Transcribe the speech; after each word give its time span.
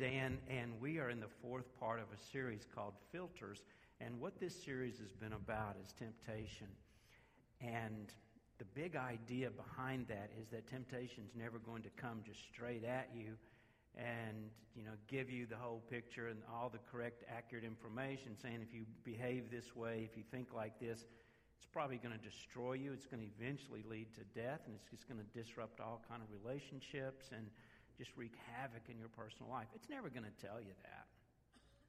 Dan, 0.00 0.38
and 0.48 0.72
we 0.80 0.98
are 0.98 1.10
in 1.10 1.20
the 1.20 1.28
fourth 1.42 1.78
part 1.78 2.00
of 2.00 2.06
a 2.06 2.32
series 2.32 2.66
called 2.74 2.94
Filters. 3.12 3.60
And 4.00 4.18
what 4.18 4.40
this 4.40 4.56
series 4.64 4.98
has 4.98 5.12
been 5.12 5.34
about 5.34 5.76
is 5.84 5.92
temptation. 5.92 6.68
And 7.60 8.08
the 8.56 8.64
big 8.64 8.96
idea 8.96 9.50
behind 9.50 10.08
that 10.08 10.30
is 10.40 10.48
that 10.52 10.66
temptation's 10.66 11.32
never 11.36 11.58
going 11.58 11.82
to 11.82 11.90
come 12.00 12.22
just 12.24 12.40
straight 12.50 12.82
at 12.82 13.10
you 13.14 13.36
and 13.94 14.48
you 14.74 14.84
know 14.84 14.96
give 15.06 15.28
you 15.28 15.44
the 15.44 15.56
whole 15.56 15.82
picture 15.90 16.28
and 16.28 16.38
all 16.50 16.70
the 16.70 16.78
correct 16.90 17.24
accurate 17.28 17.64
information 17.64 18.36
saying 18.40 18.60
if 18.62 18.72
you 18.72 18.84
behave 19.04 19.50
this 19.50 19.74
way 19.74 20.08
if 20.08 20.16
you 20.16 20.22
think 20.30 20.54
like 20.54 20.78
this 20.78 21.04
it's 21.58 21.66
probably 21.72 21.96
going 21.96 22.16
to 22.16 22.24
destroy 22.24 22.74
you 22.74 22.92
it's 22.92 23.06
going 23.06 23.18
to 23.20 23.26
eventually 23.36 23.82
lead 23.90 24.06
to 24.14 24.20
death 24.38 24.60
and 24.66 24.76
it's 24.76 24.88
just 24.88 25.08
going 25.08 25.18
to 25.18 25.26
disrupt 25.36 25.80
all 25.80 26.00
kind 26.08 26.22
of 26.22 26.28
relationships 26.30 27.30
and 27.36 27.48
just 28.00 28.16
wreak 28.16 28.32
havoc 28.56 28.88
in 28.88 28.96
your 28.96 29.12
personal 29.12 29.52
life. 29.52 29.68
It's 29.76 29.90
never 29.90 30.08
going 30.08 30.24
to 30.24 30.36
tell 30.40 30.56
you 30.56 30.72
that, 30.88 31.04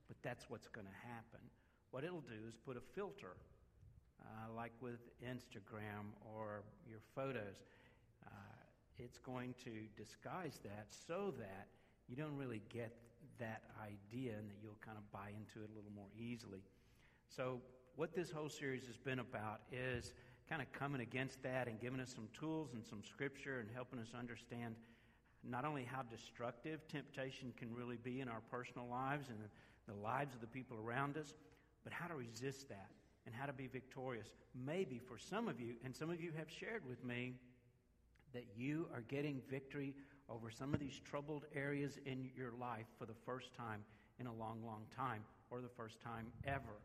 but 0.09 0.17
that's 0.21 0.43
what's 0.49 0.67
going 0.67 0.85
to 0.85 0.99
happen. 1.07 1.39
What 1.91 2.03
it'll 2.03 2.27
do 2.27 2.43
is 2.49 2.55
put 2.67 2.75
a 2.75 2.83
filter, 2.93 3.39
uh, 4.19 4.51
like 4.51 4.73
with 4.81 4.99
Instagram 5.23 6.11
or 6.35 6.67
your 6.83 6.99
photos. 7.15 7.63
Uh, 8.27 8.29
it's 8.99 9.19
going 9.19 9.55
to 9.63 9.87
disguise 9.95 10.59
that 10.65 10.91
so 11.07 11.33
that 11.39 11.71
you 12.09 12.17
don't 12.17 12.35
really 12.35 12.61
get 12.67 12.91
that 13.39 13.63
idea 13.79 14.33
and 14.35 14.49
that 14.49 14.59
you'll 14.61 14.83
kind 14.83 14.97
of 14.97 15.09
buy 15.13 15.31
into 15.31 15.63
it 15.63 15.71
a 15.71 15.75
little 15.75 15.95
more 15.95 16.11
easily. 16.19 16.59
So, 17.29 17.61
what 17.95 18.13
this 18.13 18.31
whole 18.31 18.49
series 18.49 18.85
has 18.87 18.97
been 18.97 19.19
about 19.19 19.61
is 19.71 20.13
kind 20.49 20.61
of 20.61 20.71
coming 20.73 20.99
against 20.99 21.41
that 21.43 21.67
and 21.67 21.79
giving 21.79 22.01
us 22.01 22.11
some 22.13 22.27
tools 22.37 22.73
and 22.73 22.83
some 22.85 23.01
scripture 23.03 23.59
and 23.59 23.69
helping 23.73 23.99
us 23.99 24.11
understand 24.17 24.75
not 25.43 25.65
only 25.65 25.83
how 25.83 26.01
destructive 26.03 26.87
temptation 26.87 27.53
can 27.57 27.73
really 27.73 27.97
be 27.97 28.21
in 28.21 28.27
our 28.27 28.41
personal 28.51 28.87
lives 28.87 29.29
and 29.29 29.37
the 29.87 30.01
lives 30.01 30.33
of 30.35 30.41
the 30.41 30.47
people 30.47 30.77
around 30.77 31.17
us, 31.17 31.33
but 31.83 31.91
how 31.91 32.07
to 32.07 32.15
resist 32.15 32.69
that 32.69 32.91
and 33.25 33.33
how 33.33 33.45
to 33.45 33.53
be 33.53 33.67
victorious. 33.67 34.27
Maybe 34.55 34.99
for 34.99 35.17
some 35.17 35.47
of 35.47 35.59
you, 35.59 35.75
and 35.83 35.95
some 35.95 36.09
of 36.09 36.21
you 36.21 36.31
have 36.37 36.49
shared 36.49 36.87
with 36.87 37.03
me, 37.03 37.33
that 38.33 38.45
you 38.55 38.87
are 38.93 39.01
getting 39.01 39.41
victory 39.49 39.93
over 40.29 40.49
some 40.49 40.73
of 40.73 40.79
these 40.79 40.99
troubled 41.03 41.45
areas 41.55 41.99
in 42.05 42.29
your 42.35 42.51
life 42.59 42.85
for 42.97 43.05
the 43.05 43.13
first 43.25 43.53
time 43.53 43.83
in 44.19 44.27
a 44.27 44.33
long, 44.33 44.63
long 44.65 44.83
time, 44.95 45.23
or 45.49 45.61
the 45.61 45.69
first 45.69 45.99
time 46.01 46.27
ever. 46.45 46.79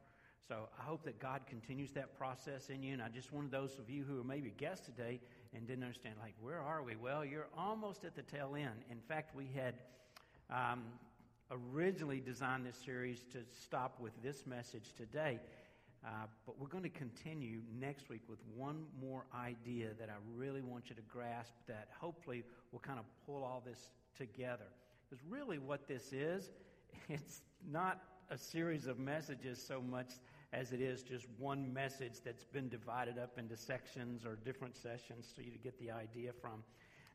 So 0.49 0.69
I 0.79 0.83
hope 0.83 1.05
that 1.05 1.19
God 1.19 1.43
continues 1.47 1.93
that 1.93 2.17
process 2.17 2.69
in 2.71 2.83
you. 2.83 2.93
And 2.93 3.03
I 3.03 3.09
just 3.09 3.33
wanted 3.33 3.51
those 3.51 3.79
of 3.79 3.91
you 3.91 4.05
who 4.05 4.21
are 4.21 4.25
maybe 4.25 4.53
guests 4.57 4.87
today 4.87 5.21
and 5.57 5.67
didn't 5.67 5.85
understand, 5.85 6.17
like, 6.21 6.35
where 6.41 6.61
are 6.61 6.83
we? 6.83 6.97
Well, 6.97 7.25
you're 7.25 7.49
almost 7.57 8.05
at 8.05 8.15
the 8.15 8.23
tail 8.23 8.55
end. 8.57 8.85
In 8.91 9.01
fact, 9.09 9.35
we 9.35 9.49
had 9.55 9.75
um, 10.51 10.85
originally 11.51 12.21
designed 12.21 12.67
this 12.67 12.77
series 12.85 13.25
to 13.33 13.39
stop 13.63 13.99
with 14.01 14.13
this 14.23 14.47
message 14.47 14.93
today. 14.97 15.41
Uh, 16.05 16.11
but 16.45 16.61
we're 16.61 16.69
going 16.69 16.85
to 16.85 16.91
continue 16.91 17.61
next 17.81 18.09
week 18.09 18.21
with 18.29 18.39
one 18.55 18.85
more 19.01 19.25
idea 19.35 19.89
that 19.99 20.09
I 20.09 20.19
really 20.37 20.63
want 20.63 20.89
you 20.89 20.95
to 20.95 21.03
grasp 21.03 21.55
that 21.67 21.89
hopefully 21.99 22.45
will 22.71 22.81
kind 22.81 22.99
of 22.99 23.07
pull 23.27 23.43
all 23.43 23.63
this 23.67 23.91
together. 24.17 24.67
Because 25.09 25.25
really, 25.29 25.59
what 25.59 25.89
this 25.89 26.13
is, 26.13 26.51
it's 27.09 27.41
not 27.69 28.03
a 28.31 28.39
series 28.39 28.87
of 28.87 28.99
messages 28.99 29.65
so 29.65 29.81
much 29.81 30.11
as 30.53 30.73
it 30.73 30.81
is 30.81 31.03
just 31.03 31.27
one 31.39 31.73
message 31.73 32.21
that's 32.25 32.45
been 32.45 32.69
divided 32.69 33.19
up 33.19 33.39
into 33.39 33.57
sections 33.57 34.25
or 34.25 34.37
different 34.45 34.77
sessions 34.77 35.31
so 35.35 35.43
you 35.43 35.51
to 35.51 35.59
get 35.59 35.79
the 35.79 35.91
idea 35.91 36.33
from. 36.41 36.63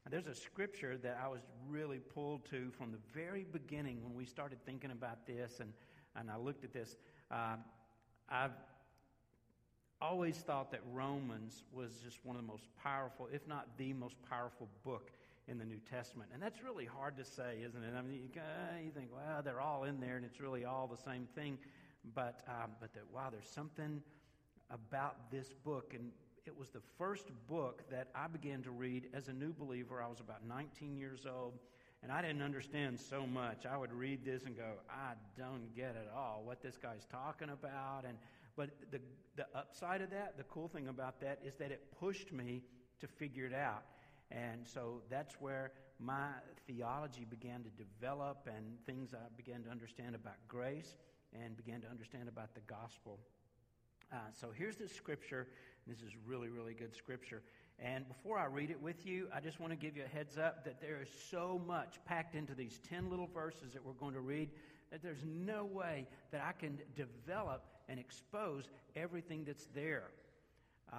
And 0.03 0.13
there's 0.13 0.27
a 0.27 0.35
scripture 0.35 0.97
that 0.97 1.19
I 1.23 1.27
was 1.27 1.41
really 1.69 1.99
pulled 1.99 2.45
to 2.49 2.71
from 2.71 2.91
the 2.91 2.97
very 3.13 3.45
beginning 3.51 4.03
when 4.03 4.15
we 4.15 4.25
started 4.25 4.57
thinking 4.65 4.91
about 4.91 5.27
this, 5.27 5.59
and, 5.59 5.71
and 6.15 6.29
I 6.29 6.37
looked 6.37 6.63
at 6.63 6.73
this. 6.73 6.97
Uh, 7.29 7.55
I've 8.29 8.51
always 10.01 10.37
thought 10.37 10.71
that 10.71 10.81
Romans 10.91 11.63
was 11.71 11.91
just 12.03 12.17
one 12.23 12.35
of 12.35 12.41
the 12.41 12.47
most 12.47 12.63
powerful, 12.83 13.29
if 13.31 13.47
not 13.47 13.67
the 13.77 13.93
most 13.93 14.15
powerful 14.27 14.67
book 14.83 15.11
in 15.47 15.57
the 15.57 15.65
New 15.65 15.79
Testament. 15.89 16.29
And 16.33 16.41
that's 16.41 16.63
really 16.63 16.85
hard 16.85 17.17
to 17.17 17.25
say, 17.25 17.59
isn't 17.63 17.83
it? 17.83 17.93
I 17.95 18.01
mean, 18.01 18.13
you, 18.13 18.41
you 18.83 18.91
think, 18.91 19.09
well, 19.13 19.41
they're 19.43 19.61
all 19.61 19.83
in 19.83 19.99
there 19.99 20.15
and 20.15 20.25
it's 20.25 20.39
really 20.39 20.65
all 20.65 20.87
the 20.87 21.01
same 21.01 21.27
thing. 21.35 21.57
But, 22.15 22.41
um, 22.47 22.71
but 22.79 22.93
that, 22.93 23.03
wow, 23.13 23.29
there's 23.31 23.49
something 23.49 24.01
about 24.69 25.31
this 25.31 25.53
book. 25.63 25.93
And 25.93 26.11
it 26.45 26.57
was 26.57 26.69
the 26.69 26.81
first 26.97 27.31
book 27.47 27.83
that 27.91 28.07
I 28.15 28.27
began 28.27 28.63
to 28.63 28.71
read 28.71 29.07
as 29.13 29.27
a 29.27 29.33
new 29.33 29.53
believer. 29.53 30.01
I 30.01 30.07
was 30.07 30.19
about 30.19 30.45
19 30.47 30.97
years 30.97 31.25
old. 31.25 31.53
And 32.03 32.11
I 32.11 32.21
didn't 32.21 32.41
understand 32.41 32.99
so 32.99 33.27
much. 33.27 33.67
I 33.67 33.77
would 33.77 33.93
read 33.93 34.25
this 34.25 34.43
and 34.43 34.57
go, 34.57 34.73
I 34.89 35.13
don't 35.37 35.75
get 35.75 35.95
at 35.95 36.11
all 36.15 36.41
what 36.43 36.61
this 36.61 36.75
guy's 36.77 37.05
talking 37.05 37.49
about. 37.49 38.05
And 38.07 38.17
but 38.55 38.71
the 38.91 38.99
the 39.35 39.45
upside 39.55 40.01
of 40.01 40.09
that, 40.09 40.35
the 40.37 40.43
cool 40.43 40.67
thing 40.67 40.87
about 40.87 41.21
that 41.21 41.39
is 41.45 41.55
that 41.55 41.71
it 41.71 41.93
pushed 41.99 42.31
me 42.31 42.63
to 42.99 43.07
figure 43.07 43.45
it 43.45 43.53
out. 43.53 43.83
And 44.31 44.67
so 44.67 45.01
that's 45.09 45.35
where 45.39 45.71
my 45.99 46.29
theology 46.67 47.25
began 47.29 47.63
to 47.63 47.69
develop 47.69 48.47
and 48.47 48.77
things 48.85 49.13
I 49.13 49.27
began 49.37 49.63
to 49.63 49.69
understand 49.69 50.15
about 50.15 50.35
grace 50.47 50.95
and 51.33 51.55
began 51.57 51.81
to 51.81 51.87
understand 51.87 52.27
about 52.27 52.53
the 52.53 52.61
gospel. 52.61 53.19
Uh, 54.11 54.17
so 54.39 54.49
here's 54.55 54.75
the 54.75 54.87
scripture. 54.87 55.47
This 55.87 55.99
is 55.99 56.11
really, 56.25 56.49
really 56.49 56.73
good 56.73 56.95
scripture. 56.95 57.41
And 57.79 58.07
before 58.07 58.37
I 58.37 58.45
read 58.45 58.69
it 58.69 58.81
with 58.81 59.05
you, 59.05 59.27
I 59.33 59.39
just 59.39 59.59
want 59.59 59.71
to 59.71 59.77
give 59.77 59.97
you 59.97 60.03
a 60.03 60.07
heads 60.07 60.37
up 60.37 60.65
that 60.65 60.81
there 60.81 61.01
is 61.01 61.09
so 61.29 61.61
much 61.65 61.99
packed 62.05 62.35
into 62.35 62.53
these 62.53 62.79
10 62.89 63.09
little 63.09 63.27
verses 63.33 63.73
that 63.73 63.83
we're 63.83 63.93
going 63.93 64.13
to 64.13 64.19
read 64.19 64.49
that 64.91 65.01
there's 65.01 65.23
no 65.25 65.65
way 65.65 66.05
that 66.31 66.41
I 66.45 66.51
can 66.51 66.77
develop 66.95 67.63
and 67.87 67.99
expose 67.99 68.69
everything 68.95 69.45
that's 69.45 69.67
there. 69.73 70.09
Uh, 70.91 70.95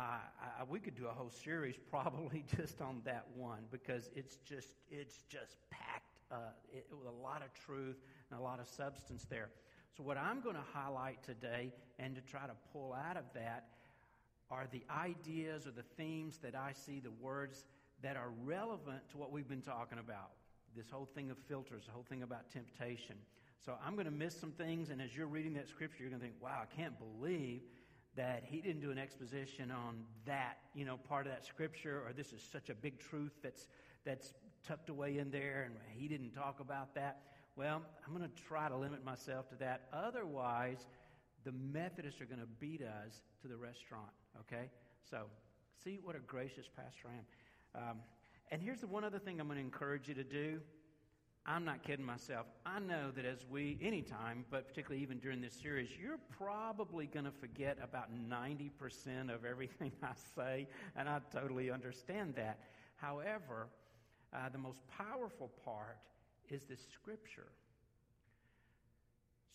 I, 0.60 0.65
we 0.69 0.81
could 0.81 0.94
do 0.94 1.06
a 1.06 1.12
whole 1.12 1.31
series 1.31 1.76
probably 1.91 2.44
just 2.56 2.81
on 2.81 3.03
that 3.04 3.26
one 3.37 3.65
because 3.71 4.10
it's 4.16 4.37
just 4.38 4.69
it's 4.91 5.22
just 5.28 5.56
packed 5.71 6.16
uh, 6.31 6.37
it, 6.72 6.87
with 6.91 7.09
a 7.09 7.22
lot 7.22 7.42
of 7.42 7.53
truth 7.53 7.97
and 8.31 8.41
a 8.41 8.42
lot 8.42 8.59
of 8.59 8.66
substance 8.66 9.26
there. 9.28 9.50
So, 9.97 10.03
what 10.03 10.16
I'm 10.16 10.41
going 10.41 10.56
to 10.56 10.64
highlight 10.72 11.22
today 11.22 11.70
and 11.98 12.14
to 12.14 12.22
try 12.22 12.47
to 12.47 12.54
pull 12.72 12.94
out 12.94 13.19
of 13.19 13.25
that 13.34 13.66
are 14.50 14.66
the 14.70 14.82
ideas 14.91 15.66
or 15.66 15.70
the 15.70 15.84
themes 15.97 16.38
that 16.42 16.54
I 16.54 16.72
see, 16.72 16.98
the 16.98 17.10
words 17.10 17.64
that 18.03 18.16
are 18.16 18.30
relevant 18.42 19.08
to 19.10 19.19
what 19.19 19.32
we've 19.32 19.48
been 19.48 19.60
talking 19.60 19.98
about. 19.98 20.30
This 20.75 20.88
whole 20.91 21.08
thing 21.14 21.30
of 21.30 21.36
filters, 21.47 21.84
the 21.84 21.92
whole 21.92 22.06
thing 22.08 22.22
about 22.22 22.50
temptation. 22.50 23.16
So, 23.64 23.75
I'm 23.86 23.92
going 23.92 24.06
to 24.06 24.10
miss 24.10 24.38
some 24.38 24.53
things, 24.53 24.88
and 24.88 25.03
as 25.03 25.14
you're 25.14 25.26
reading 25.26 25.53
that 25.54 25.69
scripture, 25.69 26.03
you're 26.03 26.10
going 26.10 26.20
to 26.20 26.26
think, 26.26 26.42
wow, 26.42 26.62
I 26.62 26.74
can't 26.74 26.94
believe 26.98 27.60
that 28.16 28.44
he 28.47 28.62
didn't 28.62 28.80
do 28.80 28.91
an 28.91 28.98
exposition 28.98 29.70
on 29.70 30.04
that, 30.24 30.56
you 30.74 30.86
know, 30.86 30.97
part 30.97 31.26
of 31.26 31.32
that 31.32 31.44
scripture, 31.44 32.03
or 32.06 32.14
this 32.14 32.32
is 32.32 32.42
such 32.50 32.70
a 32.70 32.74
big 32.74 32.98
truth 32.98 33.32
that's, 33.42 33.66
that's 34.04 34.32
tucked 34.66 34.88
away 34.88 35.19
in 35.19 35.30
there, 35.30 35.64
and 35.66 35.74
he 35.94 36.09
didn't 36.09 36.30
talk 36.30 36.60
about 36.60 36.94
that. 36.94 37.20
Well, 37.54 37.82
I'm 38.06 38.16
going 38.16 38.28
to 38.28 38.42
try 38.42 38.68
to 38.68 38.76
limit 38.76 39.04
myself 39.04 39.48
to 39.50 39.56
that. 39.56 39.82
Otherwise, 39.92 40.86
the 41.44 41.52
Methodists 41.52 42.20
are 42.20 42.24
going 42.24 42.40
to 42.40 42.46
beat 42.60 42.82
us 42.82 43.20
to 43.42 43.48
the 43.48 43.56
restaurant, 43.56 44.10
okay? 44.40 44.70
So, 45.10 45.24
see 45.84 45.98
what 46.02 46.16
a 46.16 46.20
gracious 46.20 46.66
pastor 46.74 47.08
I 47.08 47.80
am. 47.82 47.91
Um, 47.91 47.96
and 48.50 48.62
here's 48.62 48.80
the 48.80 48.86
one 48.86 49.04
other 49.04 49.18
thing 49.18 49.41
I'm 49.41 49.48
going 49.48 49.58
to 49.58 49.64
encourage 49.64 50.08
you 50.08 50.14
to 50.14 50.24
do. 50.24 50.60
I'm 51.44 51.64
not 51.64 51.82
kidding 51.82 52.06
myself. 52.06 52.46
I 52.64 52.78
know 52.78 53.10
that 53.16 53.24
as 53.24 53.44
we, 53.50 53.76
anytime, 53.82 54.44
but 54.48 54.68
particularly 54.68 55.02
even 55.02 55.18
during 55.18 55.41
this 55.41 55.54
series, 55.54 55.88
you're 56.00 56.20
probably 56.30 57.06
going 57.06 57.24
to 57.24 57.32
forget 57.32 57.78
about 57.82 58.08
90% 58.30 58.70
of 59.34 59.44
everything 59.44 59.91
I 60.02 60.12
say, 60.36 60.68
and 60.96 61.08
I 61.08 61.18
totally 61.32 61.70
understand 61.70 62.36
that. 62.36 62.60
However, 62.96 63.66
uh, 64.32 64.48
the 64.50 64.58
most 64.58 64.80
powerful 64.96 65.50
part 65.64 65.98
is 66.50 66.62
the 66.64 66.76
scripture. 66.76 67.48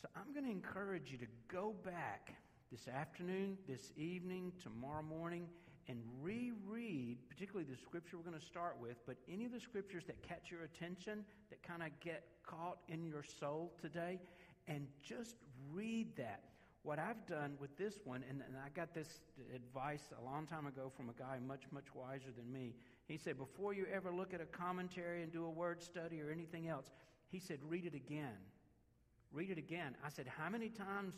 So 0.01 0.07
I'm 0.16 0.34
going 0.34 0.45
to 0.45 0.51
encourage 0.51 1.12
you 1.12 1.18
to 1.18 1.28
go 1.51 1.74
back 1.84 2.36
this 2.72 2.88
afternoon, 2.88 3.57
this 3.68 3.92
evening, 3.98 4.51
tomorrow 4.62 5.04
morning, 5.04 5.48
and 5.88 6.01
reread, 6.22 7.18
particularly 7.30 7.66
the 7.69 7.78
scripture 7.78 8.18
we're 8.18 8.30
going 8.30 8.39
to 8.39 8.45
start 8.45 8.78
with, 8.80 8.98
but 9.06 9.16
any 9.31 9.45
of 9.45 9.51
the 9.51 9.60
scriptures 9.60 10.04
that 10.06 10.22
catch 10.22 10.51
your 10.51 10.63
attention, 10.63 11.24
that 11.50 11.63
kind 11.63 11.81
of 11.81 11.89
get 12.04 12.25
caught 12.45 12.80
in 12.89 13.06
your 13.06 13.24
soul 13.24 13.74
today, 13.81 14.19
and 14.68 14.88
just 15.01 15.38
read 15.72 16.16
that. 16.18 16.44
What 16.84 17.00
I've 17.00 17.25
done 17.25 17.54
with 17.60 17.75
this 17.78 17.95
one, 18.06 18.24
and, 18.30 18.42
and 18.42 18.56
I 18.63 18.69
got 18.69 18.94
this 18.94 19.19
advice 19.54 20.04
a 20.22 20.24
long 20.24 20.45
time 20.45 20.68
ago 20.68 20.92
from 20.95 21.10
a 21.10 21.13
guy 21.13 21.38
much, 21.45 21.63
much 21.72 21.94
wiser 21.94 22.31
than 22.36 22.51
me. 22.51 22.75
He 23.07 23.18
said, 23.18 23.38
Before 23.38 23.74
you 23.74 23.86
ever 23.94 24.12
look 24.12 24.33
at 24.33 24.42
a 24.42 24.45
commentary 24.45 25.24
and 25.24 25.31
do 25.31 25.45
a 25.45 25.50
word 25.50 25.81
study 25.81 26.21
or 26.21 26.30
anything 26.30 26.68
else, 26.68 26.92
he 27.30 27.39
said, 27.39 27.59
Read 27.68 27.86
it 27.86 27.95
again. 27.95 28.38
Read 29.31 29.50
it 29.50 29.57
again. 29.57 29.95
I 30.06 30.09
said, 30.09 30.27
How 30.27 30.50
many 30.50 30.69
times 30.69 31.15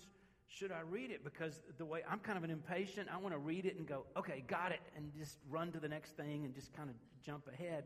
should 0.47 0.71
I 0.71 0.81
read 0.81 1.11
it? 1.11 1.23
Because 1.23 1.61
the 1.77 1.85
way 1.85 2.01
I'm 2.09 2.19
kind 2.19 2.37
of 2.37 2.43
an 2.43 2.51
impatient, 2.51 3.07
I 3.11 3.17
want 3.17 3.33
to 3.33 3.39
read 3.39 3.65
it 3.65 3.77
and 3.77 3.87
go, 3.87 4.05
Okay, 4.17 4.43
got 4.47 4.71
it, 4.71 4.81
and 4.95 5.11
just 5.17 5.37
run 5.49 5.71
to 5.71 5.79
the 5.79 5.89
next 5.89 6.15
thing 6.15 6.45
and 6.45 6.53
just 6.53 6.73
kind 6.73 6.89
of 6.89 6.95
jump 7.23 7.47
ahead. 7.51 7.85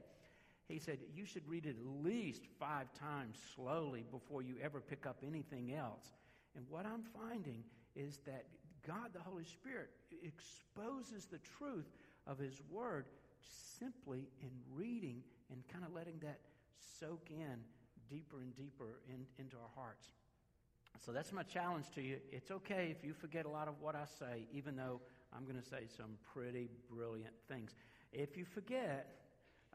he 0.67 0.79
said 0.79 0.99
you 1.15 1.25
should 1.25 1.47
read 1.47 1.65
it 1.65 1.75
at 1.79 2.05
least 2.05 2.43
five 2.59 2.87
times 2.93 3.37
slowly 3.55 4.05
before 4.11 4.41
you 4.41 4.55
ever 4.61 4.81
pick 4.81 5.05
up 5.05 5.17
anything 5.25 5.73
else. 5.73 6.11
And 6.55 6.65
what 6.69 6.85
I'm 6.85 7.03
finding 7.03 7.63
is 7.95 8.19
that 8.25 8.45
God, 8.85 9.13
the 9.13 9.21
Holy 9.21 9.45
Spirit, 9.45 9.89
exposes 10.23 11.25
the 11.25 11.39
truth 11.57 11.87
of 12.27 12.37
His 12.37 12.61
Word 12.69 13.05
simply 13.79 14.29
in 14.41 14.51
reading 14.73 15.23
and 15.51 15.61
kind 15.71 15.85
of 15.85 15.93
letting 15.93 16.19
that 16.19 16.39
soak 16.99 17.27
in 17.29 17.59
deeper 18.09 18.41
and 18.41 18.55
deeper 18.55 18.99
in, 19.09 19.25
into 19.37 19.55
our 19.57 19.69
hearts. 19.75 20.07
So 21.03 21.11
that's 21.11 21.33
my 21.33 21.43
challenge 21.43 21.85
to 21.95 22.01
you. 22.01 22.17
It's 22.31 22.51
okay 22.51 22.95
if 22.95 23.03
you 23.05 23.13
forget 23.13 23.45
a 23.45 23.49
lot 23.49 23.67
of 23.67 23.75
what 23.81 23.95
I 23.95 24.05
say, 24.19 24.47
even 24.53 24.75
though 24.75 25.01
I'm 25.35 25.43
going 25.43 25.59
to 25.59 25.67
say 25.67 25.87
some 25.97 26.17
pretty 26.33 26.69
brilliant 26.89 27.33
things. 27.47 27.75
If 28.11 28.37
you 28.37 28.45
forget, 28.45 29.23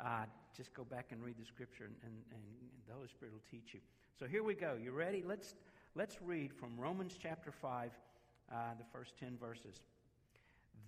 uh, 0.02 0.24
just 0.56 0.72
go 0.72 0.84
back 0.84 1.08
and 1.10 1.22
read 1.22 1.36
the 1.38 1.44
scripture, 1.44 1.84
and, 1.84 1.94
and, 2.04 2.14
and 2.32 2.42
the 2.86 2.94
Holy 2.94 3.08
Spirit 3.08 3.34
will 3.34 3.42
teach 3.50 3.74
you. 3.74 3.80
So 4.18 4.26
here 4.26 4.42
we 4.42 4.54
go. 4.54 4.76
You 4.80 4.92
ready? 4.92 5.22
Let's, 5.26 5.54
let's 5.94 6.16
read 6.22 6.52
from 6.52 6.78
Romans 6.78 7.16
chapter 7.20 7.52
5, 7.52 7.90
uh, 8.50 8.54
the 8.78 8.84
first 8.92 9.18
10 9.18 9.36
verses. 9.38 9.82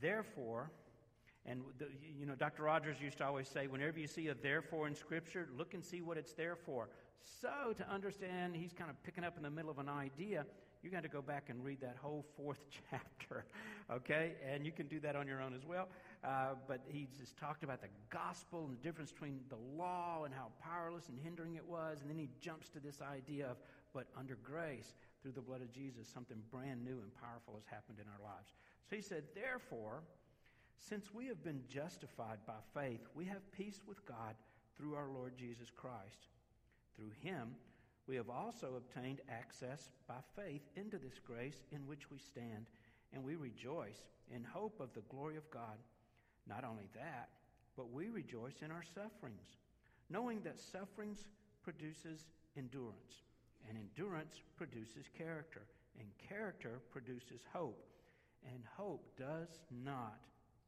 Therefore, 0.00 0.70
and 1.46 1.62
the, 1.78 1.86
you 2.18 2.26
know, 2.26 2.34
Dr. 2.34 2.64
Rogers 2.64 2.96
used 3.00 3.18
to 3.18 3.26
always 3.26 3.48
say, 3.48 3.66
whenever 3.66 3.98
you 3.98 4.06
see 4.06 4.28
a 4.28 4.34
therefore 4.34 4.86
in 4.86 4.94
Scripture, 4.94 5.48
look 5.56 5.74
and 5.74 5.84
see 5.84 6.02
what 6.02 6.18
it's 6.18 6.32
there 6.34 6.56
for. 6.56 6.88
So, 7.40 7.72
to 7.76 7.90
understand, 7.90 8.56
he's 8.56 8.72
kind 8.72 8.90
of 8.90 9.02
picking 9.02 9.24
up 9.24 9.36
in 9.36 9.42
the 9.42 9.50
middle 9.50 9.70
of 9.70 9.78
an 9.78 9.88
idea. 9.88 10.44
You're 10.82 10.90
going 10.90 11.02
to 11.02 11.10
go 11.10 11.20
back 11.20 11.50
and 11.50 11.62
read 11.62 11.80
that 11.82 11.96
whole 12.00 12.24
fourth 12.36 12.64
chapter, 12.90 13.44
okay? 13.90 14.32
And 14.50 14.64
you 14.64 14.72
can 14.72 14.86
do 14.86 15.00
that 15.00 15.16
on 15.16 15.26
your 15.26 15.42
own 15.42 15.54
as 15.54 15.64
well. 15.66 15.88
Uh, 16.24 16.54
but 16.68 16.80
he 16.88 17.06
just 17.18 17.36
talked 17.36 17.62
about 17.62 17.80
the 17.80 17.88
gospel 18.10 18.64
and 18.66 18.78
the 18.78 18.82
difference 18.82 19.12
between 19.12 19.40
the 19.48 19.58
law 19.76 20.24
and 20.24 20.34
how 20.34 20.48
powerless 20.62 21.08
and 21.08 21.18
hindering 21.18 21.56
it 21.56 21.66
was. 21.66 22.00
And 22.00 22.10
then 22.10 22.18
he 22.18 22.28
jumps 22.40 22.68
to 22.70 22.80
this 22.80 23.00
idea 23.02 23.46
of, 23.46 23.56
but 23.92 24.06
under 24.16 24.36
grace, 24.42 24.94
through 25.22 25.32
the 25.32 25.40
blood 25.40 25.60
of 25.60 25.70
Jesus, 25.72 26.08
something 26.08 26.36
brand 26.50 26.84
new 26.84 27.00
and 27.02 27.12
powerful 27.20 27.54
has 27.54 27.66
happened 27.66 27.98
in 28.00 28.06
our 28.08 28.24
lives. 28.24 28.52
So 28.88 28.96
he 28.96 29.02
said, 29.02 29.24
therefore, 29.34 30.02
since 30.80 31.12
we 31.12 31.26
have 31.26 31.44
been 31.44 31.62
justified 31.68 32.38
by 32.46 32.54
faith, 32.74 33.00
we 33.14 33.26
have 33.26 33.52
peace 33.52 33.80
with 33.86 34.04
God 34.06 34.34
through 34.76 34.94
our 34.94 35.10
Lord 35.10 35.36
Jesus 35.36 35.70
Christ. 35.70 36.28
Through 36.96 37.12
him, 37.22 37.54
we 38.06 38.16
have 38.16 38.30
also 38.30 38.74
obtained 38.76 39.20
access 39.28 39.90
by 40.08 40.16
faith 40.34 40.62
into 40.76 40.98
this 40.98 41.20
grace 41.24 41.62
in 41.70 41.86
which 41.86 42.10
we 42.10 42.18
stand, 42.18 42.66
and 43.12 43.22
we 43.22 43.36
rejoice 43.36 44.08
in 44.34 44.42
hope 44.42 44.80
of 44.80 44.92
the 44.94 45.02
glory 45.10 45.36
of 45.36 45.50
God. 45.50 45.78
Not 46.48 46.64
only 46.64 46.88
that, 46.94 47.28
but 47.76 47.92
we 47.92 48.08
rejoice 48.08 48.62
in 48.62 48.70
our 48.70 48.82
sufferings, 48.82 49.58
knowing 50.08 50.40
that 50.42 50.58
sufferings 50.58 51.28
produces 51.62 52.26
endurance, 52.56 53.22
and 53.68 53.78
endurance 53.78 54.40
produces 54.56 55.06
character, 55.16 55.62
and 55.98 56.08
character 56.28 56.80
produces 56.90 57.42
hope, 57.52 57.86
and 58.44 58.64
hope 58.76 59.06
does 59.16 59.60
not 59.84 60.18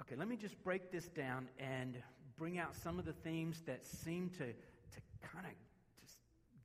Okay, 0.00 0.16
let 0.16 0.28
me 0.28 0.36
just 0.36 0.62
break 0.64 0.90
this 0.90 1.06
down 1.08 1.48
and 1.58 1.96
bring 2.36 2.58
out 2.58 2.74
some 2.74 2.98
of 2.98 3.04
the 3.04 3.12
themes 3.12 3.62
that 3.66 3.86
seem 3.86 4.28
to, 4.30 4.46
to 4.46 5.00
kind 5.22 5.46
of 5.46 5.52
just 6.00 6.18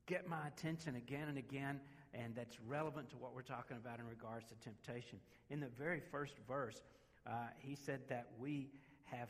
get 0.08 0.28
my 0.28 0.48
attention 0.48 0.96
again 0.96 1.28
and 1.30 1.38
again, 1.38 1.80
and 2.14 2.36
that's 2.36 2.58
relevant 2.68 3.10
to 3.12 3.18
what 3.18 3.36
we're 3.36 3.42
talking 3.42 3.78
about 3.78 4.00
in 4.00 4.08
regards 4.08 4.46
to 4.48 4.56
temptation. 4.56 5.20
In 5.52 5.60
the 5.60 5.70
very 5.78 6.02
first 6.12 6.34
verse, 6.48 6.82
uh, 7.28 7.34
he 7.60 7.76
said 7.76 8.02
that 8.10 8.28
we 8.40 8.70
have 9.06 9.30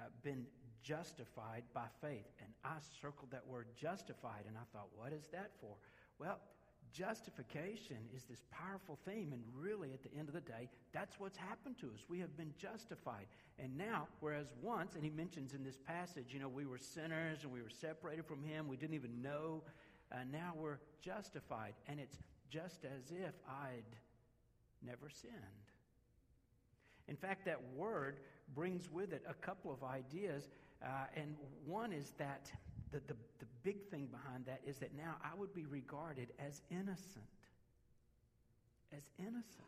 uh, 0.00 0.04
been 0.22 0.46
justified 0.82 1.62
by 1.74 1.86
faith. 2.00 2.26
And 2.40 2.48
I 2.64 2.76
circled 3.02 3.32
that 3.32 3.46
word 3.46 3.66
justified, 3.76 4.44
and 4.48 4.56
I 4.56 4.64
thought, 4.72 4.88
what 4.96 5.12
is 5.12 5.26
that 5.32 5.50
for? 5.60 5.76
Well, 6.18 6.38
Justification 6.92 7.98
is 8.14 8.24
this 8.24 8.42
powerful 8.50 8.98
theme, 9.04 9.32
and 9.32 9.42
really, 9.54 9.92
at 9.92 10.02
the 10.02 10.18
end 10.18 10.28
of 10.28 10.34
the 10.34 10.40
day, 10.40 10.68
that's 10.92 11.18
what's 11.20 11.36
happened 11.36 11.76
to 11.80 11.86
us. 11.86 12.04
We 12.08 12.18
have 12.20 12.36
been 12.36 12.52
justified. 12.56 13.26
And 13.58 13.76
now, 13.76 14.08
whereas 14.20 14.46
once, 14.62 14.94
and 14.94 15.04
he 15.04 15.10
mentions 15.10 15.52
in 15.52 15.62
this 15.62 15.76
passage, 15.76 16.26
you 16.30 16.40
know, 16.40 16.48
we 16.48 16.66
were 16.66 16.78
sinners 16.78 17.38
and 17.42 17.52
we 17.52 17.62
were 17.62 17.70
separated 17.70 18.26
from 18.26 18.42
him, 18.42 18.68
we 18.68 18.76
didn't 18.76 18.94
even 18.94 19.22
know, 19.22 19.62
uh, 20.12 20.18
now 20.30 20.52
we're 20.56 20.78
justified. 21.02 21.74
And 21.88 22.00
it's 22.00 22.18
just 22.50 22.84
as 22.84 23.10
if 23.10 23.34
I'd 23.48 23.96
never 24.82 25.08
sinned. 25.10 25.32
In 27.08 27.16
fact, 27.16 27.44
that 27.46 27.60
word 27.74 28.18
brings 28.54 28.90
with 28.90 29.12
it 29.12 29.22
a 29.28 29.34
couple 29.34 29.72
of 29.72 29.82
ideas, 29.84 30.48
uh, 30.82 31.06
and 31.16 31.36
one 31.64 31.92
is 31.92 32.12
that 32.18 32.50
the, 32.92 32.98
the, 33.06 33.14
the 33.38 33.46
big 33.62 33.82
thing 33.90 34.06
behind 34.06 34.46
that 34.46 34.60
is 34.66 34.78
that 34.78 34.94
now 34.96 35.16
I 35.24 35.36
would 35.38 35.54
be 35.54 35.66
regarded 35.66 36.28
as 36.38 36.62
innocent. 36.70 37.24
As 38.96 39.02
innocent. 39.18 39.66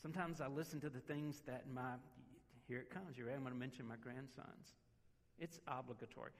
Sometimes 0.00 0.40
I 0.40 0.48
listen 0.48 0.80
to 0.80 0.90
the 0.90 1.00
things 1.00 1.42
that 1.46 1.64
my, 1.72 1.94
here 2.68 2.78
it 2.78 2.90
comes, 2.90 3.16
you 3.16 3.24
ready? 3.24 3.36
I'm 3.36 3.42
going 3.42 3.54
to 3.54 3.58
mention 3.60 3.86
my 3.86 3.96
grandsons. 3.96 4.74
It's 5.38 5.60
obligatory. 5.66 6.30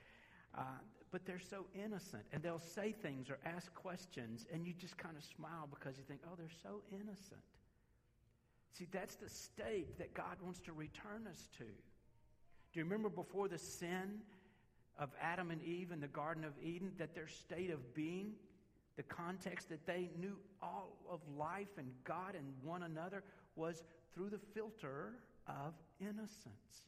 Uh, 0.56 0.62
but 1.10 1.24
they're 1.24 1.38
so 1.38 1.66
innocent, 1.74 2.24
and 2.32 2.42
they'll 2.42 2.58
say 2.58 2.92
things 2.92 3.30
or 3.30 3.38
ask 3.44 3.72
questions, 3.74 4.46
and 4.52 4.66
you 4.66 4.72
just 4.72 4.96
kind 4.98 5.16
of 5.16 5.24
smile 5.24 5.68
because 5.70 5.96
you 5.96 6.04
think, 6.06 6.20
oh, 6.26 6.34
they're 6.36 6.48
so 6.62 6.82
innocent. 6.90 7.40
See, 8.72 8.86
that's 8.90 9.14
the 9.14 9.28
state 9.28 9.98
that 9.98 10.14
God 10.14 10.36
wants 10.42 10.60
to 10.62 10.72
return 10.72 11.28
us 11.30 11.48
to. 11.58 11.64
Do 11.64 12.80
you 12.80 12.84
remember 12.84 13.08
before 13.08 13.46
the 13.46 13.58
sin 13.58 14.20
of 14.98 15.10
Adam 15.20 15.50
and 15.50 15.62
Eve 15.62 15.90
in 15.92 16.00
the 16.00 16.08
Garden 16.08 16.44
of 16.44 16.52
Eden, 16.62 16.92
that 16.98 17.14
their 17.14 17.28
state 17.28 17.70
of 17.70 17.94
being, 17.94 18.32
the 18.96 19.02
context 19.02 19.68
that 19.68 19.86
they 19.86 20.10
knew 20.18 20.36
all 20.62 20.96
of 21.10 21.20
life 21.36 21.78
and 21.78 21.90
God 22.04 22.34
and 22.36 22.46
one 22.62 22.82
another, 22.84 23.22
was 23.56 23.82
through 24.14 24.30
the 24.30 24.38
filter 24.54 25.14
of 25.48 25.74
innocence. 26.00 26.82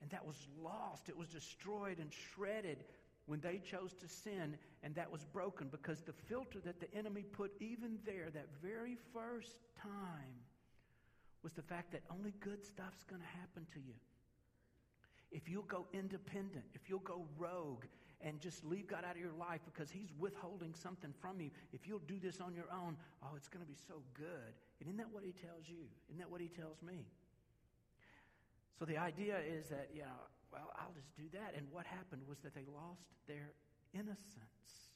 And 0.00 0.10
that 0.10 0.26
was 0.26 0.36
lost, 0.60 1.08
it 1.08 1.16
was 1.16 1.28
destroyed 1.28 1.98
and 1.98 2.10
shredded 2.12 2.78
when 3.26 3.40
they 3.40 3.58
chose 3.58 3.92
to 3.94 4.08
sin, 4.08 4.56
and 4.82 4.94
that 4.96 5.10
was 5.10 5.24
broken 5.24 5.68
because 5.70 6.00
the 6.00 6.12
filter 6.12 6.58
that 6.64 6.80
the 6.80 6.92
enemy 6.92 7.22
put 7.22 7.52
even 7.60 7.98
there, 8.04 8.30
that 8.34 8.48
very 8.60 8.96
first 9.12 9.58
time, 9.80 10.34
was 11.44 11.52
the 11.52 11.62
fact 11.62 11.92
that 11.92 12.02
only 12.10 12.32
good 12.40 12.64
stuff's 12.64 13.04
going 13.04 13.20
to 13.20 13.38
happen 13.38 13.64
to 13.72 13.78
you 13.80 13.94
if 15.32 15.48
you'll 15.48 15.62
go 15.62 15.86
independent, 15.92 16.64
if 16.74 16.88
you'll 16.88 17.00
go 17.00 17.24
rogue 17.38 17.84
and 18.20 18.40
just 18.40 18.64
leave 18.64 18.86
God 18.86 19.04
out 19.04 19.16
of 19.16 19.20
your 19.20 19.32
life 19.32 19.60
because 19.64 19.90
He's 19.90 20.12
withholding 20.18 20.74
something 20.74 21.12
from 21.20 21.40
you, 21.40 21.50
if 21.72 21.88
you'll 21.88 22.04
do 22.06 22.20
this 22.20 22.40
on 22.40 22.54
your 22.54 22.70
own, 22.70 22.96
oh, 23.24 23.34
it's 23.36 23.48
going 23.48 23.64
to 23.64 23.68
be 23.68 23.78
so 23.88 23.94
good. 24.14 24.52
And 24.80 24.88
isn't 24.88 24.98
that 24.98 25.10
what 25.10 25.24
He 25.24 25.32
tells 25.32 25.68
you? 25.68 25.88
Isn't 26.08 26.18
that 26.18 26.30
what 26.30 26.40
He 26.40 26.48
tells 26.48 26.80
me? 26.82 27.06
So 28.78 28.84
the 28.84 28.98
idea 28.98 29.38
is 29.38 29.68
that, 29.68 29.88
you 29.94 30.02
know, 30.02 30.20
well, 30.52 30.70
I'll 30.76 30.92
just 30.94 31.16
do 31.16 31.24
that. 31.32 31.54
And 31.56 31.66
what 31.72 31.86
happened 31.86 32.22
was 32.28 32.38
that 32.44 32.54
they 32.54 32.64
lost 32.68 33.08
their 33.26 33.50
innocence. 33.94 34.92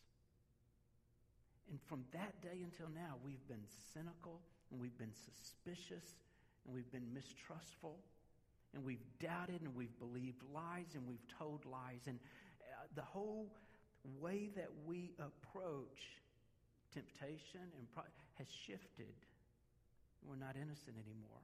And 1.71 1.81
from 1.89 2.05
that 2.13 2.41
day 2.43 2.63
until 2.63 2.93
now, 2.95 3.17
we've 3.25 3.43
been 3.49 3.65
cynical 3.93 4.41
and 4.71 4.81
we've 4.81 4.97
been 4.99 5.15
suspicious 5.15 6.21
and 6.65 6.75
we've 6.75 6.91
been 6.93 7.13
mistrustful 7.13 7.99
and 8.77 8.85
we've 8.85 9.03
doubted 9.19 9.63
and 9.63 9.75
we've 9.75 9.99
believed 9.99 10.43
lies 10.55 10.95
and 10.95 11.09
we've 11.09 11.27
told 11.39 11.65
lies. 11.65 12.05
And 12.07 12.21
uh, 12.61 12.85
the 12.95 13.03
whole 13.03 13.51
way 14.21 14.51
that 14.55 14.69
we 14.85 15.13
approach 15.19 16.21
temptation 16.93 17.65
and 17.79 17.91
pro- 17.95 18.05
has 18.35 18.47
shifted. 18.49 19.17
We're 20.29 20.37
not 20.37 20.57
innocent 20.57 20.97
anymore. 21.01 21.41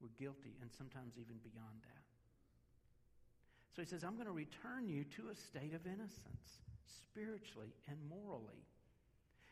We're 0.00 0.16
guilty, 0.18 0.56
and 0.60 0.70
sometimes 0.72 1.14
even 1.20 1.36
beyond 1.44 1.76
that. 1.82 2.02
So 3.76 3.82
he 3.82 3.86
says, 3.86 4.04
I'm 4.04 4.14
going 4.14 4.26
to 4.26 4.32
return 4.32 4.88
you 4.88 5.04
to 5.16 5.28
a 5.30 5.36
state 5.36 5.74
of 5.74 5.86
innocence, 5.86 6.62
spiritually 6.86 7.74
and 7.88 7.96
morally. 8.08 8.64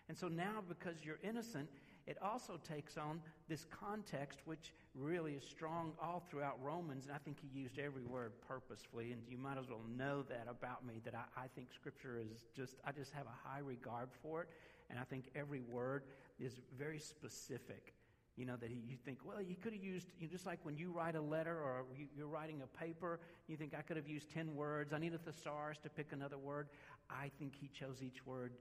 And 0.08 0.16
so 0.16 0.28
now, 0.28 0.62
because 0.68 1.04
you're 1.04 1.20
innocent, 1.22 1.68
it 2.06 2.16
also 2.22 2.58
takes 2.68 2.96
on 2.96 3.20
this 3.48 3.66
context, 3.70 4.40
which 4.44 4.72
really 4.94 5.32
is 5.32 5.44
strong 5.44 5.92
all 6.02 6.22
throughout 6.30 6.58
Romans. 6.62 7.06
And 7.06 7.14
I 7.14 7.18
think 7.18 7.38
he 7.40 7.48
used 7.58 7.78
every 7.78 8.04
word 8.04 8.32
purposefully. 8.46 9.12
And 9.12 9.22
you 9.28 9.38
might 9.38 9.58
as 9.58 9.68
well 9.68 9.84
know 9.96 10.22
that 10.28 10.46
about 10.48 10.86
me 10.86 11.00
that 11.04 11.14
I, 11.14 11.42
I 11.42 11.46
think 11.54 11.68
Scripture 11.72 12.18
is 12.18 12.46
just, 12.54 12.76
I 12.84 12.92
just 12.92 13.12
have 13.12 13.26
a 13.26 13.48
high 13.48 13.60
regard 13.60 14.08
for 14.22 14.42
it. 14.42 14.48
And 14.90 14.98
I 14.98 15.04
think 15.04 15.24
every 15.34 15.60
word 15.60 16.04
is 16.38 16.60
very 16.78 16.98
specific. 16.98 17.94
You 18.36 18.46
know, 18.46 18.56
that 18.56 18.70
he, 18.70 18.80
you 18.86 18.96
think, 19.04 19.18
well, 19.24 19.42
you 19.42 19.56
could 19.56 19.74
have 19.74 19.82
used, 19.82 20.08
you 20.18 20.26
know, 20.26 20.32
just 20.32 20.46
like 20.46 20.58
when 20.62 20.76
you 20.76 20.90
write 20.90 21.16
a 21.16 21.20
letter 21.20 21.54
or 21.54 21.84
you, 21.96 22.06
you're 22.16 22.28
writing 22.28 22.62
a 22.62 22.66
paper, 22.78 23.20
you 23.46 23.56
think, 23.56 23.74
I 23.78 23.82
could 23.82 23.98
have 23.98 24.08
used 24.08 24.30
10 24.32 24.54
words. 24.54 24.94
I 24.94 24.98
need 24.98 25.12
a 25.12 25.18
thesaurus 25.18 25.78
to 25.82 25.90
pick 25.90 26.12
another 26.12 26.38
word. 26.38 26.68
I 27.10 27.30
think 27.38 27.54
he 27.54 27.68
chose 27.68 28.02
each 28.02 28.24
word 28.24 28.52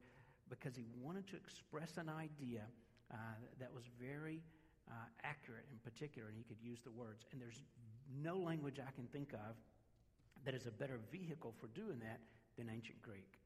because 0.50 0.76
he 0.76 0.86
wanted 1.02 1.26
to 1.28 1.38
express 1.38 1.96
an 1.96 2.10
idea 2.10 2.64
uh, 3.14 3.16
that 3.60 3.74
was 3.74 3.84
very 4.00 4.42
uh, 4.92 5.08
accurate 5.24 5.66
in 5.72 5.80
particular, 5.80 6.28
and 6.28 6.38
he 6.38 6.44
could 6.44 6.60
use 6.62 6.80
the 6.84 6.92
words. 6.92 7.24
And 7.32 7.42
there's 7.42 7.64
no 8.22 8.36
language 8.36 8.78
I 8.78 8.92
can 8.92 9.08
think 9.08 9.32
of 9.34 9.56
that 10.44 10.54
is 10.54 10.68
a 10.68 10.72
better 10.72 11.00
vehicle 11.12 11.54
for 11.60 11.68
doing 11.68 12.00
that 12.00 12.20
than 12.58 12.70
ancient 12.70 13.02
Greek. 13.02 13.40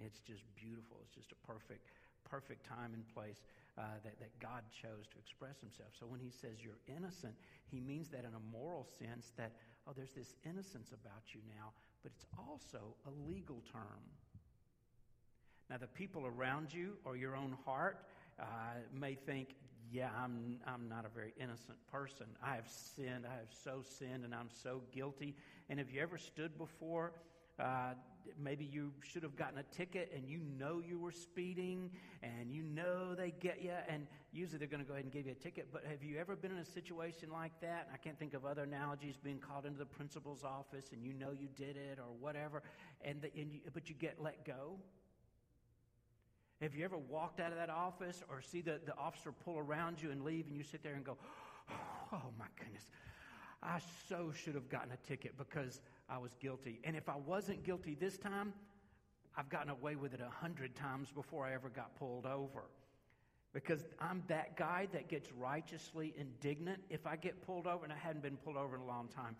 It's 0.00 0.20
just 0.20 0.42
beautiful. 0.56 0.98
It's 1.04 1.14
just 1.14 1.32
a 1.32 1.40
perfect, 1.46 1.92
perfect 2.24 2.64
time 2.64 2.94
and 2.94 3.04
place 3.12 3.44
uh, 3.78 4.00
that, 4.04 4.18
that 4.20 4.32
God 4.40 4.64
chose 4.72 5.04
to 5.12 5.16
express 5.18 5.60
himself. 5.60 5.92
So 5.98 6.06
when 6.06 6.20
he 6.20 6.30
says 6.30 6.64
you're 6.64 6.80
innocent, 6.88 7.34
he 7.70 7.80
means 7.80 8.08
that 8.08 8.24
in 8.24 8.32
a 8.32 8.44
moral 8.52 8.86
sense 8.98 9.32
that, 9.36 9.52
oh, 9.86 9.92
there's 9.94 10.12
this 10.12 10.34
innocence 10.44 10.92
about 10.92 11.34
you 11.34 11.40
now, 11.48 11.72
but 12.02 12.12
it's 12.14 12.26
also 12.38 12.96
a 13.06 13.12
legal 13.28 13.62
term. 13.72 14.00
Now, 15.68 15.78
the 15.78 15.88
people 15.88 16.24
around 16.26 16.72
you 16.72 16.96
or 17.04 17.16
your 17.16 17.34
own 17.34 17.56
heart 17.64 18.04
uh, 18.38 18.44
may 18.92 19.14
think, 19.14 19.56
yeah, 19.90 20.10
I'm, 20.22 20.58
I'm 20.66 20.88
not 20.88 21.04
a 21.04 21.08
very 21.08 21.32
innocent 21.40 21.78
person. 21.90 22.26
I 22.42 22.54
have 22.56 22.68
sinned. 22.68 23.26
I 23.26 23.34
have 23.34 23.52
so 23.64 23.82
sinned, 23.98 24.24
and 24.24 24.34
I'm 24.34 24.50
so 24.62 24.82
guilty. 24.92 25.34
And 25.68 25.78
have 25.78 25.90
you 25.90 26.00
ever 26.00 26.18
stood 26.18 26.56
before? 26.58 27.12
Uh, 27.58 27.94
maybe 28.38 28.64
you 28.64 28.92
should 29.02 29.22
have 29.22 29.36
gotten 29.36 29.58
a 29.58 29.62
ticket 29.74 30.12
and 30.14 30.28
you 30.28 30.40
know 30.58 30.82
you 30.86 30.98
were 30.98 31.12
speeding 31.12 31.90
and 32.22 32.52
you 32.52 32.62
know 32.62 33.14
they 33.14 33.32
get 33.40 33.62
you, 33.62 33.72
and 33.88 34.06
usually 34.32 34.58
they're 34.58 34.68
going 34.68 34.82
to 34.82 34.86
go 34.86 34.94
ahead 34.94 35.04
and 35.04 35.12
give 35.12 35.26
you 35.26 35.32
a 35.32 35.34
ticket. 35.42 35.68
But 35.72 35.84
have 35.88 36.02
you 36.02 36.18
ever 36.18 36.36
been 36.36 36.50
in 36.50 36.58
a 36.58 36.64
situation 36.64 37.30
like 37.32 37.58
that? 37.60 37.88
I 37.92 37.96
can't 37.96 38.18
think 38.18 38.34
of 38.34 38.44
other 38.44 38.64
analogies 38.64 39.16
being 39.16 39.38
called 39.38 39.64
into 39.64 39.78
the 39.78 39.86
principal's 39.86 40.44
office 40.44 40.90
and 40.92 41.02
you 41.02 41.12
know 41.12 41.30
you 41.30 41.48
did 41.56 41.76
it 41.76 41.98
or 41.98 42.12
whatever, 42.20 42.62
and, 43.02 43.22
the, 43.22 43.30
and 43.40 43.52
you, 43.52 43.60
but 43.72 43.88
you 43.88 43.94
get 43.94 44.16
let 44.20 44.44
go? 44.44 44.76
Have 46.62 46.74
you 46.74 46.84
ever 46.84 46.96
walked 46.96 47.38
out 47.38 47.52
of 47.52 47.58
that 47.58 47.68
office 47.68 48.22
or 48.30 48.40
see 48.40 48.62
the, 48.62 48.80
the 48.84 48.96
officer 48.96 49.30
pull 49.30 49.58
around 49.58 50.00
you 50.00 50.10
and 50.10 50.24
leave 50.24 50.46
and 50.46 50.56
you 50.56 50.62
sit 50.62 50.82
there 50.82 50.94
and 50.94 51.04
go, 51.04 51.18
oh 52.12 52.22
my 52.38 52.46
goodness, 52.58 52.88
I 53.62 53.80
so 54.08 54.32
should 54.34 54.54
have 54.54 54.68
gotten 54.68 54.92
a 54.92 55.06
ticket 55.06 55.36
because 55.36 55.80
I 56.08 56.18
was 56.18 56.30
guilty. 56.40 56.80
And 56.84 56.96
if 56.96 57.08
I 57.08 57.16
wasn't 57.16 57.62
guilty 57.62 57.94
this 57.94 58.16
time, 58.16 58.54
I've 59.36 59.50
gotten 59.50 59.70
away 59.70 59.96
with 59.96 60.14
it 60.14 60.20
a 60.20 60.30
hundred 60.30 60.74
times 60.74 61.10
before 61.12 61.44
I 61.44 61.52
ever 61.52 61.68
got 61.68 61.94
pulled 61.96 62.24
over. 62.24 62.64
Because 63.52 63.84
I'm 64.00 64.22
that 64.28 64.56
guy 64.56 64.88
that 64.92 65.08
gets 65.08 65.30
righteously 65.32 66.14
indignant 66.18 66.80
if 66.90 67.06
I 67.06 67.16
get 67.16 67.42
pulled 67.42 67.66
over, 67.66 67.84
and 67.84 67.92
I 67.92 67.96
hadn't 67.96 68.22
been 68.22 68.36
pulled 68.36 68.56
over 68.56 68.76
in 68.76 68.82
a 68.82 68.86
long 68.86 69.08
time, 69.08 69.36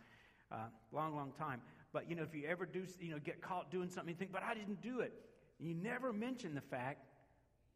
uh, 0.50 0.68
long, 0.92 1.14
long 1.14 1.32
time. 1.38 1.60
But 1.92 2.08
you 2.08 2.16
know, 2.16 2.22
if 2.22 2.34
you 2.34 2.46
ever 2.46 2.66
do, 2.66 2.84
you 3.00 3.10
know, 3.10 3.18
get 3.18 3.40
caught 3.40 3.70
doing 3.70 3.88
something, 3.88 4.12
you 4.12 4.18
think, 4.18 4.32
but 4.32 4.42
I 4.42 4.54
didn't 4.54 4.80
do 4.82 5.00
it. 5.00 5.12
You 5.58 5.74
never 5.74 6.12
mention 6.12 6.54
the 6.54 6.60
fact, 6.60 7.06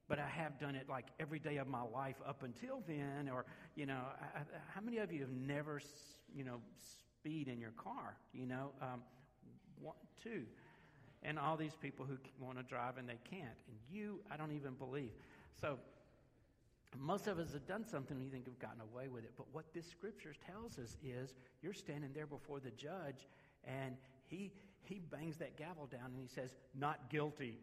but 0.08 0.18
I 0.18 0.26
have 0.28 0.58
done 0.58 0.74
it 0.74 0.88
like 0.88 1.06
every 1.18 1.38
day 1.38 1.56
of 1.58 1.66
my 1.66 1.82
life 1.82 2.16
up 2.26 2.42
until 2.42 2.82
then. 2.86 3.30
Or, 3.32 3.46
you 3.74 3.86
know, 3.86 4.00
I, 4.20 4.40
I, 4.40 4.42
how 4.74 4.80
many 4.80 4.98
of 4.98 5.12
you 5.12 5.20
have 5.20 5.30
never, 5.30 5.80
you 6.34 6.44
know, 6.44 6.60
speed 6.78 7.48
in 7.48 7.60
your 7.60 7.72
car? 7.72 8.16
You 8.32 8.46
know, 8.46 8.70
um, 8.82 9.02
one, 9.80 9.94
two. 10.22 10.42
And 11.22 11.38
all 11.38 11.56
these 11.56 11.76
people 11.80 12.06
who 12.06 12.16
want 12.44 12.58
to 12.58 12.64
drive 12.64 12.96
and 12.98 13.08
they 13.08 13.18
can't. 13.28 13.44
And 13.68 13.76
you, 13.90 14.20
I 14.30 14.36
don't 14.36 14.52
even 14.52 14.74
believe. 14.74 15.12
So, 15.60 15.78
most 16.98 17.28
of 17.28 17.38
us 17.38 17.52
have 17.52 17.66
done 17.66 17.84
something 17.86 18.18
we 18.18 18.26
think 18.26 18.46
we've 18.46 18.58
gotten 18.58 18.80
away 18.80 19.08
with 19.08 19.24
it. 19.24 19.32
But 19.36 19.46
what 19.52 19.72
this 19.72 19.86
scripture 19.86 20.34
tells 20.46 20.78
us 20.78 20.96
is 21.04 21.34
you're 21.62 21.72
standing 21.72 22.10
there 22.12 22.26
before 22.26 22.58
the 22.58 22.70
judge 22.72 23.28
and 23.64 23.96
he, 24.26 24.52
he 24.82 24.98
bangs 24.98 25.36
that 25.36 25.56
gavel 25.56 25.86
down 25.86 26.06
and 26.06 26.20
he 26.20 26.26
says, 26.26 26.54
Not 26.74 27.10
guilty. 27.10 27.58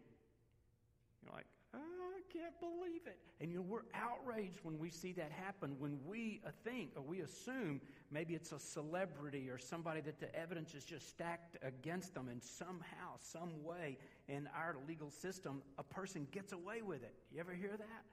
You're 1.22 1.34
like, 1.34 1.46
I 1.74 2.20
can't 2.32 2.58
believe 2.60 3.06
it. 3.06 3.18
And 3.40 3.50
you 3.50 3.58
know, 3.58 3.64
we're 3.66 3.82
outraged 3.94 4.58
when 4.62 4.78
we 4.78 4.90
see 4.90 5.12
that 5.12 5.30
happen, 5.30 5.76
when 5.78 5.98
we 6.06 6.40
uh, 6.46 6.50
think 6.64 6.92
or 6.96 7.02
we 7.02 7.20
assume 7.20 7.80
maybe 8.10 8.34
it's 8.34 8.52
a 8.52 8.58
celebrity 8.58 9.48
or 9.50 9.58
somebody 9.58 10.00
that 10.02 10.18
the 10.18 10.34
evidence 10.34 10.74
is 10.74 10.84
just 10.84 11.08
stacked 11.08 11.56
against 11.62 12.14
them, 12.14 12.28
and 12.28 12.42
somehow, 12.42 13.16
some 13.20 13.62
way 13.62 13.98
in 14.28 14.48
our 14.56 14.76
legal 14.86 15.10
system, 15.10 15.62
a 15.78 15.82
person 15.82 16.26
gets 16.32 16.52
away 16.52 16.82
with 16.82 17.02
it. 17.02 17.14
You 17.32 17.40
ever 17.40 17.52
hear 17.52 17.76
that? 17.76 18.04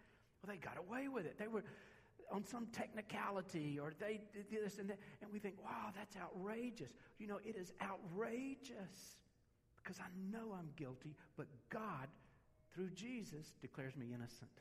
Well, 0.41 0.53
they 0.53 0.57
got 0.57 0.77
away 0.77 1.07
with 1.07 1.25
it. 1.25 1.37
They 1.39 1.47
were 1.47 1.63
on 2.31 2.43
some 2.43 2.67
technicality 2.67 3.79
or 3.79 3.93
they 3.99 4.21
did 4.33 4.63
this 4.63 4.79
and 4.79 4.89
that. 4.89 4.97
And 5.21 5.31
we 5.31 5.39
think, 5.39 5.55
wow, 5.63 5.91
that's 5.95 6.15
outrageous. 6.17 6.91
You 7.19 7.27
know, 7.27 7.39
it 7.45 7.55
is 7.55 7.73
outrageous 7.81 9.17
because 9.77 9.99
I 9.99 10.09
know 10.31 10.55
I'm 10.57 10.69
guilty, 10.75 11.15
but 11.37 11.47
God, 11.69 12.07
through 12.75 12.89
Jesus, 12.91 13.55
declares 13.61 13.95
me 13.95 14.07
innocent. 14.13 14.51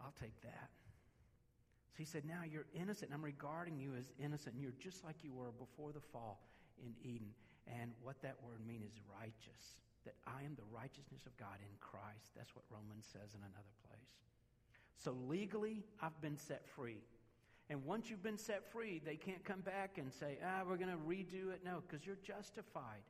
I'll 0.00 0.14
take 0.18 0.40
that. 0.42 0.70
So 1.92 1.98
he 1.98 2.04
said, 2.04 2.24
Now 2.24 2.40
you're 2.50 2.66
innocent, 2.72 3.10
I'm 3.12 3.22
regarding 3.22 3.78
you 3.78 3.92
as 3.94 4.10
innocent. 4.18 4.54
And 4.54 4.62
you're 4.62 4.80
just 4.80 5.04
like 5.04 5.16
you 5.22 5.32
were 5.32 5.52
before 5.52 5.92
the 5.92 6.00
fall 6.00 6.40
in 6.82 6.94
Eden. 7.04 7.28
And 7.68 7.92
what 8.02 8.16
that 8.22 8.36
word 8.42 8.64
means 8.66 8.84
is 8.86 8.96
righteous. 9.20 9.76
That 10.06 10.14
I 10.26 10.42
am 10.42 10.56
the 10.56 10.64
righteousness 10.72 11.26
of 11.26 11.36
God 11.36 11.60
in 11.60 11.74
Christ. 11.80 12.32
That's 12.34 12.54
what 12.56 12.64
Romans 12.70 13.04
says 13.12 13.34
in 13.36 13.40
another 13.44 13.74
place. 13.84 14.16
So 14.96 15.14
legally, 15.28 15.84
I've 16.00 16.18
been 16.22 16.38
set 16.38 16.66
free. 16.66 17.04
And 17.68 17.84
once 17.84 18.08
you've 18.08 18.22
been 18.22 18.38
set 18.38 18.72
free, 18.72 19.02
they 19.04 19.16
can't 19.16 19.44
come 19.44 19.60
back 19.60 19.98
and 19.98 20.10
say, 20.10 20.38
ah, 20.42 20.62
we're 20.66 20.78
going 20.78 20.90
to 20.90 21.04
redo 21.04 21.52
it. 21.52 21.60
No, 21.62 21.82
because 21.86 22.06
you're 22.06 22.16
justified. 22.24 23.04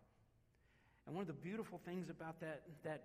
And 1.07 1.15
one 1.15 1.23
of 1.23 1.29
the 1.29 1.41
beautiful 1.41 1.81
things 1.87 2.11
about 2.11 2.41
that, 2.41 2.63
that 2.83 3.05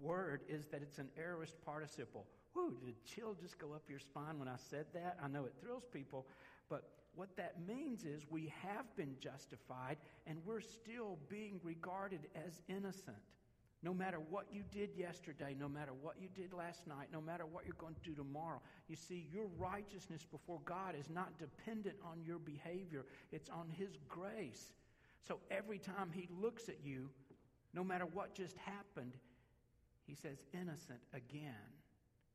word 0.00 0.42
is 0.48 0.66
that 0.66 0.82
it's 0.82 0.98
an 0.98 1.08
aorist 1.18 1.54
participle. 1.64 2.26
Whoo, 2.54 2.74
did 2.84 2.94
a 2.94 3.08
chill 3.08 3.34
just 3.40 3.58
go 3.58 3.72
up 3.74 3.82
your 3.88 3.98
spine 3.98 4.38
when 4.38 4.48
I 4.48 4.56
said 4.56 4.86
that? 4.94 5.18
I 5.22 5.28
know 5.28 5.44
it 5.44 5.54
thrills 5.60 5.84
people, 5.92 6.26
but 6.68 6.84
what 7.14 7.36
that 7.36 7.56
means 7.66 8.04
is 8.04 8.22
we 8.28 8.52
have 8.62 8.94
been 8.96 9.14
justified 9.20 9.98
and 10.26 10.38
we're 10.44 10.60
still 10.60 11.18
being 11.28 11.60
regarded 11.62 12.20
as 12.46 12.60
innocent. 12.68 13.16
No 13.82 13.94
matter 13.94 14.18
what 14.18 14.46
you 14.52 14.62
did 14.70 14.90
yesterday, 14.94 15.56
no 15.58 15.68
matter 15.68 15.92
what 16.02 16.16
you 16.20 16.28
did 16.34 16.52
last 16.52 16.86
night, 16.86 17.08
no 17.12 17.20
matter 17.20 17.46
what 17.46 17.64
you're 17.64 17.74
going 17.78 17.94
to 17.94 18.10
do 18.10 18.14
tomorrow, 18.14 18.60
you 18.88 18.96
see, 18.96 19.26
your 19.32 19.46
righteousness 19.58 20.26
before 20.30 20.60
God 20.66 20.94
is 20.98 21.08
not 21.08 21.38
dependent 21.38 21.96
on 22.04 22.22
your 22.22 22.38
behavior, 22.38 23.06
it's 23.32 23.48
on 23.48 23.70
His 23.70 23.96
grace. 24.06 24.74
So 25.26 25.38
every 25.50 25.78
time 25.78 26.10
He 26.12 26.28
looks 26.42 26.68
at 26.68 26.76
you, 26.84 27.08
no 27.72 27.82
matter 27.82 28.04
what 28.04 28.34
just 28.34 28.56
happened, 28.58 29.14
He 30.10 30.16
says, 30.16 30.38
innocent 30.52 30.98
again 31.14 31.54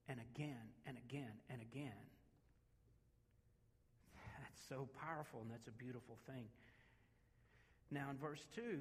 and 0.08 0.18
again 0.34 0.56
and 0.88 0.96
again 1.10 1.34
and 1.50 1.62
again. 1.62 1.92
That's 4.40 4.62
so 4.70 4.88
powerful 5.06 5.42
and 5.42 5.52
that's 5.52 5.68
a 5.68 5.72
beautiful 5.72 6.18
thing. 6.26 6.46
Now, 7.92 8.08
in 8.12 8.18
verse 8.18 8.48
2, 8.56 8.80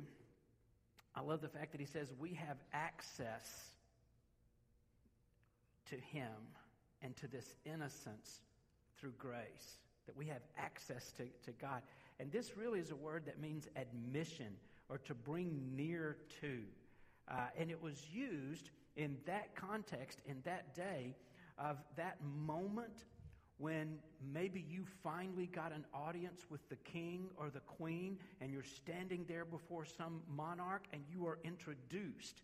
I 1.16 1.22
love 1.22 1.40
the 1.40 1.48
fact 1.48 1.72
that 1.72 1.80
he 1.80 1.86
says 1.86 2.12
we 2.20 2.34
have 2.34 2.56
access 2.72 3.72
to 5.90 5.96
him 5.96 6.30
and 7.02 7.16
to 7.16 7.26
this 7.26 7.52
innocence 7.66 8.42
through 9.00 9.14
grace, 9.18 9.78
that 10.06 10.16
we 10.16 10.26
have 10.26 10.42
access 10.56 11.10
to, 11.16 11.24
to 11.46 11.50
God. 11.60 11.82
And 12.20 12.30
this 12.30 12.56
really 12.56 12.78
is 12.78 12.92
a 12.92 12.96
word 12.96 13.24
that 13.26 13.40
means 13.40 13.66
admission 13.74 14.54
or 14.88 14.98
to 14.98 15.14
bring 15.14 15.72
near 15.74 16.16
to. 16.42 16.60
Uh, 17.28 17.46
and 17.58 17.72
it 17.72 17.82
was 17.82 18.00
used 18.12 18.70
in 18.96 19.16
that 19.26 19.54
context, 19.54 20.20
in 20.26 20.40
that 20.44 20.74
day, 20.74 21.14
of 21.58 21.78
that 21.96 22.18
moment 22.22 23.04
when 23.58 23.98
maybe 24.32 24.64
you 24.68 24.84
finally 25.02 25.46
got 25.46 25.72
an 25.72 25.84
audience 25.94 26.44
with 26.50 26.68
the 26.68 26.76
king 26.76 27.28
or 27.36 27.50
the 27.50 27.60
queen 27.60 28.18
and 28.40 28.52
you're 28.52 28.64
standing 28.64 29.24
there 29.28 29.44
before 29.44 29.84
some 29.84 30.22
monarch 30.28 30.84
and 30.92 31.02
you 31.08 31.26
are 31.26 31.38
introduced. 31.44 32.42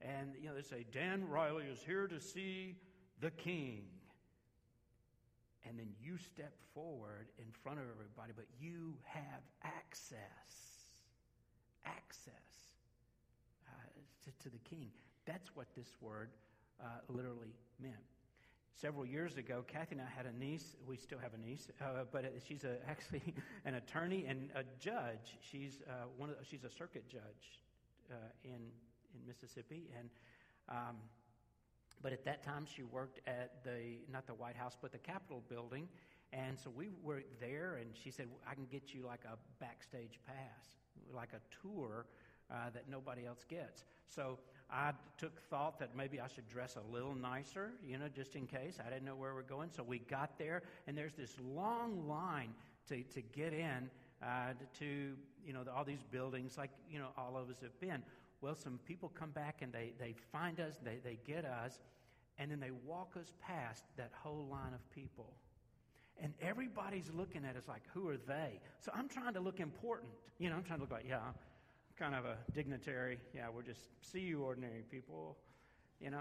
And, 0.00 0.32
you 0.40 0.48
know, 0.48 0.54
they 0.54 0.62
say, 0.62 0.84
Dan 0.92 1.28
Riley 1.28 1.64
is 1.64 1.80
here 1.84 2.06
to 2.08 2.20
see 2.20 2.76
the 3.20 3.30
king. 3.30 3.84
And 5.68 5.78
then 5.78 5.88
you 6.00 6.16
step 6.18 6.54
forward 6.74 7.28
in 7.38 7.46
front 7.62 7.78
of 7.78 7.84
everybody, 7.92 8.32
but 8.34 8.46
you 8.60 8.94
have 9.04 9.42
access. 9.62 10.88
Access 11.84 12.32
uh, 13.66 13.70
to, 14.24 14.44
to, 14.44 14.50
the 14.50 14.58
king. 14.58 14.90
That's 15.28 15.54
what 15.54 15.66
this 15.76 15.88
word 16.00 16.30
uh, 16.80 16.86
literally 17.10 17.52
meant 17.78 17.94
several 18.80 19.04
years 19.04 19.36
ago, 19.36 19.62
Kathy 19.66 19.96
and 19.96 20.00
I 20.00 20.08
had 20.16 20.24
a 20.24 20.32
niece. 20.38 20.74
We 20.86 20.96
still 20.96 21.18
have 21.18 21.34
a 21.34 21.38
niece, 21.38 21.68
uh, 21.82 22.04
but 22.10 22.32
she's 22.46 22.64
a, 22.64 22.76
actually 22.88 23.34
an 23.66 23.74
attorney 23.74 24.24
and 24.26 24.48
a 24.54 24.62
judge. 24.80 25.36
She's 25.40 25.82
uh, 25.86 26.06
one 26.16 26.30
of 26.30 26.36
she's 26.48 26.64
a 26.64 26.70
circuit 26.70 27.06
judge 27.10 27.60
uh, 28.10 28.14
in 28.42 28.70
in 29.14 29.26
Mississippi, 29.26 29.90
and 29.98 30.08
um, 30.70 30.96
but 32.02 32.12
at 32.14 32.24
that 32.24 32.42
time 32.42 32.64
she 32.64 32.82
worked 32.82 33.20
at 33.26 33.62
the 33.64 33.98
not 34.10 34.26
the 34.26 34.34
White 34.34 34.56
House 34.56 34.78
but 34.80 34.92
the 34.92 34.98
Capitol 34.98 35.42
building, 35.50 35.88
and 36.32 36.58
so 36.58 36.70
we 36.70 36.88
were 37.02 37.22
there, 37.38 37.76
and 37.80 37.90
she 38.02 38.10
said 38.10 38.28
I 38.50 38.54
can 38.54 38.66
get 38.70 38.94
you 38.94 39.04
like 39.04 39.24
a 39.24 39.36
backstage 39.60 40.20
pass, 40.26 40.76
like 41.14 41.34
a 41.34 41.40
tour 41.62 42.06
uh, 42.50 42.70
that 42.72 42.88
nobody 42.88 43.26
else 43.26 43.44
gets. 43.48 43.84
So 44.06 44.38
I 44.70 44.92
took 45.16 45.40
thought 45.48 45.78
that 45.78 45.96
maybe 45.96 46.20
I 46.20 46.26
should 46.28 46.48
dress 46.48 46.76
a 46.76 46.92
little 46.92 47.14
nicer, 47.14 47.70
you 47.86 47.98
know, 47.98 48.08
just 48.08 48.36
in 48.36 48.46
case. 48.46 48.78
I 48.84 48.90
didn't 48.90 49.06
know 49.06 49.16
where 49.16 49.34
we 49.34 49.40
are 49.40 49.44
going. 49.44 49.70
So 49.74 49.82
we 49.82 50.00
got 50.00 50.38
there, 50.38 50.62
and 50.86 50.96
there's 50.96 51.14
this 51.14 51.34
long 51.42 52.06
line 52.06 52.52
to, 52.88 53.02
to 53.02 53.22
get 53.22 53.52
in 53.52 53.88
uh, 54.22 54.52
to, 54.78 55.14
you 55.46 55.52
know, 55.52 55.64
all 55.74 55.84
these 55.84 56.02
buildings 56.10 56.58
like, 56.58 56.70
you 56.90 56.98
know, 56.98 57.08
all 57.16 57.36
of 57.36 57.48
us 57.48 57.60
have 57.62 57.78
been. 57.80 58.02
Well, 58.40 58.54
some 58.54 58.78
people 58.86 59.10
come 59.14 59.30
back 59.30 59.62
and 59.62 59.72
they, 59.72 59.92
they 59.98 60.14
find 60.32 60.60
us, 60.60 60.74
they, 60.84 60.98
they 61.02 61.18
get 61.26 61.44
us, 61.44 61.78
and 62.38 62.50
then 62.50 62.60
they 62.60 62.70
walk 62.86 63.14
us 63.18 63.32
past 63.40 63.84
that 63.96 64.10
whole 64.12 64.46
line 64.50 64.74
of 64.74 64.90
people. 64.90 65.32
And 66.20 66.34
everybody's 66.42 67.10
looking 67.14 67.44
at 67.44 67.56
us 67.56 67.68
like, 67.68 67.82
who 67.94 68.08
are 68.08 68.16
they? 68.16 68.60
So 68.80 68.90
I'm 68.94 69.08
trying 69.08 69.34
to 69.34 69.40
look 69.40 69.60
important. 69.60 70.10
You 70.38 70.50
know, 70.50 70.56
I'm 70.56 70.64
trying 70.64 70.78
to 70.78 70.82
look 70.82 70.92
like, 70.92 71.06
yeah, 71.08 71.20
kind 71.98 72.14
of 72.14 72.24
a 72.24 72.36
dignitary. 72.54 73.18
Yeah, 73.34 73.46
we're 73.52 73.62
just 73.62 73.80
see 74.00 74.20
you 74.20 74.42
ordinary 74.42 74.84
people, 74.90 75.36
you 76.00 76.10
know. 76.10 76.20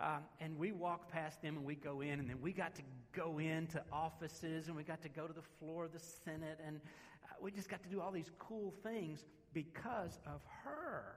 Um, 0.00 0.22
and 0.40 0.58
we 0.58 0.72
walk 0.72 1.10
past 1.12 1.42
them 1.42 1.58
and 1.58 1.66
we 1.66 1.74
go 1.74 2.00
in, 2.00 2.20
and 2.20 2.28
then 2.28 2.40
we 2.40 2.52
got 2.52 2.74
to 2.76 2.82
go 3.12 3.38
into 3.38 3.82
offices 3.92 4.68
and 4.68 4.76
we 4.76 4.82
got 4.82 5.02
to 5.02 5.10
go 5.10 5.26
to 5.26 5.32
the 5.34 5.42
floor 5.58 5.84
of 5.84 5.92
the 5.92 5.98
Senate, 5.98 6.58
and 6.66 6.80
uh, 7.24 7.34
we 7.40 7.50
just 7.50 7.68
got 7.68 7.82
to 7.82 7.88
do 7.90 8.00
all 8.00 8.10
these 8.10 8.30
cool 8.38 8.72
things 8.82 9.26
because 9.52 10.18
of 10.26 10.40
her. 10.64 11.16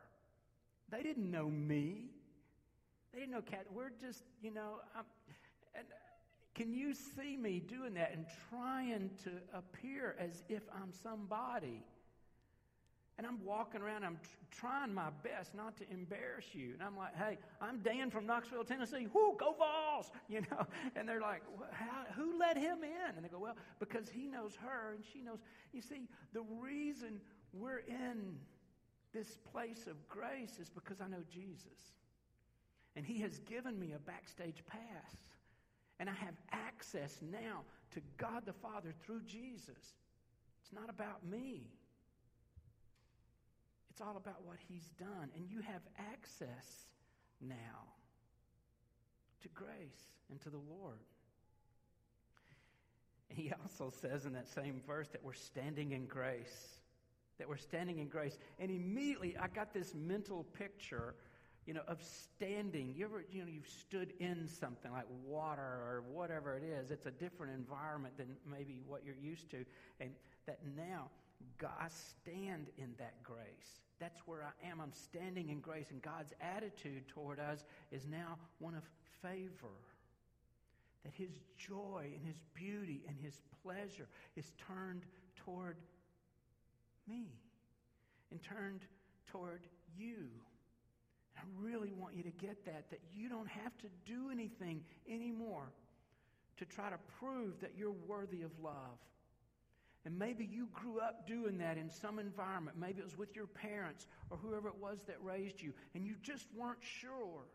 They 0.90 1.02
didn't 1.02 1.32
know 1.32 1.50
me. 1.50 2.10
They 3.14 3.20
didn't 3.20 3.32
know 3.32 3.42
Cat. 3.42 3.68
We're 3.74 3.92
just, 4.02 4.24
you 4.42 4.52
know, 4.52 4.82
um, 4.98 5.06
and 5.76 5.86
can 6.56 6.74
you 6.74 6.94
see 6.94 7.38
me 7.38 7.62
doing 7.62 7.94
that 7.94 8.12
and 8.14 8.26
trying 8.50 9.12
to 9.24 9.32
appear 9.58 10.16
as 10.20 10.44
if 10.50 10.64
I'm 10.76 10.92
somebody? 10.92 11.84
And 13.18 13.28
I'm 13.28 13.44
walking 13.44 13.82
around, 13.82 14.04
I'm 14.04 14.18
tr- 14.18 14.60
trying 14.60 14.94
my 14.94 15.10
best 15.24 15.54
not 15.54 15.78
to 15.78 15.90
embarrass 15.92 16.46
you. 16.54 16.74
And 16.74 16.82
I'm 16.82 16.98
like, 16.98 17.16
hey, 17.16 17.38
I'm 17.62 17.80
Dan 17.80 18.10
from 18.10 18.26
Knoxville, 18.26 18.64
Tennessee. 18.64 19.08
Whoo, 19.14 19.36
go 19.40 19.56
Vols! 19.58 20.12
You 20.30 20.42
know? 20.50 20.66
And 20.96 21.08
they're 21.08 21.22
like, 21.22 21.44
who 22.16 22.40
let 22.40 22.58
him 22.58 22.80
in? 22.84 23.16
And 23.16 23.24
they 23.24 23.30
go, 23.30 23.40
well, 23.40 23.56
because 23.80 24.10
he 24.10 24.26
knows 24.26 24.56
her 24.56 24.94
and 24.96 25.04
she 25.14 25.22
knows. 25.22 25.40
You 25.74 25.82
see, 25.82 26.08
the 26.34 26.42
reason 26.60 27.22
we're 27.54 27.84
in 27.88 28.38
this 29.14 29.38
place 29.52 29.86
of 29.88 30.08
grace 30.10 30.58
is 30.60 30.70
because 30.70 31.00
I 31.00 31.08
know 31.08 31.24
Jesus. 31.32 31.92
And 32.96 33.06
he 33.06 33.20
has 33.22 33.40
given 33.40 33.80
me 33.80 33.94
a 33.96 34.00
backstage 34.00 34.64
pass. 34.68 35.16
And 36.00 36.10
I 36.10 36.14
have 36.14 36.34
access 36.52 37.20
now 37.22 37.62
to 37.92 38.02
God 38.18 38.44
the 38.46 38.54
Father 38.54 38.94
through 39.06 39.22
Jesus. 39.22 39.94
It's 40.62 40.74
not 40.74 40.90
about 40.90 41.26
me. 41.26 41.70
It's 43.94 44.02
all 44.02 44.18
about 44.18 44.44
what 44.44 44.58
He's 44.68 44.90
done. 44.98 45.30
And 45.36 45.48
you 45.48 45.60
have 45.62 45.82
access 46.00 46.88
now 47.40 47.94
to 49.44 49.48
grace 49.50 49.70
and 50.32 50.42
to 50.42 50.50
the 50.50 50.58
Lord. 50.58 50.98
He 53.30 53.52
also 53.52 53.94
says 54.02 54.26
in 54.26 54.34
that 54.34 54.48
same 54.48 54.82
verse 54.88 55.10
that 55.10 55.24
we're 55.24 55.34
standing 55.34 55.92
in 55.92 56.08
grace. 56.08 56.80
That 57.38 57.48
we're 57.48 57.58
standing 57.58 58.00
in 58.00 58.08
grace. 58.08 58.38
And 58.60 58.72
immediately 58.72 59.36
I 59.40 59.48
got 59.48 59.74
this 59.74 59.94
mental 59.94 60.44
picture, 60.58 61.14
you 61.68 61.76
know, 61.76 61.82
of 61.88 62.00
standing. 62.02 62.94
You 62.96 63.06
ever, 63.06 63.26
you 63.32 63.42
know, 63.42 63.48
you've 63.48 63.68
stood 63.68 64.14
in 64.20 64.48
something 64.48 64.92
like 64.92 65.06
water 65.26 65.62
or 65.62 66.04
whatever 66.12 66.56
it 66.56 66.64
is. 66.64 66.90
It's 66.90 67.06
a 67.06 67.12
different 67.12 67.54
environment 67.54 68.18
than 68.18 68.28
maybe 68.50 68.80
what 68.88 69.02
you're 69.06 69.16
used 69.22 69.50
to. 69.52 69.66
And 70.00 70.12
that 70.46 70.60
now 70.76 71.10
God, 71.58 71.72
I 71.80 71.88
stand 71.88 72.68
in 72.78 72.94
that 72.98 73.22
grace. 73.24 73.82
That's 74.00 74.20
where 74.26 74.44
I 74.44 74.68
am. 74.70 74.82
I'm 74.82 74.92
standing 74.92 75.50
in 75.50 75.60
grace, 75.60 75.92
and 75.92 76.02
God's 76.02 76.34
attitude 76.42 77.08
toward 77.08 77.40
us 77.40 77.64
is 77.92 78.06
now 78.06 78.38
one 78.60 78.76
of 78.76 78.84
favor. 79.22 79.76
That 81.04 81.14
His 81.14 81.32
joy 81.58 82.12
and 82.14 82.26
His 82.26 82.40
beauty 82.54 83.04
and 83.08 83.18
His 83.22 83.40
pleasure 83.64 84.08
is 84.36 84.52
turned 84.68 85.04
toward 85.36 85.78
me 87.08 87.28
and 88.32 88.42
turned 88.42 88.82
toward 89.32 89.62
you. 89.98 90.28
And 91.36 91.38
I 91.38 91.66
really 91.66 91.92
want 91.92 92.16
you 92.16 92.24
to 92.24 92.32
get 92.32 92.66
that, 92.66 92.90
that 92.90 93.00
you 93.16 93.30
don't 93.30 93.50
have 93.50 93.78
to 93.80 93.88
do 94.06 94.30
anything 94.32 94.82
anymore 95.10 95.72
to 96.58 96.66
try 96.66 96.90
to 96.90 96.98
prove 97.20 97.60
that 97.62 97.72
you're 97.78 97.96
worthy 98.08 98.42
of 98.42 98.52
love. 98.62 99.00
And 100.06 100.20
maybe 100.20 100.46
you 100.46 100.68
grew 100.74 101.00
up 101.00 101.26
doing 101.28 101.60
that 101.60 101.78
in 101.78 101.90
some 101.90 102.20
environment. 102.20 102.78
Maybe 102.78 103.00
it 103.00 103.06
was 103.06 103.18
with 103.18 103.36
your 103.36 103.48
parents 103.48 104.06
or 104.30 104.38
whoever 104.38 104.68
it 104.68 104.78
was 104.80 105.00
that 105.08 105.16
raised 105.24 105.62
you, 105.62 105.74
and 105.96 106.06
you 106.06 106.16
just 106.22 106.46
weren't 106.56 106.82
sure. 106.82 107.46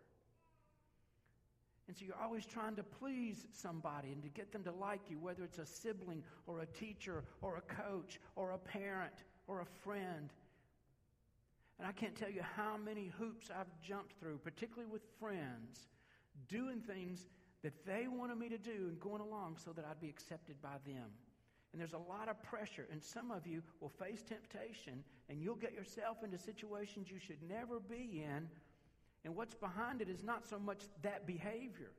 And 1.88 1.96
so 1.96 2.04
you're 2.04 2.22
always 2.22 2.44
trying 2.44 2.76
to 2.76 2.82
please 2.82 3.46
somebody 3.52 4.12
and 4.12 4.22
to 4.22 4.28
get 4.28 4.52
them 4.52 4.62
to 4.64 4.72
like 4.72 5.00
you, 5.08 5.18
whether 5.18 5.42
it's 5.42 5.58
a 5.58 5.64
sibling 5.64 6.22
or 6.46 6.60
a 6.60 6.66
teacher 6.66 7.24
or 7.40 7.56
a 7.56 7.60
coach 7.62 8.20
or 8.36 8.52
a 8.52 8.58
parent 8.58 9.14
or 9.46 9.60
a 9.60 9.66
friend. 9.84 10.30
And 11.78 11.88
I 11.88 11.92
can't 11.92 12.14
tell 12.14 12.30
you 12.30 12.42
how 12.56 12.76
many 12.76 13.10
hoops 13.18 13.50
I've 13.50 13.70
jumped 13.82 14.12
through, 14.20 14.38
particularly 14.38 14.90
with 14.90 15.02
friends, 15.18 15.88
doing 16.48 16.80
things 16.80 17.24
that 17.62 17.72
they 17.86 18.06
wanted 18.06 18.36
me 18.36 18.50
to 18.50 18.58
do 18.58 18.88
and 18.88 19.00
going 19.00 19.22
along 19.22 19.56
so 19.64 19.72
that 19.72 19.84
I'd 19.88 20.00
be 20.00 20.08
accepted 20.08 20.60
by 20.60 20.76
them. 20.86 21.10
And 21.72 21.80
there's 21.80 21.92
a 21.92 21.98
lot 21.98 22.28
of 22.28 22.42
pressure, 22.42 22.86
and 22.90 23.02
some 23.02 23.30
of 23.30 23.46
you 23.46 23.62
will 23.80 23.90
face 23.90 24.22
temptation, 24.22 25.04
and 25.28 25.42
you'll 25.42 25.54
get 25.54 25.74
yourself 25.74 26.18
into 26.24 26.38
situations 26.38 27.08
you 27.10 27.18
should 27.18 27.42
never 27.46 27.78
be 27.78 28.24
in. 28.24 28.48
And 29.24 29.36
what's 29.36 29.54
behind 29.54 30.00
it 30.00 30.08
is 30.08 30.22
not 30.22 30.46
so 30.46 30.58
much 30.58 30.84
that 31.02 31.26
behavior. 31.26 31.90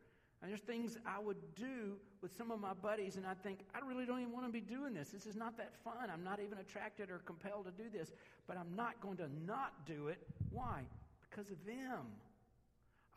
And 0.42 0.50
there's 0.50 0.62
things 0.62 0.98
I 1.06 1.20
would 1.20 1.38
do 1.56 1.98
with 2.22 2.36
some 2.36 2.50
of 2.50 2.60
my 2.60 2.74
buddies, 2.74 3.18
and 3.18 3.28
I 3.28 3.34
think, 3.34 3.60
I 3.76 3.86
really 3.86 4.06
don't 4.06 4.22
even 4.22 4.32
want 4.32 4.46
to 4.46 4.52
be 4.52 4.62
doing 4.62 4.94
this. 4.94 5.10
This 5.10 5.26
is 5.26 5.36
not 5.36 5.58
that 5.58 5.76
fun. 5.84 6.10
I'm 6.12 6.24
not 6.24 6.40
even 6.40 6.58
attracted 6.58 7.12
or 7.12 7.20
compelled 7.20 7.66
to 7.66 7.72
do 7.72 7.90
this, 7.90 8.12
but 8.48 8.58
I'm 8.58 8.74
not 8.76 9.00
going 9.02 9.18
to 9.18 9.30
not 9.46 9.86
do 9.86 10.08
it. 10.08 10.26
Why? 10.50 10.82
Because 11.30 11.52
of 11.52 11.64
them. 11.66 12.08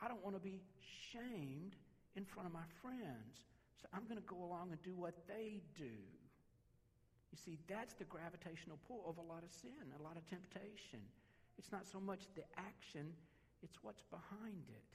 I 0.03 0.09
don't 0.09 0.23
want 0.23 0.35
to 0.35 0.43
be 0.43 0.61
shamed 1.13 1.77
in 2.17 2.25
front 2.25 2.49
of 2.49 2.53
my 2.53 2.67
friends. 2.83 3.47
So 3.81 3.89
I'm 3.95 4.03
going 4.05 4.21
to 4.21 4.27
go 4.27 4.43
along 4.45 4.71
and 4.73 4.83
do 4.83 4.95
what 4.97 5.15
they 5.29 5.61
do. 5.79 5.95
You 7.33 7.39
see, 7.41 7.59
that's 7.67 7.95
the 7.95 8.05
gravitational 8.05 8.79
pull 8.87 9.05
of 9.09 9.17
a 9.17 9.25
lot 9.25 9.43
of 9.43 9.51
sin, 9.51 9.81
a 9.99 10.03
lot 10.03 10.17
of 10.17 10.29
temptation. 10.29 11.01
It's 11.59 11.73
not 11.73 11.89
so 11.89 11.99
much 11.99 12.29
the 12.37 12.45
action, 12.57 13.09
it's 13.63 13.79
what's 13.83 14.05
behind 14.13 14.69
it. 14.69 14.93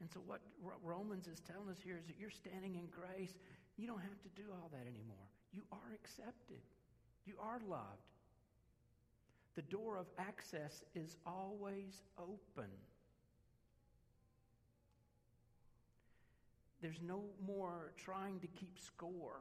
And 0.00 0.10
so, 0.10 0.20
what 0.26 0.40
Romans 0.82 1.28
is 1.28 1.40
telling 1.40 1.68
us 1.70 1.78
here 1.82 1.96
is 1.96 2.06
that 2.06 2.16
you're 2.18 2.30
standing 2.30 2.74
in 2.74 2.88
grace. 2.90 3.38
You 3.76 3.86
don't 3.86 4.00
have 4.00 4.20
to 4.22 4.28
do 4.34 4.48
all 4.50 4.68
that 4.72 4.82
anymore. 4.82 5.28
You 5.52 5.62
are 5.70 5.94
accepted, 5.94 6.62
you 7.24 7.34
are 7.40 7.60
loved. 7.68 8.10
The 9.56 9.62
door 9.62 9.98
of 9.98 10.06
access 10.18 10.82
is 10.94 11.16
always 11.26 12.02
open. 12.18 12.70
There's 16.80 17.00
no 17.02 17.24
more 17.46 17.92
trying 17.98 18.40
to 18.40 18.46
keep 18.46 18.78
score 18.78 19.40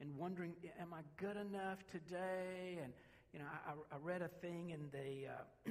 and 0.00 0.16
wondering, 0.16 0.54
am 0.80 0.94
I 0.94 1.00
good 1.16 1.36
enough 1.36 1.78
today? 1.90 2.78
And, 2.82 2.92
you 3.32 3.38
know, 3.38 3.46
I, 3.66 3.72
I 3.94 3.98
read 4.02 4.22
a 4.22 4.28
thing 4.28 4.70
in 4.70 4.88
the, 4.90 5.28
uh, 5.28 5.70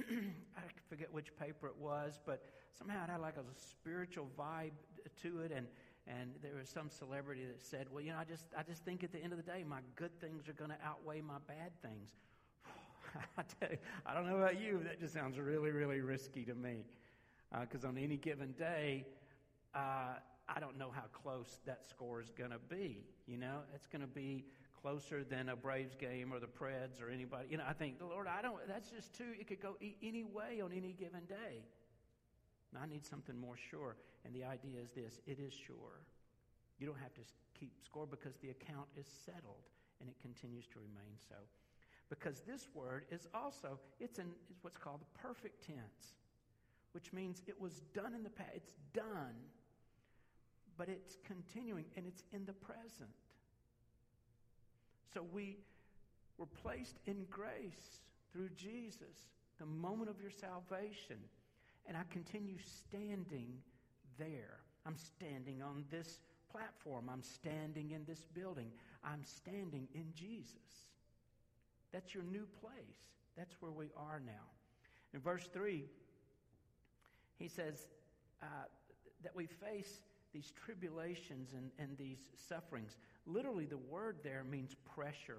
I 0.56 0.60
forget 0.88 1.12
which 1.12 1.36
paper 1.38 1.66
it 1.66 1.76
was, 1.78 2.18
but 2.24 2.42
somehow 2.76 3.04
it 3.04 3.10
had 3.10 3.20
like 3.20 3.36
a 3.36 3.44
spiritual 3.58 4.28
vibe 4.38 4.72
to 5.22 5.40
it. 5.40 5.52
And, 5.54 5.66
And 6.06 6.32
there 6.42 6.54
was 6.56 6.68
some 6.68 6.88
celebrity 6.90 7.44
that 7.46 7.62
said, 7.62 7.86
Well, 7.90 8.02
you 8.02 8.12
know, 8.12 8.18
I 8.18 8.24
just, 8.24 8.46
I 8.56 8.62
just 8.62 8.84
think 8.84 9.04
at 9.04 9.12
the 9.12 9.18
end 9.22 9.32
of 9.32 9.36
the 9.44 9.50
day, 9.50 9.64
my 9.68 9.80
good 9.96 10.18
things 10.20 10.48
are 10.48 10.54
going 10.54 10.70
to 10.70 10.78
outweigh 10.84 11.20
my 11.20 11.38
bad 11.46 11.72
things. 11.82 12.10
I, 13.38 13.42
tell 13.60 13.70
you, 13.70 13.78
I 14.06 14.14
don't 14.14 14.26
know 14.26 14.38
about 14.38 14.60
you, 14.60 14.82
that 14.84 14.98
just 14.98 15.14
sounds 15.14 15.38
really, 15.38 15.70
really 15.70 16.00
risky 16.00 16.44
to 16.44 16.54
me. 16.54 16.84
Because 17.60 17.84
uh, 17.84 17.88
on 17.88 17.98
any 17.98 18.16
given 18.16 18.52
day, 18.52 19.04
uh, 19.74 20.14
I 20.54 20.60
don't 20.60 20.76
know 20.76 20.90
how 20.90 21.04
close 21.12 21.60
that 21.66 21.88
score 21.88 22.20
is 22.20 22.30
going 22.36 22.50
to 22.50 22.58
be. 22.58 23.04
You 23.26 23.38
know, 23.38 23.60
it's 23.74 23.86
going 23.86 24.02
to 24.02 24.08
be 24.08 24.44
closer 24.82 25.22
than 25.22 25.48
a 25.48 25.56
Braves 25.56 25.94
game 25.94 26.32
or 26.32 26.40
the 26.40 26.46
Preds 26.46 27.00
or 27.00 27.10
anybody. 27.10 27.48
You 27.50 27.58
know, 27.58 27.64
I 27.68 27.72
think, 27.72 27.96
Lord, 28.00 28.26
I 28.26 28.42
don't, 28.42 28.56
that's 28.66 28.90
just 28.90 29.14
too, 29.14 29.32
it 29.38 29.46
could 29.46 29.60
go 29.60 29.76
any 29.80 30.24
way 30.24 30.60
on 30.62 30.72
any 30.72 30.92
given 30.92 31.24
day. 31.28 31.62
I 32.80 32.86
need 32.86 33.04
something 33.04 33.38
more 33.38 33.56
sure. 33.56 33.96
And 34.24 34.34
the 34.34 34.44
idea 34.44 34.80
is 34.82 34.92
this 34.92 35.20
it 35.26 35.38
is 35.38 35.52
sure. 35.52 36.04
You 36.78 36.86
don't 36.86 36.98
have 36.98 37.14
to 37.14 37.20
keep 37.58 37.72
score 37.84 38.06
because 38.06 38.36
the 38.36 38.50
account 38.50 38.86
is 38.96 39.06
settled 39.24 39.68
and 40.00 40.08
it 40.08 40.16
continues 40.20 40.66
to 40.68 40.78
remain 40.78 41.14
so. 41.28 41.36
Because 42.08 42.40
this 42.40 42.68
word 42.74 43.04
is 43.10 43.28
also, 43.34 43.78
it's 44.00 44.18
in 44.18 44.26
it's 44.50 44.62
what's 44.62 44.76
called 44.76 45.00
the 45.00 45.18
perfect 45.18 45.64
tense, 45.64 46.14
which 46.92 47.12
means 47.12 47.42
it 47.46 47.60
was 47.60 47.82
done 47.94 48.14
in 48.14 48.22
the 48.22 48.30
past. 48.30 48.50
It's 48.56 48.74
done, 48.92 49.34
but 50.80 50.88
it's 50.88 51.18
continuing 51.26 51.84
and 51.94 52.06
it's 52.06 52.24
in 52.32 52.46
the 52.46 52.54
present. 52.54 53.10
So 55.12 55.22
we 55.30 55.58
were 56.38 56.46
placed 56.46 56.96
in 57.04 57.26
grace 57.28 58.00
through 58.32 58.48
Jesus, 58.56 59.28
the 59.58 59.66
moment 59.66 60.08
of 60.08 60.22
your 60.22 60.30
salvation. 60.30 61.18
And 61.86 61.98
I 61.98 62.04
continue 62.08 62.56
standing 62.64 63.58
there. 64.18 64.60
I'm 64.86 64.96
standing 64.96 65.60
on 65.60 65.84
this 65.90 66.20
platform. 66.50 67.10
I'm 67.12 67.22
standing 67.22 67.90
in 67.90 68.06
this 68.06 68.24
building. 68.32 68.70
I'm 69.04 69.22
standing 69.22 69.86
in 69.94 70.06
Jesus. 70.14 70.88
That's 71.92 72.14
your 72.14 72.24
new 72.24 72.46
place. 72.58 73.10
That's 73.36 73.54
where 73.60 73.72
we 73.72 73.88
are 73.98 74.22
now. 74.24 74.48
In 75.12 75.20
verse 75.20 75.46
3, 75.52 75.84
he 77.38 77.48
says 77.48 77.86
uh, 78.42 78.46
that 79.22 79.36
we 79.36 79.44
face 79.44 80.00
these 80.32 80.52
tribulations 80.64 81.54
and, 81.54 81.70
and 81.78 81.96
these 81.98 82.18
sufferings. 82.48 82.96
Literally, 83.26 83.66
the 83.66 83.78
word 83.78 84.18
there 84.22 84.44
means 84.44 84.74
pressure. 84.94 85.38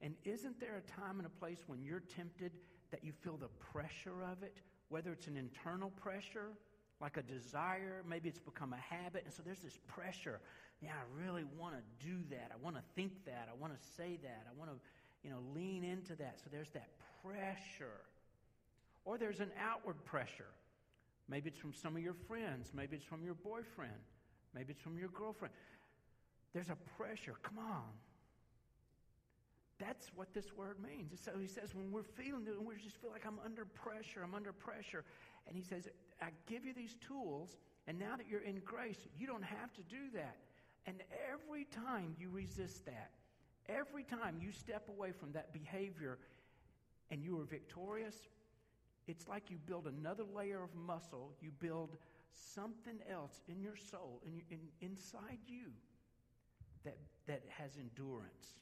And 0.00 0.14
isn't 0.24 0.60
there 0.60 0.76
a 0.76 1.00
time 1.00 1.18
and 1.18 1.26
a 1.26 1.30
place 1.30 1.58
when 1.66 1.82
you're 1.82 2.00
tempted 2.00 2.52
that 2.90 3.04
you 3.04 3.12
feel 3.12 3.36
the 3.36 3.48
pressure 3.72 4.22
of 4.22 4.42
it? 4.42 4.56
whether 4.90 5.12
it's 5.12 5.28
an 5.28 5.36
internal 5.36 5.90
pressure, 5.90 6.50
like 7.00 7.16
a 7.16 7.22
desire, 7.22 8.02
maybe 8.06 8.28
it's 8.28 8.38
become 8.38 8.74
a 8.74 8.94
habit, 8.94 9.22
and 9.24 9.32
so 9.32 9.42
there's 9.42 9.60
this 9.60 9.78
pressure. 9.86 10.40
Yeah, 10.82 10.90
I 10.90 11.22
really 11.22 11.44
want 11.58 11.76
to 11.76 12.06
do 12.06 12.16
that. 12.30 12.50
I 12.52 12.62
want 12.62 12.76
to 12.76 12.82
think 12.94 13.24
that. 13.24 13.48
I 13.50 13.58
want 13.58 13.72
to 13.72 13.86
say 13.96 14.18
that. 14.22 14.46
I 14.46 14.58
want 14.58 14.70
to, 14.70 14.76
you 15.22 15.30
know, 15.30 15.38
lean 15.54 15.84
into 15.84 16.16
that. 16.16 16.40
So 16.40 16.50
there's 16.50 16.70
that 16.70 16.88
pressure. 17.22 18.00
Or 19.04 19.16
there's 19.16 19.40
an 19.40 19.50
outward 19.58 20.04
pressure. 20.04 20.50
Maybe 21.28 21.50
it's 21.50 21.58
from 21.58 21.72
some 21.72 21.96
of 21.96 22.02
your 22.02 22.16
friends. 22.26 22.72
Maybe 22.74 22.96
it's 22.96 23.04
from 23.04 23.22
your 23.22 23.34
boyfriend. 23.34 23.92
Maybe 24.54 24.72
it's 24.72 24.80
from 24.80 24.98
your 24.98 25.08
girlfriend. 25.08 25.54
There's 26.52 26.70
a 26.70 26.76
pressure. 26.96 27.34
Come 27.42 27.58
on. 27.58 27.92
That's 29.78 30.10
what 30.14 30.34
this 30.34 30.52
word 30.54 30.76
means. 30.82 31.18
So 31.24 31.32
he 31.40 31.46
says, 31.46 31.74
when 31.74 31.90
we're 31.90 32.02
feeling 32.02 32.46
it, 32.46 32.62
we 32.62 32.74
just 32.82 33.00
feel 33.00 33.10
like 33.10 33.24
I'm 33.26 33.38
under 33.44 33.64
pressure, 33.64 34.22
I'm 34.22 34.34
under 34.34 34.52
pressure. 34.52 35.04
And 35.46 35.56
he 35.56 35.62
says, 35.62 35.88
I 36.20 36.28
give 36.46 36.66
you 36.66 36.74
these 36.74 36.96
tools, 37.06 37.56
and 37.86 37.98
now 37.98 38.14
that 38.16 38.26
you're 38.28 38.42
in 38.42 38.60
grace, 38.64 38.98
you 39.18 39.26
don't 39.26 39.44
have 39.44 39.72
to 39.74 39.82
do 39.82 40.10
that. 40.14 40.36
And 40.86 41.02
every 41.32 41.64
time 41.64 42.14
you 42.18 42.28
resist 42.28 42.84
that, 42.84 43.10
every 43.68 44.04
time 44.04 44.38
you 44.40 44.52
step 44.52 44.88
away 44.88 45.12
from 45.12 45.32
that 45.32 45.52
behavior 45.52 46.18
and 47.10 47.22
you 47.22 47.40
are 47.40 47.44
victorious, 47.44 48.16
it's 49.06 49.26
like 49.28 49.50
you 49.50 49.56
build 49.66 49.86
another 49.86 50.24
layer 50.36 50.62
of 50.62 50.74
muscle. 50.74 51.32
You 51.40 51.50
build 51.58 51.96
something 52.54 52.98
else 53.10 53.42
in 53.48 53.60
your 53.60 53.76
soul, 53.76 54.20
in, 54.24 54.42
in, 54.50 54.60
inside 54.80 55.38
you, 55.46 55.72
that, 56.84 56.96
that 57.26 57.42
has 57.48 57.76
endurance 57.76 58.60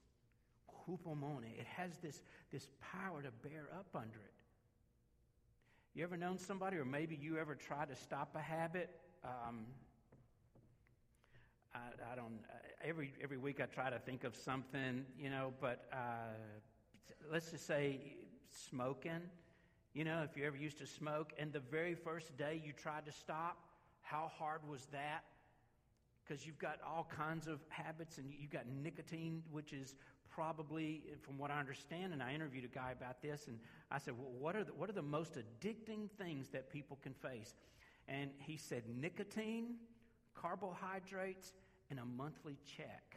hupomone. 0.88 1.44
It 1.58 1.66
has 1.76 1.98
this, 1.98 2.22
this 2.50 2.68
power 2.80 3.22
to 3.22 3.30
bear 3.48 3.68
up 3.74 3.88
under 3.94 4.18
it. 4.18 4.32
You 5.94 6.04
ever 6.04 6.16
known 6.16 6.38
somebody, 6.38 6.76
or 6.76 6.84
maybe 6.84 7.18
you 7.20 7.38
ever 7.38 7.54
tried 7.54 7.88
to 7.88 7.96
stop 7.96 8.34
a 8.36 8.40
habit? 8.40 8.90
Um, 9.24 9.66
I, 11.74 12.12
I, 12.12 12.14
don't. 12.14 12.38
Uh, 12.48 12.56
every 12.84 13.12
every 13.22 13.36
week 13.36 13.60
I 13.60 13.66
try 13.66 13.90
to 13.90 13.98
think 13.98 14.24
of 14.24 14.36
something, 14.36 15.04
you 15.18 15.28
know. 15.28 15.52
But 15.60 15.86
uh, 15.92 15.96
let's 17.32 17.50
just 17.50 17.66
say 17.66 18.00
smoking. 18.70 19.22
You 19.98 20.04
know, 20.04 20.22
if 20.22 20.36
you 20.36 20.46
ever 20.46 20.56
used 20.56 20.78
to 20.78 20.86
smoke, 20.86 21.32
and 21.40 21.52
the 21.52 21.58
very 21.58 21.96
first 21.96 22.36
day 22.36 22.62
you 22.64 22.72
tried 22.72 23.04
to 23.06 23.10
stop, 23.10 23.58
how 24.00 24.30
hard 24.38 24.60
was 24.70 24.86
that? 24.92 25.24
Because 26.24 26.46
you've 26.46 26.60
got 26.60 26.78
all 26.86 27.10
kinds 27.10 27.48
of 27.48 27.58
habits, 27.68 28.16
and 28.18 28.32
you've 28.38 28.52
got 28.52 28.68
nicotine, 28.68 29.42
which 29.50 29.72
is 29.72 29.96
probably, 30.30 31.02
from 31.22 31.36
what 31.36 31.50
I 31.50 31.58
understand, 31.58 32.12
and 32.12 32.22
I 32.22 32.32
interviewed 32.32 32.64
a 32.64 32.68
guy 32.68 32.92
about 32.92 33.20
this, 33.22 33.48
and 33.48 33.58
I 33.90 33.98
said, 33.98 34.14
well, 34.16 34.30
what 34.38 34.54
are 34.54 34.62
the, 34.62 34.72
what 34.72 34.88
are 34.88 34.92
the 34.92 35.02
most 35.02 35.32
addicting 35.36 36.08
things 36.16 36.46
that 36.50 36.70
people 36.70 36.96
can 37.02 37.12
face? 37.14 37.56
And 38.06 38.30
he 38.38 38.56
said, 38.56 38.84
nicotine, 39.00 39.78
carbohydrates, 40.32 41.54
and 41.90 41.98
a 41.98 42.04
monthly 42.04 42.56
check. 42.76 43.07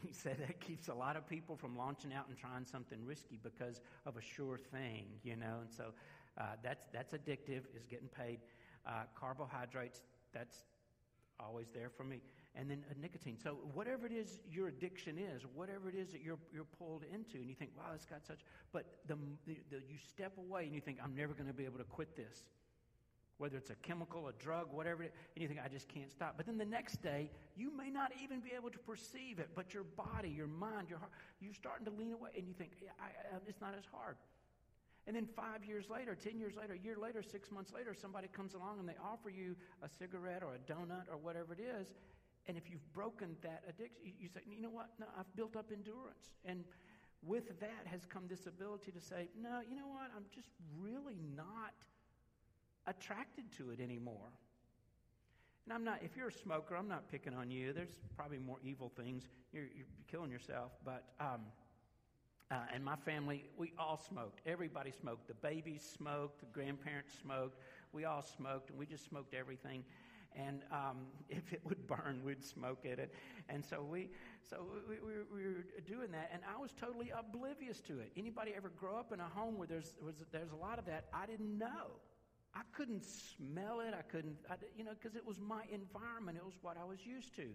he 0.06 0.12
said 0.12 0.38
that 0.40 0.60
keeps 0.60 0.88
a 0.88 0.94
lot 0.94 1.16
of 1.16 1.26
people 1.28 1.56
from 1.56 1.76
launching 1.76 2.12
out 2.12 2.28
and 2.28 2.36
trying 2.36 2.64
something 2.64 2.98
risky 3.04 3.38
because 3.42 3.80
of 4.06 4.16
a 4.16 4.22
sure 4.22 4.58
thing, 4.58 5.06
you 5.22 5.36
know. 5.36 5.58
And 5.60 5.70
so 5.70 5.92
uh, 6.38 6.56
that's 6.62 6.86
that's 6.92 7.12
addictive. 7.12 7.62
Is 7.76 7.86
getting 7.88 8.08
paid. 8.08 8.40
Uh, 8.86 9.04
carbohydrates. 9.14 10.02
That's 10.32 10.64
always 11.40 11.66
there 11.72 11.88
for 11.88 12.04
me 12.04 12.20
and 12.56 12.70
then 12.70 12.84
nicotine. 13.00 13.36
So 13.42 13.58
whatever 13.72 14.06
it 14.06 14.12
is 14.12 14.38
your 14.50 14.68
addiction 14.68 15.18
is, 15.18 15.42
whatever 15.54 15.88
it 15.88 15.94
is 15.94 16.12
that 16.12 16.22
you're, 16.22 16.38
you're 16.52 16.66
pulled 16.78 17.02
into, 17.12 17.38
and 17.38 17.48
you 17.48 17.54
think, 17.54 17.70
wow, 17.76 17.90
it's 17.94 18.04
got 18.04 18.24
such, 18.24 18.40
but 18.72 18.86
the, 19.06 19.16
the, 19.46 19.56
the 19.70 19.76
you 19.88 19.98
step 19.98 20.32
away 20.38 20.64
and 20.64 20.74
you 20.74 20.80
think, 20.80 20.98
I'm 21.02 21.14
never 21.14 21.34
going 21.34 21.48
to 21.48 21.52
be 21.54 21.64
able 21.64 21.78
to 21.78 21.84
quit 21.84 22.16
this. 22.16 22.44
Whether 23.38 23.56
it's 23.56 23.70
a 23.70 23.74
chemical, 23.76 24.28
a 24.28 24.32
drug, 24.32 24.72
whatever, 24.72 25.02
it, 25.02 25.14
and 25.34 25.42
you 25.42 25.48
think, 25.48 25.60
I 25.64 25.68
just 25.68 25.88
can't 25.88 26.10
stop. 26.12 26.34
But 26.36 26.46
then 26.46 26.56
the 26.56 26.64
next 26.64 27.02
day, 27.02 27.30
you 27.56 27.76
may 27.76 27.90
not 27.90 28.12
even 28.22 28.40
be 28.40 28.50
able 28.56 28.70
to 28.70 28.78
perceive 28.78 29.38
it, 29.38 29.50
but 29.54 29.74
your 29.74 29.82
body, 29.82 30.28
your 30.28 30.46
mind, 30.46 30.88
your 30.88 30.98
heart, 30.98 31.10
you're 31.40 31.54
starting 31.54 31.84
to 31.86 31.92
lean 31.92 32.12
away, 32.12 32.30
and 32.36 32.46
you 32.46 32.54
think, 32.54 32.70
I, 33.00 33.06
I, 33.06 33.38
it's 33.48 33.60
not 33.60 33.74
as 33.76 33.84
hard. 33.90 34.16
And 35.06 35.14
then 35.16 35.26
five 35.26 35.64
years 35.64 35.90
later, 35.90 36.14
10 36.14 36.38
years 36.38 36.54
later, 36.56 36.74
a 36.74 36.78
year 36.78 36.96
later, 36.96 37.22
six 37.22 37.50
months 37.50 37.72
later, 37.74 37.92
somebody 37.92 38.28
comes 38.28 38.54
along 38.54 38.78
and 38.78 38.88
they 38.88 38.96
offer 39.02 39.28
you 39.28 39.54
a 39.82 39.88
cigarette 39.88 40.42
or 40.42 40.54
a 40.54 40.72
donut 40.72 41.10
or 41.10 41.18
whatever 41.18 41.52
it 41.52 41.60
is, 41.60 41.92
and 42.46 42.56
if 42.56 42.70
you've 42.70 42.92
broken 42.92 43.36
that 43.42 43.62
addiction, 43.68 44.12
you 44.20 44.28
say, 44.28 44.40
you 44.46 44.60
know 44.60 44.70
what? 44.70 44.90
No, 44.98 45.06
I've 45.18 45.34
built 45.34 45.56
up 45.56 45.70
endurance. 45.72 46.32
And 46.44 46.64
with 47.22 47.58
that 47.60 47.86
has 47.86 48.04
come 48.04 48.24
this 48.28 48.46
ability 48.46 48.92
to 48.92 49.00
say, 49.00 49.28
no, 49.40 49.60
you 49.66 49.76
know 49.76 49.88
what? 49.88 50.10
I'm 50.14 50.26
just 50.34 50.48
really 50.78 51.18
not 51.34 51.72
attracted 52.86 53.44
to 53.58 53.70
it 53.70 53.80
anymore. 53.80 54.32
And 55.64 55.72
I'm 55.72 55.84
not, 55.84 56.00
if 56.02 56.16
you're 56.16 56.28
a 56.28 56.32
smoker, 56.32 56.76
I'm 56.76 56.88
not 56.88 57.10
picking 57.10 57.34
on 57.34 57.50
you. 57.50 57.72
There's 57.72 57.98
probably 58.16 58.38
more 58.38 58.58
evil 58.62 58.92
things. 58.96 59.24
You're, 59.52 59.64
you're 59.74 59.86
killing 60.10 60.30
yourself. 60.30 60.72
But, 60.84 61.04
um, 61.18 61.40
uh, 62.50 62.56
and 62.74 62.84
my 62.84 62.96
family, 62.96 63.46
we 63.56 63.72
all 63.78 63.96
smoked. 63.96 64.40
Everybody 64.46 64.92
smoked. 64.92 65.28
The 65.28 65.34
babies 65.34 65.82
smoked. 65.96 66.40
The 66.40 66.46
grandparents 66.52 67.14
smoked. 67.22 67.58
We 67.92 68.04
all 68.04 68.22
smoked, 68.22 68.70
and 68.70 68.78
we 68.78 68.84
just 68.84 69.06
smoked 69.06 69.32
everything 69.34 69.84
and 70.36 70.62
um, 70.70 71.06
if 71.28 71.52
it 71.52 71.60
would 71.64 71.86
burn, 71.86 72.20
we'd 72.24 72.44
smoke 72.44 72.84
it. 72.84 73.12
And, 73.48 73.64
so 73.64 73.82
we, 73.82 74.10
so 74.48 74.64
we, 74.88 74.96
we, 74.96 75.12
we, 75.32 75.48
were 75.48 75.64
doing 75.86 76.10
that, 76.12 76.30
and 76.32 76.42
I 76.48 76.60
was 76.60 76.72
totally 76.72 77.12
oblivious 77.16 77.80
to 77.82 78.00
it. 78.00 78.12
Anybody 78.16 78.52
ever 78.56 78.70
grow 78.70 78.96
up 78.96 79.12
in 79.12 79.20
a 79.20 79.28
home 79.28 79.58
where 79.58 79.66
there's 79.68 79.94
was, 80.04 80.14
there's 80.32 80.52
a 80.52 80.56
lot 80.56 80.78
of 80.78 80.86
that? 80.86 81.06
I 81.12 81.26
didn't 81.26 81.58
know. 81.58 81.98
I 82.54 82.60
couldn't 82.72 83.04
smell 83.04 83.80
it. 83.80 83.94
I 83.98 84.02
couldn't, 84.02 84.36
I, 84.48 84.54
you 84.76 84.84
know, 84.84 84.92
because 85.00 85.16
it 85.16 85.26
was 85.26 85.40
my 85.40 85.62
environment. 85.72 86.38
It 86.38 86.44
was 86.44 86.54
what 86.62 86.76
I 86.76 86.84
was 86.84 87.04
used 87.04 87.34
to. 87.36 87.48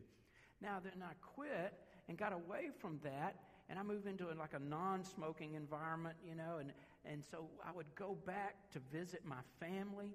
Now 0.62 0.79
then, 0.83 1.01
I 1.01 1.13
quit 1.21 1.73
and 2.09 2.17
got 2.17 2.33
away 2.33 2.69
from 2.79 2.99
that, 3.03 3.35
and 3.69 3.79
I 3.79 3.83
moved 3.83 4.07
into 4.07 4.27
like 4.38 4.53
a 4.53 4.59
non-smoking 4.59 5.53
environment, 5.53 6.17
you 6.27 6.35
know, 6.35 6.57
and 6.59 6.73
and 7.05 7.23
so 7.31 7.47
I 7.65 7.71
would 7.71 7.88
go 7.95 8.17
back 8.25 8.55
to 8.73 8.79
visit 8.91 9.21
my 9.25 9.41
family, 9.59 10.13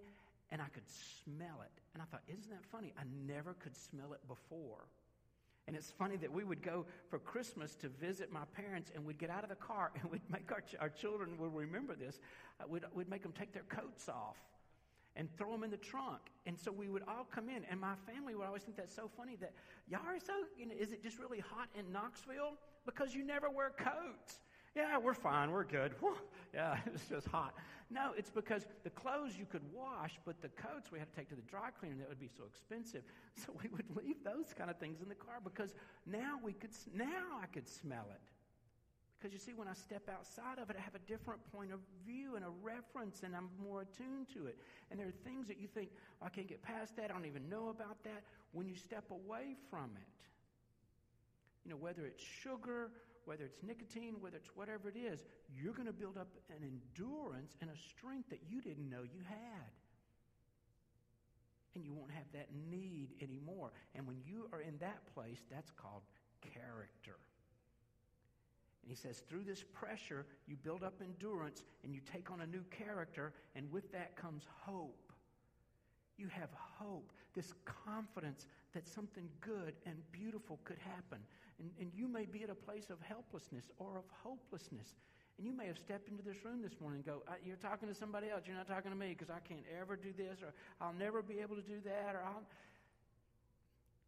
and 0.51 0.61
I 0.61 0.67
could 0.67 0.89
smell 1.25 1.63
it. 1.63 1.73
And 1.95 2.03
I 2.03 2.07
thought, 2.07 2.23
isn't 2.29 2.51
that 2.51 2.65
funny? 2.71 2.93
I 2.99 3.05
never 3.27 3.55
could 3.55 3.75
smell 3.75 4.13
it 4.13 4.21
before. 4.29 4.85
And 5.67 5.75
it's 5.75 5.91
funny 5.91 6.17
that 6.17 6.31
we 6.31 6.45
would 6.45 6.63
go 6.63 6.85
for 7.09 7.19
Christmas 7.19 7.75
to 7.77 7.89
visit 7.89 8.31
my 8.31 8.45
parents, 8.55 8.93
and 8.95 9.05
we'd 9.05 9.19
get 9.19 9.31
out 9.31 9.45
of 9.45 9.49
the 9.49 9.57
car, 9.57 9.93
and 10.01 10.11
we'd 10.11 10.29
make 10.31 10.53
our, 10.53 10.63
our 10.79 10.91
children 10.91 11.39
will 11.39 11.49
remember 11.49 11.95
this. 11.95 12.21
Uh, 12.61 12.65
we'd, 12.69 12.85
we'd 12.93 13.09
make 13.09 13.23
them 13.23 13.33
take 13.33 13.53
their 13.53 13.65
coats 13.65 14.09
off. 14.09 14.37
And 15.17 15.29
throw 15.37 15.53
them 15.53 15.63
in 15.63 15.71
the 15.71 15.77
trunk. 15.77 16.21
And 16.47 16.59
so 16.59 16.73
we 16.73 16.89
would 16.89 17.03
all 17.09 17.27
come 17.33 17.49
in, 17.49 17.65
and 17.71 17.81
my 17.81 17.95
family 18.07 18.35
would 18.35 18.47
always 18.47 18.63
think 18.63 18.77
that's 18.77 18.95
so 18.95 19.11
funny 19.17 19.37
that 19.41 19.53
y'all 19.89 20.01
are 20.07 20.19
so, 20.19 20.33
you 20.59 20.67
know, 20.67 20.75
is 20.79 20.93
it 20.93 21.03
just 21.03 21.19
really 21.19 21.41
hot 21.41 21.69
in 21.79 21.91
Knoxville? 21.93 22.55
Because 22.85 23.15
you 23.15 23.25
never 23.25 23.49
wear 23.49 23.71
coats. 23.71 24.41
Yeah, 24.75 24.99
we're 24.99 25.15
fine, 25.15 25.53
we're 25.53 25.65
good. 25.65 25.95
yeah, 26.55 26.79
it's 26.87 27.09
just 27.09 27.29
hot. 27.29 27.55
No, 27.91 28.11
it's 28.17 28.31
because 28.31 28.67
the 28.83 28.91
clothes 28.91 29.37
you 29.39 29.47
could 29.47 29.63
wash, 29.73 30.19
but 30.25 30.41
the 30.43 30.49
coats 30.49 30.91
we 30.91 30.99
had 30.99 31.09
to 31.11 31.17
take 31.17 31.29
to 31.29 31.37
the 31.37 31.43
dry 31.43 31.71
cleaner. 31.79 31.95
That 32.01 32.09
would 32.09 32.21
be 32.21 32.31
so 32.37 32.45
expensive. 32.47 33.03
So 33.37 33.53
we 33.61 33.69
would 33.71 33.97
leave 33.97 34.23
those 34.23 34.55
kind 34.57 34.71
of 34.71 34.79
things 34.79 35.01
in 35.03 35.09
the 35.09 35.15
car 35.17 35.37
because 35.43 35.75
now 36.07 36.39
we 36.43 36.53
could, 36.53 36.71
now 36.95 37.41
I 37.43 37.47
could 37.47 37.69
smell 37.69 38.07
it. 38.13 38.21
Because 39.25 39.33
you 39.33 39.41
see, 39.41 39.57
when 39.57 39.69
I 39.69 39.73
step 39.73 40.11
outside 40.13 40.59
of 40.61 40.69
it, 40.69 40.77
I 40.79 40.83
have 40.83 40.95
a 40.95 41.09
different 41.09 41.41
point 41.51 41.73
of 41.73 41.81
view 42.07 42.37
and 42.37 42.45
a 42.45 42.53
reference, 42.63 43.23
and 43.23 43.35
I'm 43.35 43.49
more 43.57 43.81
attuned 43.81 44.29
to 44.35 44.49
it. 44.49 44.59
And 44.91 45.01
there 45.01 45.09
are 45.09 45.19
things 45.25 45.49
that 45.49 45.59
you 45.59 45.67
think, 45.67 45.89
I 46.21 46.29
can't 46.29 46.47
get 46.47 46.61
past 46.61 46.95
that, 46.99 47.05
I 47.09 47.15
don't 47.15 47.25
even 47.25 47.49
know 47.49 47.71
about 47.71 48.05
that. 48.05 48.21
When 48.53 48.69
you 48.69 48.77
step 48.77 49.05
away 49.11 49.57
from 49.71 49.89
it, 49.97 50.21
you 51.65 51.71
know, 51.71 51.79
whether 51.79 52.05
it's 52.05 52.23
sugar, 52.23 52.91
whether 53.25 53.45
it's 53.45 53.63
nicotine, 53.63 54.17
whether 54.21 54.37
it's 54.37 54.51
whatever 54.55 54.91
it 54.91 54.99
is, 54.99 55.25
you're 55.49 55.73
going 55.73 55.89
to 55.89 55.95
build 55.95 56.19
up 56.19 56.29
an 56.51 56.61
endurance 56.61 57.57
and 57.63 57.71
a 57.71 57.79
strength 57.97 58.29
that 58.29 58.41
you 58.47 58.61
didn't 58.61 58.91
know 58.91 59.05
you 59.05 59.25
had. 59.27 59.73
And 61.75 61.83
you 61.83 61.95
won't 61.95 62.13
have 62.13 62.31
that 62.35 62.49
need 62.69 63.09
anymore. 63.23 63.73
And 63.95 64.07
when 64.07 64.19
you 64.27 64.51
are 64.53 64.61
in 64.61 64.77
that 64.81 65.01
place, 65.15 65.41
that's 65.51 65.71
called 65.71 66.03
character. 66.43 67.17
And 68.85 68.91
he 68.91 69.01
says, 69.01 69.23
through 69.31 69.45
this 69.45 69.65
pressure, 69.73 70.27
you 70.47 70.57
build 70.57 70.83
up 70.83 71.01
endurance 71.01 71.65
and 71.83 71.95
you 71.95 72.01
take 72.13 72.31
on 72.31 72.43
a 72.43 72.47
new 72.47 72.63
character, 72.71 73.33
and 73.57 73.73
with 73.73 73.91
that 73.93 74.15
comes 74.15 74.45
hope. 74.61 75.11
You 76.19 76.29
have 76.29 76.51
hope, 76.53 77.11
this 77.35 77.55
confidence 77.65 78.47
that 78.75 78.87
something 78.87 79.27
good 79.41 79.73
and 79.87 79.97
beautiful 80.13 80.61
could 80.65 80.77
happen. 80.79 81.19
And, 81.59 81.71
and 81.81 81.91
you 81.97 82.07
may 82.07 82.27
be 82.27 82.43
at 82.43 82.51
a 82.51 82.55
place 82.55 82.91
of 82.91 83.01
helplessness 83.01 83.71
or 83.79 83.97
of 83.97 84.05
hopelessness. 84.23 84.93
And 85.39 85.47
you 85.47 85.57
may 85.57 85.67
have 85.67 85.79
stepped 85.79 86.11
into 86.11 86.23
this 86.23 86.45
room 86.45 86.61
this 86.61 86.79
morning 86.79 87.01
and 87.01 87.07
go, 87.07 87.23
You're 87.43 87.57
talking 87.57 87.89
to 87.89 87.95
somebody 87.95 88.29
else. 88.29 88.43
You're 88.45 88.57
not 88.57 88.69
talking 88.69 88.93
to 88.93 88.97
me 88.97 89.17
because 89.17 89.31
I 89.33 89.41
can't 89.49 89.65
ever 89.81 89.97
do 89.97 90.13
this 90.13 90.45
or 90.45 90.53
I'll 90.79 90.93
never 90.93 91.23
be 91.23 91.41
able 91.41 91.57
to 91.57 91.65
do 91.65 91.81
that 91.89 92.15
or 92.15 92.21
I'll. 92.21 92.45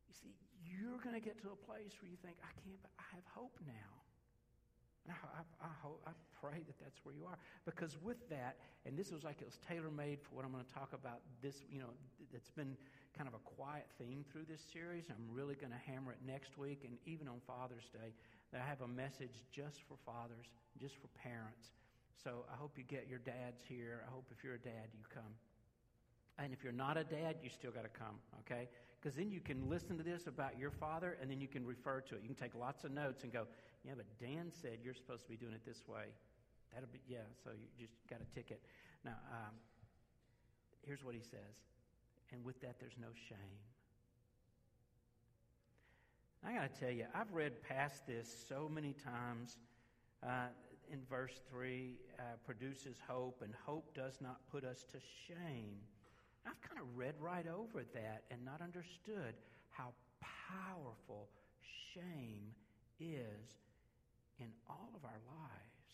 You 0.07 0.15
see, 0.21 0.37
you're 0.69 1.01
going 1.01 1.17
to 1.17 1.25
get 1.25 1.41
to 1.43 1.49
a 1.49 1.59
place 1.65 1.97
where 1.99 2.11
you 2.12 2.21
think, 2.23 2.37
I 2.45 2.53
can't, 2.61 2.79
but 2.83 2.93
I 3.01 3.09
have 3.17 3.25
hope 3.33 3.57
now. 3.67 4.06
I, 5.09 5.40
I, 5.40 5.66
I, 5.66 5.73
hope, 5.83 6.03
I 6.07 6.12
pray 6.40 6.62
that 6.66 6.79
that's 6.81 6.99
where 7.05 7.14
you 7.14 7.25
are. 7.27 7.38
Because 7.64 7.97
with 8.03 8.29
that, 8.31 8.57
and 8.85 8.97
this 8.97 9.11
was 9.11 9.25
like 9.25 9.40
it 9.40 9.47
was 9.47 9.59
tailor 9.69 9.90
made 9.90 10.19
for 10.23 10.35
what 10.37 10.45
I'm 10.45 10.53
going 10.53 10.64
to 10.64 10.75
talk 10.75 10.92
about 10.92 11.21
this, 11.42 11.64
you 11.71 11.79
know, 11.79 11.90
it's 12.33 12.51
been 12.51 12.77
kind 13.16 13.29
of 13.29 13.35
a 13.35 13.42
quiet 13.45 13.87
theme 13.99 14.25
through 14.31 14.45
this 14.49 14.61
series. 14.73 15.05
I'm 15.11 15.27
really 15.35 15.55
going 15.55 15.73
to 15.73 15.83
hammer 15.90 16.12
it 16.12 16.19
next 16.27 16.59
week 16.59 16.83
and 16.85 16.99
even 17.07 17.29
on 17.29 17.40
Father's 17.47 17.88
Day. 17.92 18.12
That 18.53 18.62
I 18.62 18.69
have 18.69 18.83
a 18.83 18.88
message 18.88 19.42
just 19.51 19.83
for 19.88 19.97
fathers, 20.07 20.47
just 20.79 20.95
for 20.97 21.09
parents. 21.19 21.75
So 22.23 22.45
I 22.53 22.57
hope 22.57 22.73
you 22.77 22.85
get 22.85 23.07
your 23.09 23.19
dads 23.19 23.62
here. 23.69 24.05
I 24.07 24.11
hope 24.11 24.27
if 24.31 24.45
you're 24.45 24.55
a 24.55 24.59
dad, 24.59 24.88
you 24.95 25.05
come. 25.12 25.35
And 26.38 26.53
if 26.53 26.62
you're 26.62 26.73
not 26.73 26.97
a 26.97 27.05
dad, 27.05 27.37
you 27.42 27.49
still 27.49 27.71
got 27.71 27.85
to 27.85 27.88
come, 27.88 28.16
okay? 28.40 28.69
Because 29.01 29.16
then 29.16 29.31
you 29.31 29.40
can 29.40 29.69
listen 29.71 29.97
to 29.97 30.03
this 30.03 30.27
about 30.27 30.59
your 30.59 30.71
father 30.71 31.16
and 31.21 31.31
then 31.31 31.40
you 31.40 31.49
can 31.49 31.64
refer 31.64 32.01
to 32.03 32.14
it. 32.14 32.23
You 32.23 32.29
can 32.29 32.37
take 32.37 32.55
lots 32.55 32.85
of 32.85 32.90
notes 32.90 33.23
and 33.23 33.33
go, 33.33 33.47
yeah, 33.87 33.94
but 33.96 34.07
Dan 34.18 34.51
said 34.51 34.79
you're 34.83 34.94
supposed 34.94 35.22
to 35.22 35.31
be 35.31 35.37
doing 35.37 35.55
it 35.55 35.64
this 35.64 35.87
way. 35.87 36.11
That'll 36.75 36.88
be, 36.92 36.99
yeah, 37.09 37.22
so 37.44 37.51
you 37.79 37.87
just 37.87 37.94
got 38.11 38.18
a 38.20 38.35
ticket. 38.35 38.61
Now, 39.05 39.14
um, 39.31 39.55
here's 40.85 41.05
what 41.05 41.14
he 41.14 41.20
says. 41.20 41.55
And 42.33 42.44
with 42.44 42.61
that, 42.61 42.81
there's 42.81 42.99
no 43.01 43.09
shame. 43.29 43.59
I 46.44 46.53
got 46.53 46.75
to 46.75 46.81
tell 46.81 46.90
you, 46.90 47.07
I've 47.14 47.33
read 47.33 47.62
past 47.62 48.07
this 48.07 48.44
so 48.49 48.68
many 48.68 48.92
times. 48.92 49.57
Uh, 50.22 50.49
in 50.92 51.01
verse 51.09 51.40
3, 51.51 51.94
uh, 52.18 52.22
produces 52.44 52.96
hope, 53.09 53.42
and 53.42 53.53
hope 53.64 53.94
does 53.94 54.18
not 54.20 54.40
put 54.51 54.64
us 54.64 54.85
to 54.92 54.99
shame. 55.27 55.79
I've 56.46 56.61
kind 56.61 56.81
of 56.81 56.87
read 56.96 57.14
right 57.20 57.46
over 57.46 57.85
that 57.94 58.22
and 58.31 58.44
not 58.44 58.61
understood 58.61 59.35
how 59.70 59.92
powerful 60.49 61.29
shame 61.92 62.55
is 63.01 63.57
of 64.97 65.05
our 65.05 65.21
lives. 65.29 65.87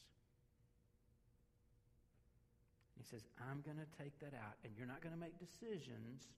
He 2.97 3.05
says, 3.05 3.27
I'm 3.51 3.61
going 3.67 3.83
to 3.83 3.91
take 3.99 4.15
that 4.23 4.33
out, 4.33 4.57
and 4.63 4.73
you're 4.79 4.87
not 4.87 5.03
going 5.03 5.13
to 5.13 5.21
make 5.21 5.37
decisions 5.43 6.31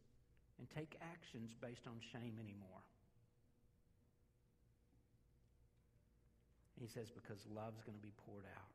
and 0.59 0.66
take 0.72 0.96
actions 1.05 1.53
based 1.61 1.87
on 1.87 2.00
shame 2.00 2.40
anymore. 2.40 2.85
he 6.85 6.90
says, 6.92 7.09
because 7.09 7.40
love's 7.48 7.81
going 7.81 7.96
to 7.96 8.05
be 8.05 8.12
poured 8.29 8.44
out. 8.44 8.68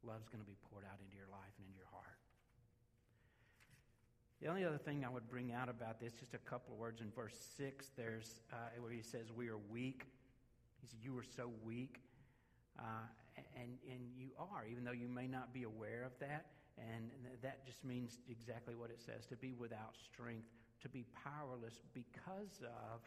Love's 0.00 0.32
going 0.32 0.40
to 0.40 0.48
be 0.48 0.56
poured 0.70 0.84
out 0.88 0.96
into 0.96 1.12
your 1.14 1.28
life 1.28 1.52
and 1.60 1.68
into 1.68 1.76
your 1.76 1.92
heart. 1.92 2.16
The 4.40 4.48
only 4.48 4.64
other 4.64 4.78
thing 4.78 5.04
I 5.04 5.10
would 5.12 5.28
bring 5.28 5.52
out 5.52 5.68
about 5.68 6.00
this, 6.00 6.14
just 6.18 6.32
a 6.32 6.38
couple 6.38 6.72
of 6.72 6.80
words 6.80 7.02
in 7.02 7.12
verse 7.12 7.36
6, 7.58 7.92
there's 7.96 8.40
uh, 8.50 8.56
where 8.80 8.90
he 8.90 9.02
says, 9.02 9.30
We 9.30 9.48
are 9.48 9.60
weak. 9.70 10.06
He 10.80 10.88
said, 10.88 10.98
You 11.04 11.16
are 11.18 11.26
so 11.36 11.52
weak. 11.62 12.00
Uh, 12.78 13.06
and, 13.56 13.78
and 13.90 14.00
you 14.16 14.28
are, 14.38 14.64
even 14.70 14.84
though 14.84 14.92
you 14.92 15.08
may 15.08 15.26
not 15.26 15.52
be 15.52 15.64
aware 15.64 16.04
of 16.04 16.12
that. 16.20 16.46
And 16.78 17.10
that 17.42 17.66
just 17.66 17.84
means 17.84 18.18
exactly 18.28 18.74
what 18.74 18.90
it 18.90 19.00
says 19.04 19.26
to 19.26 19.36
be 19.36 19.52
without 19.52 19.94
strength, 20.12 20.48
to 20.82 20.88
be 20.88 21.04
powerless 21.24 21.80
because 21.92 22.62
of 22.62 23.00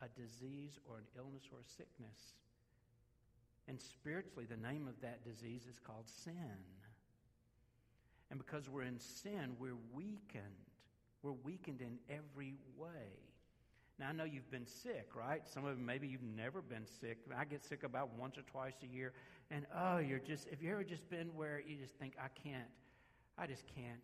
a 0.00 0.08
disease 0.18 0.78
or 0.88 0.98
an 0.98 1.04
illness 1.16 1.42
or 1.52 1.58
a 1.58 1.68
sickness. 1.76 2.38
And 3.66 3.80
spiritually, 3.80 4.46
the 4.48 4.56
name 4.56 4.88
of 4.88 5.00
that 5.02 5.24
disease 5.24 5.66
is 5.68 5.78
called 5.78 6.08
sin. 6.08 6.62
And 8.30 8.38
because 8.38 8.68
we're 8.68 8.82
in 8.82 8.98
sin, 8.98 9.56
we're 9.58 9.76
weakened. 9.92 10.44
We're 11.22 11.32
weakened 11.32 11.80
in 11.80 11.98
every 12.08 12.54
way. 12.76 13.27
Now, 13.98 14.10
I 14.10 14.12
know 14.12 14.24
you've 14.24 14.50
been 14.50 14.66
sick, 14.66 15.08
right? 15.14 15.42
Some 15.52 15.64
of 15.64 15.76
you, 15.76 15.84
maybe 15.84 16.06
you've 16.06 16.22
never 16.22 16.62
been 16.62 16.86
sick. 17.00 17.18
I 17.36 17.44
get 17.44 17.64
sick 17.64 17.82
about 17.82 18.10
once 18.16 18.38
or 18.38 18.42
twice 18.42 18.74
a 18.84 18.86
year. 18.86 19.12
And 19.50 19.66
oh, 19.76 19.98
you're 19.98 20.20
just, 20.20 20.48
have 20.50 20.62
you 20.62 20.70
ever 20.70 20.84
just 20.84 21.08
been 21.10 21.34
where 21.34 21.60
you 21.66 21.76
just 21.76 21.94
think, 21.94 22.14
I 22.16 22.28
can't, 22.28 22.68
I 23.36 23.46
just 23.46 23.64
can't, 23.74 24.00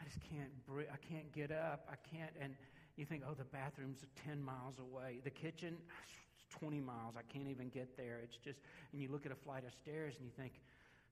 I 0.00 0.04
just 0.04 0.18
can't, 0.28 0.50
I 0.92 0.96
can't 1.08 1.32
get 1.32 1.52
up, 1.52 1.86
I 1.88 1.94
can't, 2.16 2.32
and 2.40 2.54
you 2.96 3.04
think, 3.04 3.22
oh, 3.28 3.34
the 3.34 3.44
bathroom's 3.44 4.04
10 4.26 4.42
miles 4.42 4.80
away. 4.80 5.20
The 5.22 5.30
kitchen, 5.30 5.76
20 6.50 6.80
miles, 6.80 7.14
I 7.16 7.22
can't 7.32 7.48
even 7.48 7.68
get 7.68 7.96
there. 7.96 8.20
It's 8.24 8.36
just, 8.36 8.58
and 8.92 9.00
you 9.00 9.08
look 9.08 9.24
at 9.24 9.30
a 9.30 9.36
flight 9.36 9.64
of 9.64 9.72
stairs 9.72 10.14
and 10.18 10.26
you 10.26 10.32
think, 10.36 10.54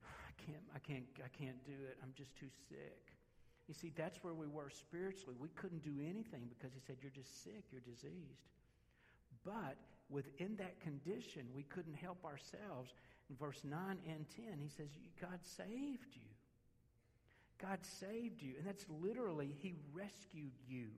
I 0.03 0.33
can't, 0.47 0.65
I 0.75 0.79
can't, 0.81 1.05
I 1.25 1.29
can't 1.29 1.65
do 1.65 1.79
it. 1.87 1.97
I'm 2.03 2.13
just 2.17 2.35
too 2.35 2.51
sick. 2.69 3.12
You 3.73 3.79
see, 3.89 3.93
that's 3.97 4.23
where 4.23 4.35
we 4.35 4.47
were 4.47 4.69
spiritually. 4.69 5.35
We 5.41 5.49
couldn't 5.49 5.83
do 5.83 5.95
anything 5.99 6.43
because 6.51 6.75
he 6.75 6.81
said, 6.87 6.97
You're 7.01 7.11
just 7.11 7.43
sick, 7.43 7.65
you're 7.73 7.81
diseased. 7.81 8.45
But 9.47 9.79
within 10.11 10.57
that 10.57 10.79
condition, 10.81 11.47
we 11.55 11.63
couldn't 11.63 11.95
help 11.95 12.23
ourselves. 12.23 12.93
In 13.31 13.37
verse 13.37 13.63
9 13.65 13.97
and 14.07 14.27
10, 14.37 14.59
he 14.61 14.69
says, 14.69 14.89
God 15.19 15.39
saved 15.57 16.13
you. 16.13 16.29
God 17.59 17.79
saved 17.99 18.43
you. 18.43 18.57
And 18.59 18.67
that's 18.67 18.85
literally, 19.03 19.55
He 19.59 19.75
rescued 19.95 20.53
you. 20.69 20.89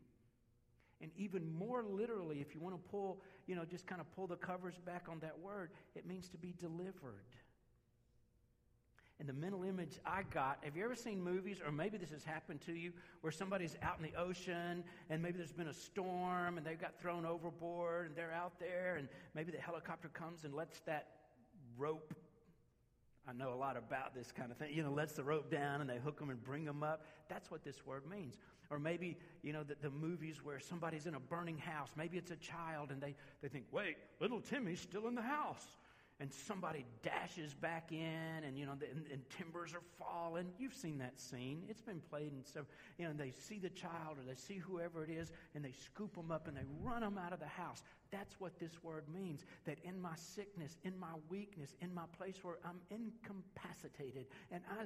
And 1.01 1.13
even 1.17 1.49
more 1.57 1.85
literally, 1.85 2.41
if 2.41 2.57
you 2.57 2.61
want 2.61 2.75
to 2.75 2.91
pull, 2.91 3.21
you 3.47 3.55
know, 3.55 3.65
just 3.65 3.87
kind 3.87 4.01
of 4.01 4.11
pull 4.17 4.27
the 4.27 4.35
covers 4.35 4.75
back 4.85 5.07
on 5.09 5.21
that 5.21 5.39
word, 5.39 5.71
it 5.95 6.07
means 6.07 6.29
to 6.31 6.39
be 6.39 6.55
delivered. 6.59 7.37
And 9.25 9.29
the 9.35 9.41
mental 9.41 9.65
image 9.65 9.99
I 10.05 10.23
got 10.35 10.59
have 10.65 10.77
you 10.77 10.85
ever 10.85 10.95
seen 10.95 11.25
movies, 11.25 11.57
or 11.65 11.73
maybe 11.73 11.97
this 11.97 12.11
has 12.11 12.25
happened 12.25 12.61
to 12.67 12.75
you, 12.75 12.93
where 13.23 13.31
somebody's 13.31 13.75
out 13.81 13.97
in 13.97 14.03
the 14.05 14.15
ocean 14.21 14.85
and 15.09 15.23
maybe 15.23 15.39
there's 15.39 15.51
been 15.51 15.69
a 15.69 15.73
storm 15.73 16.59
and 16.59 16.67
they've 16.67 16.79
got 16.79 17.01
thrown 17.01 17.25
overboard 17.25 18.09
and 18.09 18.15
they're 18.15 18.35
out 18.35 18.61
there 18.61 18.97
and 18.99 19.09
maybe 19.35 19.51
the 19.51 19.57
helicopter 19.57 20.09
comes 20.09 20.45
and 20.45 20.53
lets 20.53 20.81
that 20.81 21.07
rope. 21.79 22.13
I 23.27 23.33
know 23.33 23.55
a 23.55 23.57
lot 23.57 23.79
about 23.79 24.15
this 24.15 24.31
kind 24.31 24.51
of 24.51 24.59
thing. 24.59 24.75
You 24.75 24.83
know, 24.83 24.93
lets 24.93 25.15
the 25.15 25.25
rope 25.25 25.51
down 25.51 25.81
and 25.81 25.89
they 25.89 25.97
hook 25.97 26.19
them 26.19 26.29
and 26.29 26.45
bring 26.45 26.67
them 26.67 26.83
up. 26.83 27.07
That's 27.31 27.51
what 27.51 27.65
this 27.65 27.87
word 27.87 28.03
means. 28.07 28.37
Or 28.69 28.79
maybe, 28.79 29.17
you 29.43 29.55
know, 29.55 29.63
the, 29.63 29.77
the 29.81 29.91
movies 29.91 30.45
where 30.45 30.61
somebody's 30.61 31.07
in 31.07 31.15
a 31.15 31.21
burning 31.21 31.57
house. 31.57 31.89
Maybe 31.97 32.19
it's 32.19 32.31
a 32.31 32.37
child 32.37 32.91
and 32.91 33.01
they, 33.01 33.15
they 33.41 33.49
think, 33.49 33.65
wait, 33.73 33.97
little 34.21 34.43
Timmy's 34.43 34.81
still 34.81 35.09
in 35.09 35.15
the 35.15 35.23
house 35.23 35.65
and 36.21 36.33
somebody 36.33 36.85
dashes 37.03 37.55
back 37.55 37.91
in 37.91 38.45
and 38.45 38.57
you 38.57 38.67
know 38.67 38.75
the, 38.79 38.87
and, 38.87 39.05
and, 39.13 39.23
timbers 39.31 39.75
are 39.75 39.83
falling 39.99 40.47
you've 40.59 40.75
seen 40.75 40.99
that 40.99 41.21
scene 41.21 41.63
it's 41.69 41.81
been 41.83 42.01
played 42.09 42.33
in 42.33 42.45
so 42.45 42.65
you 42.99 43.05
know 43.05 43.13
they 43.13 43.31
see 43.31 43.59
the 43.59 43.71
child 43.71 44.17
or 44.19 44.23
they 44.27 44.37
see 44.37 44.57
whoever 44.57 45.03
it 45.03 45.11
is 45.11 45.33
and 45.55 45.65
they 45.65 45.73
scoop 45.73 46.15
them 46.15 46.31
up 46.31 46.47
and 46.47 46.57
they 46.57 46.65
run 46.81 47.01
them 47.01 47.19
out 47.19 47.33
of 47.33 47.41
the 47.41 47.47
house 47.47 47.83
that's 48.13 48.39
what 48.39 48.59
this 48.61 48.83
word 48.83 49.05
means 49.13 49.45
that 49.65 49.79
in 49.83 50.01
my 50.01 50.15
sickness 50.15 50.77
in 50.85 50.97
my 50.99 51.15
weakness 51.29 51.75
in 51.81 51.93
my 51.93 52.05
place 52.17 52.37
where 52.43 52.59
i'm 52.65 52.81
incapacitated 52.91 54.27
and 54.53 54.63
i 54.71 54.85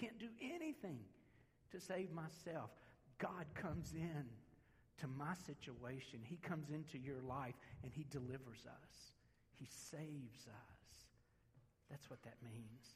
can't 0.00 0.18
do 0.18 0.28
anything 0.42 1.00
to 1.70 1.80
save 1.80 2.10
myself. 2.12 2.70
God 3.18 3.46
comes 3.54 3.92
in 3.94 4.24
to 4.98 5.06
my 5.06 5.34
situation. 5.46 6.20
He 6.22 6.36
comes 6.36 6.70
into 6.70 6.98
your 6.98 7.20
life 7.20 7.54
and 7.82 7.92
He 7.92 8.04
delivers 8.10 8.66
us. 8.66 9.12
He 9.54 9.66
saves 9.66 10.46
us. 10.46 10.69
That's 11.90 12.08
what 12.08 12.22
that 12.22 12.36
means. 12.42 12.94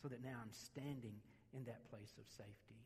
So 0.00 0.08
that 0.08 0.22
now 0.22 0.38
I'm 0.40 0.52
standing 0.52 1.14
in 1.52 1.64
that 1.64 1.88
place 1.90 2.14
of 2.18 2.24
safety. 2.28 2.80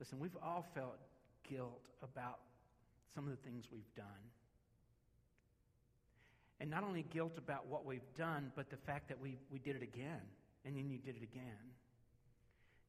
Listen, 0.00 0.18
we've 0.18 0.36
all 0.42 0.66
felt 0.74 0.98
guilt 1.48 1.86
about 2.02 2.40
some 3.14 3.24
of 3.24 3.30
the 3.30 3.36
things 3.36 3.66
we've 3.70 3.94
done. 3.94 4.06
And 6.60 6.70
not 6.70 6.84
only 6.84 7.02
guilt 7.02 7.38
about 7.38 7.66
what 7.66 7.84
we've 7.84 8.00
done, 8.16 8.52
but 8.56 8.70
the 8.70 8.76
fact 8.76 9.08
that 9.08 9.20
we, 9.20 9.36
we 9.50 9.58
did 9.58 9.76
it 9.76 9.82
again, 9.82 10.20
and 10.64 10.76
then 10.76 10.88
you 10.90 10.98
did 10.98 11.16
it 11.16 11.22
again. 11.22 11.72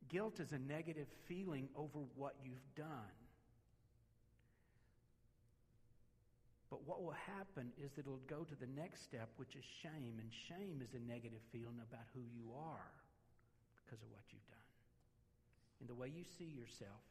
Guilt 0.10 0.40
is 0.40 0.52
a 0.52 0.60
negative 0.60 1.08
feeling 1.28 1.70
over 1.76 2.00
what 2.16 2.36
you've 2.44 2.76
done. 2.76 3.23
What 6.86 7.02
will 7.02 7.16
happen 7.28 7.72
is 7.78 7.92
that 7.94 8.06
it'll 8.06 8.20
go 8.28 8.44
to 8.44 8.56
the 8.56 8.68
next 8.76 9.04
step, 9.04 9.30
which 9.38 9.56
is 9.56 9.64
shame. 9.82 10.20
And 10.20 10.30
shame 10.50 10.82
is 10.84 10.94
a 10.94 11.00
negative 11.00 11.40
feeling 11.52 11.80
about 11.80 12.06
who 12.14 12.22
you 12.36 12.52
are 12.54 12.92
because 13.84 14.02
of 14.02 14.12
what 14.12 14.24
you've 14.32 14.48
done 14.48 14.64
and 15.80 15.90
the 15.90 15.96
way 15.96 16.08
you 16.08 16.24
see 16.38 16.46
yourself. 16.46 17.04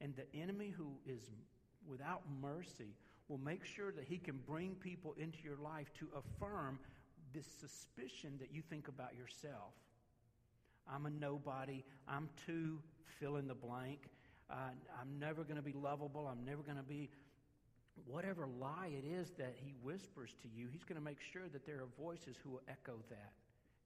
And 0.00 0.14
the 0.16 0.40
enemy 0.40 0.72
who 0.76 0.92
is 1.06 1.30
without 1.88 2.22
mercy 2.40 2.96
will 3.28 3.38
make 3.38 3.64
sure 3.64 3.92
that 3.92 4.04
he 4.04 4.18
can 4.18 4.40
bring 4.46 4.74
people 4.74 5.14
into 5.18 5.38
your 5.44 5.56
life 5.56 5.86
to 5.98 6.08
affirm 6.16 6.78
this 7.32 7.46
suspicion 7.60 8.36
that 8.40 8.52
you 8.52 8.62
think 8.68 8.88
about 8.88 9.14
yourself. 9.16 9.72
I'm 10.92 11.06
a 11.06 11.10
nobody. 11.10 11.84
I'm 12.08 12.28
too 12.46 12.80
fill 13.20 13.36
in 13.36 13.46
the 13.46 13.54
blank. 13.54 14.00
Uh, 14.50 14.70
I'm 15.00 15.18
never 15.20 15.44
going 15.44 15.56
to 15.56 15.62
be 15.62 15.72
lovable. 15.72 16.26
I'm 16.26 16.44
never 16.44 16.62
going 16.62 16.78
to 16.78 16.82
be. 16.82 17.08
Whatever 18.06 18.46
lie 18.58 18.90
it 18.92 19.04
is 19.04 19.30
that 19.38 19.54
he 19.56 19.74
whispers 19.82 20.34
to 20.42 20.48
you, 20.48 20.68
he's 20.70 20.84
going 20.84 20.98
to 20.98 21.04
make 21.04 21.20
sure 21.32 21.48
that 21.52 21.66
there 21.66 21.76
are 21.76 21.88
voices 21.98 22.36
who 22.42 22.50
will 22.50 22.62
echo 22.68 22.96
that 23.08 23.32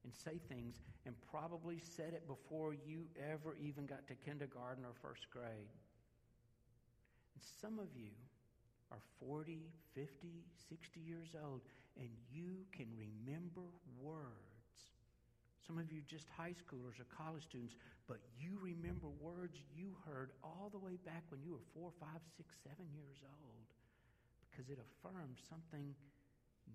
and 0.03 0.13
say 0.13 0.39
things 0.49 0.79
and 1.05 1.15
probably 1.31 1.79
said 1.79 2.13
it 2.13 2.27
before 2.27 2.73
you 2.73 3.05
ever 3.31 3.55
even 3.61 3.85
got 3.85 4.07
to 4.07 4.15
kindergarten 4.15 4.85
or 4.85 4.93
first 5.01 5.29
grade. 5.31 5.71
And 7.33 7.43
some 7.61 7.79
of 7.79 7.87
you 7.95 8.11
are 8.91 9.01
40, 9.19 9.59
50, 9.93 10.27
60 10.69 10.99
years 10.99 11.29
old, 11.43 11.61
and 11.97 12.09
you 12.31 12.65
can 12.71 12.87
remember 12.97 13.61
words 14.01 14.55
some 15.65 15.79
of 15.79 15.91
you 15.91 16.01
just 16.05 16.29
high 16.29 16.53
schoolers 16.53 17.01
or 17.01 17.09
college 17.09 17.41
students, 17.41 17.73
but 18.07 18.21
you 18.37 18.61
remember 18.61 19.09
words 19.19 19.57
you 19.73 19.97
heard 20.05 20.29
all 20.43 20.69
the 20.71 20.77
way 20.77 20.97
back 21.01 21.25
when 21.29 21.41
you 21.41 21.53
were 21.53 21.65
four, 21.73 21.89
five, 21.99 22.21
six, 22.37 22.53
seven 22.61 22.85
years 22.93 23.17
old 23.25 23.65
because 24.55 24.71
it 24.71 24.79
affirms 24.79 25.43
something 25.51 25.91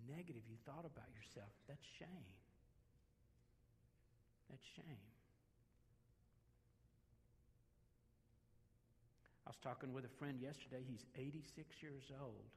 negative 0.04 0.44
you 0.44 0.60
thought 0.68 0.84
about 0.84 1.08
yourself. 1.16 1.48
That's 1.66 1.84
shame. 1.96 2.36
That's 4.52 4.66
shame. 4.76 5.08
I 9.46 9.50
was 9.50 9.58
talking 9.64 9.94
with 9.96 10.04
a 10.04 10.12
friend 10.20 10.38
yesterday. 10.38 10.84
He's 10.84 11.06
86 11.16 11.82
years 11.82 12.12
old 12.20 12.52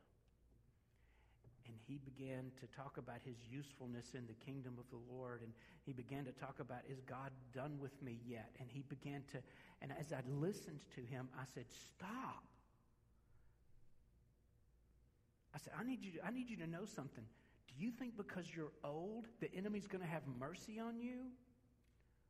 and 1.65 1.75
he 1.87 1.97
began 1.97 2.51
to 2.59 2.67
talk 2.75 2.97
about 2.97 3.19
his 3.23 3.37
usefulness 3.49 4.13
in 4.13 4.27
the 4.27 4.33
kingdom 4.45 4.75
of 4.77 4.85
the 4.91 4.99
Lord. 5.13 5.41
And 5.41 5.53
he 5.85 5.93
began 5.93 6.25
to 6.25 6.31
talk 6.31 6.59
about, 6.59 6.79
Is 6.89 6.99
God 7.01 7.31
done 7.53 7.79
with 7.79 7.95
me 8.01 8.19
yet? 8.25 8.49
And 8.59 8.67
he 8.69 8.83
began 8.89 9.23
to, 9.31 9.39
and 9.81 9.91
as 9.97 10.11
I 10.11 10.21
listened 10.27 10.81
to 10.95 11.01
him, 11.01 11.29
I 11.39 11.43
said, 11.53 11.65
Stop. 11.69 12.43
I 15.53 15.59
said, 15.59 15.73
I 15.79 15.83
need 15.83 16.03
you 16.03 16.11
to, 16.13 16.25
I 16.25 16.31
need 16.31 16.49
you 16.49 16.57
to 16.57 16.67
know 16.67 16.85
something. 16.85 17.23
Do 17.67 17.73
you 17.83 17.91
think 17.91 18.17
because 18.17 18.45
you're 18.55 18.71
old, 18.83 19.27
the 19.39 19.53
enemy's 19.55 19.87
going 19.87 20.03
to 20.03 20.09
have 20.09 20.23
mercy 20.39 20.79
on 20.79 20.99
you? 20.99 21.31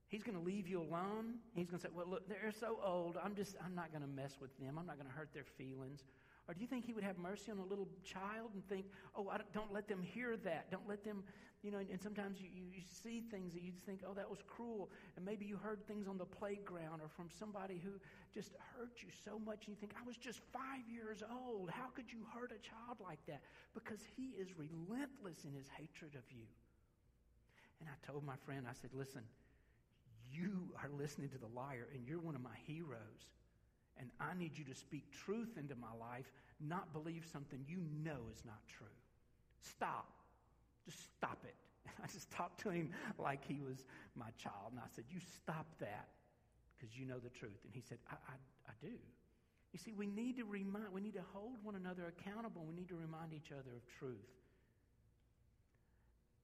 He's 0.08 0.24
going 0.24 0.38
to 0.38 0.44
leave 0.44 0.68
you 0.68 0.82
alone. 0.82 1.40
He's 1.56 1.70
going 1.70 1.80
to 1.80 1.88
say, 1.88 1.92
Well, 1.94 2.08
look, 2.08 2.28
they're 2.30 2.52
so 2.52 2.78
old. 2.86 3.18
I'm 3.24 3.36
just, 3.36 3.56
I'm 3.64 3.74
not 3.74 3.92
going 3.92 4.04
to 4.04 4.08
mess 4.08 4.38
with 4.40 4.56
them. 4.60 4.78
I'm 4.78 4.86
not 4.86 4.98
going 4.98 5.08
to 5.10 5.16
hurt 5.16 5.30
their 5.34 5.46
feelings. 5.58 6.04
Or 6.48 6.54
do 6.54 6.60
you 6.60 6.68
think 6.68 6.86
he 6.86 6.94
would 6.94 7.06
have 7.06 7.18
mercy 7.18 7.52
on 7.52 7.60
a 7.60 7.64
little 7.64 7.88
child 8.04 8.52
and 8.54 8.68
think, 8.68 8.86
oh, 9.16 9.24
don't, 9.24 9.54
don't, 9.54 9.74
let 9.74 9.88
them 9.88 10.02
hear 10.02 10.36
that. 10.44 10.70
Don't 10.70 10.88
let 10.90 11.02
them, 11.06 11.24
you 11.62 11.72
know, 11.72 11.78
and, 11.78 11.90
and 11.90 12.02
sometimes 12.02 12.42
you, 12.42 12.50
you, 12.54 12.64
you, 12.76 12.82
see 13.02 13.24
things 13.32 13.54
that 13.54 13.64
you 13.64 13.72
think, 13.86 14.02
oh, 14.06 14.14
that 14.14 14.30
was 14.30 14.40
cruel. 14.46 14.92
And 15.16 15.26
maybe 15.26 15.46
you 15.46 15.56
heard 15.56 15.88
things 15.88 16.06
on 16.06 16.18
the 16.18 16.26
playground 16.26 17.00
or 17.00 17.08
from 17.08 17.30
somebody 17.30 17.80
who 17.82 17.92
just 18.34 18.52
hurt 18.76 18.92
you 19.00 19.08
so 19.24 19.40
much 19.40 19.68
and 19.68 19.70
you 19.70 19.76
think, 19.80 19.94
I 19.98 20.06
was 20.06 20.18
just 20.18 20.42
five 20.52 20.84
years 20.92 21.24
old. 21.32 21.70
How 21.70 21.88
could 21.96 22.12
you 22.12 22.20
hurt 22.36 22.52
a 22.52 22.60
child 22.60 22.98
like 23.02 23.26
that? 23.28 23.40
Because 23.74 24.00
he 24.18 24.36
is 24.38 24.50
relentless 24.58 25.46
in 25.46 25.54
his 25.54 25.70
hatred 25.70 26.16
of 26.16 26.30
you. 26.30 26.44
And 27.80 27.88
I 27.88 27.96
told 28.06 28.26
my 28.26 28.36
friend, 28.46 28.66
I 28.70 28.74
said, 28.74 28.92
listen, 28.94 29.24
you 30.30 30.68
are 30.84 30.90
listening 30.92 31.30
to 31.30 31.38
the 31.38 31.48
liar 31.56 31.88
and 31.94 32.06
you're 32.06 32.20
one 32.20 32.36
of 32.36 32.42
my 32.42 32.58
heroes. 32.68 33.32
And 33.98 34.10
I 34.20 34.34
need 34.38 34.58
you 34.58 34.64
to 34.66 34.76
speak 34.76 35.04
truth 35.12 35.58
into 35.58 35.76
my 35.76 35.94
life, 36.00 36.32
not 36.60 36.92
believe 36.94 37.26
something 37.32 37.64
you 37.68 37.78
know 38.04 38.28
is 38.34 38.44
not 38.46 38.60
true. 38.68 38.98
Stop. 39.62 40.08
Just 40.86 41.00
stop 41.18 41.40
it. 41.44 41.56
And 41.86 42.06
I 42.06 42.08
just 42.08 42.32
talked 42.32 42.62
to 42.62 42.70
him 42.70 42.92
like 43.20 43.44
he 43.46 43.60
was 43.60 43.86
my 44.16 44.32
child. 44.38 44.72
And 44.72 44.80
I 44.80 44.88
said, 44.96 45.04
You 45.12 45.20
stop 45.36 45.68
that 45.80 46.08
because 46.78 46.98
you 46.98 47.06
know 47.06 47.20
the 47.20 47.30
truth. 47.30 47.60
And 47.66 47.74
he 47.74 47.82
said, 47.82 47.98
I, 48.10 48.16
I, 48.16 48.36
I 48.70 48.74
do. 48.82 48.96
You 49.74 49.80
see, 49.80 49.92
we 49.92 50.08
need 50.08 50.38
to 50.38 50.46
remind, 50.46 50.94
we 50.94 51.02
need 51.02 51.16
to 51.16 51.26
hold 51.34 51.58
one 51.64 51.76
another 51.76 52.04
accountable. 52.08 52.64
We 52.68 52.76
need 52.76 52.90
to 52.90 52.96
remind 52.96 53.34
each 53.34 53.52
other 53.52 53.76
of 53.76 53.86
truth. 54.00 54.32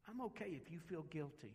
I'm 0.10 0.22
okay 0.22 0.60
if 0.62 0.72
you 0.72 0.80
feel 0.80 1.04
guilty. 1.10 1.54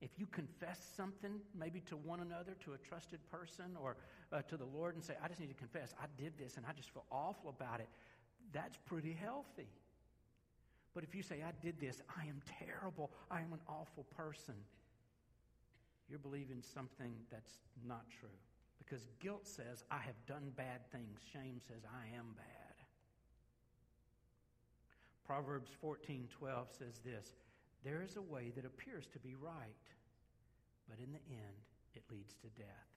If 0.00 0.10
you 0.18 0.26
confess 0.26 0.78
something, 0.96 1.40
maybe 1.58 1.80
to 1.88 1.96
one 1.96 2.20
another, 2.20 2.56
to 2.64 2.74
a 2.74 2.78
trusted 2.78 3.20
person, 3.30 3.76
or 3.80 3.96
uh, 4.32 4.42
to 4.42 4.56
the 4.56 4.64
Lord, 4.64 4.94
and 4.94 5.04
say, 5.04 5.14
I 5.22 5.28
just 5.28 5.40
need 5.40 5.48
to 5.48 5.54
confess, 5.54 5.94
I 6.00 6.06
did 6.20 6.32
this 6.38 6.56
and 6.56 6.66
I 6.66 6.72
just 6.72 6.90
feel 6.90 7.04
awful 7.10 7.50
about 7.50 7.80
it, 7.80 7.88
that's 8.52 8.76
pretty 8.86 9.12
healthy. 9.12 9.68
But 10.94 11.04
if 11.04 11.14
you 11.14 11.22
say, 11.22 11.42
I 11.46 11.52
did 11.64 11.78
this, 11.78 12.00
I 12.16 12.26
am 12.26 12.40
terrible, 12.58 13.10
I 13.30 13.40
am 13.40 13.52
an 13.52 13.60
awful 13.68 14.04
person, 14.16 14.54
you're 16.08 16.18
believing 16.18 16.62
something 16.62 17.12
that's 17.30 17.52
not 17.86 18.04
true. 18.20 18.28
Because 18.78 19.06
guilt 19.20 19.46
says, 19.46 19.84
I 19.90 19.98
have 19.98 20.14
done 20.26 20.52
bad 20.56 20.90
things, 20.92 21.20
shame 21.32 21.60
says, 21.66 21.82
I 21.84 22.16
am 22.16 22.26
bad. 22.36 22.56
Proverbs 25.26 25.70
14 25.80 26.28
12 26.38 26.68
says 26.78 27.00
this 27.04 27.34
there 27.84 28.02
is 28.02 28.16
a 28.16 28.22
way 28.22 28.52
that 28.56 28.64
appears 28.64 29.06
to 29.12 29.18
be 29.18 29.34
right, 29.34 29.86
but 30.88 30.98
in 30.98 31.12
the 31.12 31.22
end, 31.30 31.56
it 31.94 32.02
leads 32.10 32.34
to 32.34 32.48
death. 32.58 32.95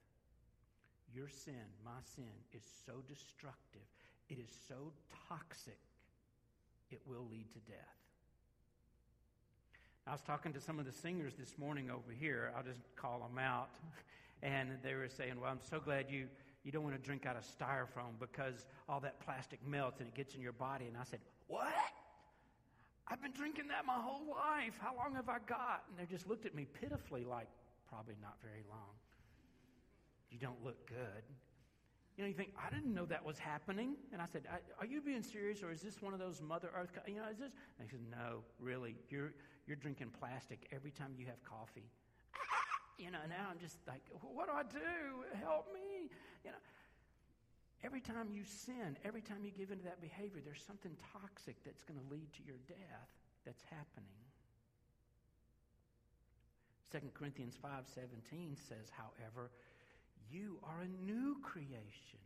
Your 1.19 1.27
sin, 1.27 1.67
my 1.83 1.99
sin, 2.15 2.31
is 2.53 2.63
so 2.85 2.93
destructive, 3.05 3.83
it 4.29 4.39
is 4.39 4.49
so 4.69 4.93
toxic, 5.27 5.77
it 6.91 7.01
will 7.05 7.27
lead 7.29 7.51
to 7.51 7.59
death. 7.69 7.99
I 10.07 10.13
was 10.13 10.21
talking 10.21 10.53
to 10.53 10.61
some 10.61 10.79
of 10.79 10.85
the 10.85 10.93
singers 10.93 11.33
this 11.37 11.57
morning 11.57 11.91
over 11.91 12.13
here. 12.17 12.53
I'll 12.55 12.63
just 12.63 12.79
call 12.95 13.19
them 13.19 13.37
out. 13.37 13.69
And 14.41 14.69
they 14.81 14.93
were 14.93 15.09
saying, 15.09 15.33
Well, 15.41 15.51
I'm 15.51 15.59
so 15.69 15.81
glad 15.81 16.05
you, 16.09 16.27
you 16.63 16.71
don't 16.71 16.83
want 16.83 16.95
to 16.95 17.01
drink 17.01 17.25
out 17.25 17.35
of 17.35 17.43
styrofoam 17.43 18.15
because 18.17 18.65
all 18.87 19.01
that 19.01 19.19
plastic 19.19 19.59
melts 19.67 19.99
and 19.99 20.07
it 20.07 20.15
gets 20.15 20.33
in 20.33 20.39
your 20.39 20.53
body. 20.53 20.85
And 20.85 20.95
I 20.95 21.03
said, 21.03 21.19
What? 21.47 21.67
I've 23.09 23.21
been 23.21 23.33
drinking 23.33 23.67
that 23.67 23.85
my 23.85 23.99
whole 23.99 24.25
life. 24.29 24.79
How 24.79 24.95
long 24.95 25.13
have 25.15 25.27
I 25.27 25.39
got? 25.45 25.83
And 25.89 25.99
they 25.99 26.09
just 26.09 26.29
looked 26.29 26.45
at 26.45 26.55
me 26.55 26.65
pitifully, 26.79 27.25
like, 27.25 27.49
probably 27.89 28.15
not 28.21 28.37
very 28.41 28.63
long. 28.69 28.95
You 30.31 30.39
don't 30.39 30.63
look 30.63 30.87
good. 30.87 31.23
You 32.17 32.23
know, 32.23 32.27
you 32.27 32.35
think, 32.35 32.53
I 32.59 32.69
didn't 32.73 32.93
know 32.93 33.05
that 33.05 33.23
was 33.23 33.39
happening. 33.39 33.95
And 34.11 34.21
I 34.21 34.25
said, 34.25 34.43
Are 34.79 34.85
you 34.85 35.01
being 35.01 35.23
serious 35.23 35.63
or 35.63 35.71
is 35.71 35.81
this 35.81 36.01
one 36.01 36.13
of 36.13 36.19
those 36.19 36.41
Mother 36.41 36.69
Earth? 36.75 36.91
You 37.07 37.15
know, 37.15 37.29
is 37.31 37.39
this? 37.39 37.51
And 37.79 37.87
they 37.87 37.91
said, 37.91 38.03
No, 38.11 38.43
really. 38.59 38.95
You're, 39.09 39.33
you're 39.67 39.77
drinking 39.77 40.11
plastic 40.19 40.67
every 40.71 40.91
time 40.91 41.13
you 41.17 41.25
have 41.27 41.41
coffee. 41.43 41.89
you 42.97 43.09
know, 43.09 43.23
now 43.29 43.47
I'm 43.49 43.59
just 43.59 43.77
like, 43.87 44.03
What 44.21 44.47
do 44.47 44.53
I 44.53 44.63
do? 44.63 45.39
Help 45.39 45.73
me. 45.73 46.09
You 46.43 46.51
know, 46.51 46.57
Every 47.83 48.01
time 48.01 48.27
you 48.31 48.43
sin, 48.43 48.97
every 49.05 49.21
time 49.21 49.45
you 49.45 49.51
give 49.51 49.71
into 49.71 49.85
that 49.85 50.01
behavior, 50.01 50.41
there's 50.43 50.63
something 50.67 50.91
toxic 51.15 51.55
that's 51.63 51.83
going 51.83 51.97
to 51.97 52.05
lead 52.11 52.27
to 52.33 52.43
your 52.43 52.59
death 52.67 53.11
that's 53.45 53.63
happening. 53.71 54.19
2 56.91 56.99
Corinthians 57.13 57.55
5:17 57.55 58.57
says, 58.57 58.91
however, 58.91 59.51
you 60.31 60.59
are 60.63 60.81
a 60.81 61.05
new 61.05 61.37
creation. 61.41 62.19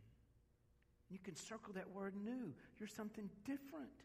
You 1.10 1.18
can 1.18 1.36
circle 1.36 1.72
that 1.74 1.90
word 1.90 2.14
new. 2.16 2.54
You're 2.78 2.88
something 2.88 3.28
different. 3.44 4.02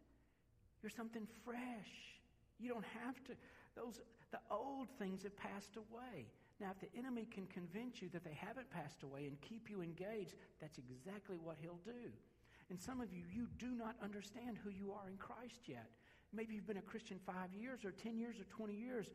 You're 0.82 0.90
something 0.90 1.28
fresh. 1.46 2.20
You 2.60 2.70
don't 2.70 2.86
have 3.04 3.24
to 3.26 3.34
those 3.76 4.00
the 4.32 4.40
old 4.52 4.88
things 5.00 5.24
have 5.24 5.36
passed 5.38 5.76
away. 5.76 6.28
Now, 6.60 6.70
if 6.72 6.80
the 6.80 6.92
enemy 6.98 7.26
can 7.32 7.48
convince 7.48 8.02
you 8.02 8.10
that 8.10 8.24
they 8.24 8.38
haven't 8.38 8.70
passed 8.70 9.02
away 9.04 9.26
and 9.26 9.40
keep 9.42 9.70
you 9.70 9.82
engaged, 9.82 10.36
that's 10.60 10.78
exactly 10.78 11.38
what 11.42 11.56
he'll 11.62 11.80
do. 11.86 12.12
And 12.70 12.80
some 12.80 13.02
of 13.02 13.14
you, 13.14 13.24
you 13.32 13.48
do 13.58 13.72
not 13.72 13.96
understand 14.04 14.60
who 14.64 14.70
you 14.70 14.92
are 14.92 15.10
in 15.10 15.18
Christ 15.18 15.66
yet. 15.66 15.90
Maybe 16.34 16.54
you've 16.54 16.68
been 16.68 16.78
a 16.78 16.86
Christian 16.86 17.18
five 17.26 17.50
years 17.58 17.84
or 17.84 17.92
10 17.92 18.20
years 18.20 18.36
or 18.40 18.44
20 18.44 18.74
years, 18.76 19.08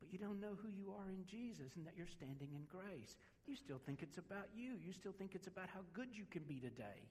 but 0.00 0.10
you 0.12 0.18
don't 0.18 0.40
know 0.40 0.56
who 0.62 0.70
you 0.70 0.94
are 0.96 1.10
in 1.10 1.26
Jesus 1.26 1.76
and 1.76 1.84
that 1.84 1.92
you're 1.96 2.06
standing 2.06 2.48
in 2.54 2.64
grace. 2.70 3.16
You 3.46 3.56
still 3.56 3.80
think 3.86 4.02
it's 4.02 4.18
about 4.18 4.48
you. 4.54 4.72
You 4.84 4.92
still 4.92 5.12
think 5.12 5.34
it's 5.34 5.46
about 5.46 5.68
how 5.72 5.80
good 5.92 6.08
you 6.12 6.24
can 6.30 6.42
be 6.42 6.56
today. 6.56 7.08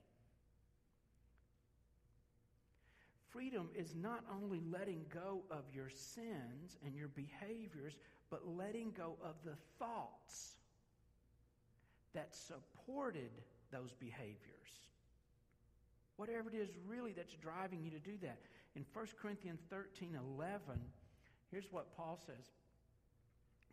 Freedom 3.30 3.68
is 3.74 3.94
not 3.94 4.24
only 4.34 4.60
letting 4.70 5.04
go 5.12 5.42
of 5.50 5.64
your 5.72 5.90
sins 5.90 6.78
and 6.84 6.94
your 6.94 7.08
behaviors, 7.08 7.96
but 8.30 8.46
letting 8.46 8.92
go 8.96 9.16
of 9.22 9.34
the 9.44 9.56
thoughts 9.78 10.56
that 12.14 12.34
supported 12.34 13.30
those 13.70 13.92
behaviors. 13.92 14.36
Whatever 16.16 16.48
it 16.48 16.56
is 16.56 16.70
really 16.86 17.12
that's 17.12 17.34
driving 17.34 17.82
you 17.82 17.90
to 17.90 17.98
do 17.98 18.16
that. 18.22 18.38
In 18.74 18.84
1 18.92 19.06
Corinthians 19.20 19.60
13 19.70 20.18
11, 20.38 20.60
here's 21.50 21.70
what 21.70 21.94
Paul 21.96 22.18
says 22.26 22.46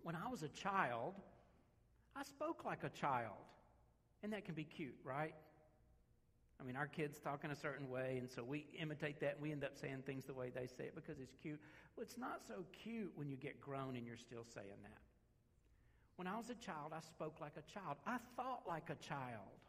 When 0.02 0.16
I 0.16 0.30
was 0.30 0.44
a 0.44 0.50
child, 0.50 1.16
I 2.16 2.24
spoke 2.24 2.66
like 2.66 2.84
a 2.84 2.90
child. 2.90 3.34
And 4.24 4.32
that 4.32 4.46
can 4.46 4.56
be 4.56 4.64
cute, 4.64 4.96
right? 5.04 5.34
I 6.60 6.64
mean, 6.64 6.78
our 6.78 6.88
kids 6.88 7.20
talk 7.20 7.44
in 7.44 7.52
a 7.52 7.56
certain 7.56 7.90
way, 7.90 8.18
and 8.20 8.30
so 8.30 8.42
we 8.44 8.68
imitate 8.80 9.20
that, 9.20 9.34
and 9.34 9.42
we 9.42 9.52
end 9.52 9.66
up 9.66 9.78
saying 9.78 10.04
things 10.06 10.24
the 10.24 10.34
way 10.34 10.50
they 10.50 10.66
say 10.66 10.86
it 10.86 10.96
because 10.96 11.20
it's 11.20 11.36
cute. 11.42 11.60
Well, 11.96 12.04
it's 12.04 12.18
not 12.18 12.42
so 12.48 12.64
cute 12.72 13.12
when 13.16 13.30
you 13.30 13.36
get 13.36 13.60
grown 13.60 13.98
and 13.98 14.06
you're 14.06 14.16
still 14.16 14.46
saying 14.54 14.80
that. 14.84 15.02
When 16.16 16.28
I 16.28 16.38
was 16.38 16.50
a 16.50 16.56
child, 16.56 16.94
I 16.96 17.02
spoke 17.02 17.42
like 17.42 17.54
a 17.58 17.72
child. 17.72 17.98
I 18.06 18.18
thought 18.38 18.62
like 18.68 18.90
a 18.90 18.96
child. 18.96 19.60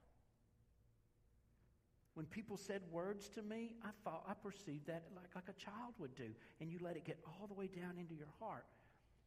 When 2.15 2.27
people 2.27 2.57
said 2.57 2.83
words 2.93 3.29
to 3.31 3.43
me, 3.43 3.75
I 3.83 3.89
thought 4.05 4.23
I 4.29 4.35
perceived 4.35 4.87
that 4.87 5.03
like, 5.17 5.35
like 5.35 5.49
a 5.49 5.61
child 5.61 5.95
would 5.99 6.15
do. 6.15 6.31
And 6.61 6.71
you 6.71 6.79
let 6.81 6.97
it 6.97 7.05
get 7.05 7.19
all 7.27 7.49
the 7.49 7.55
way 7.55 7.67
down 7.67 7.99
into 7.99 8.15
your 8.15 8.29
heart. 8.39 8.67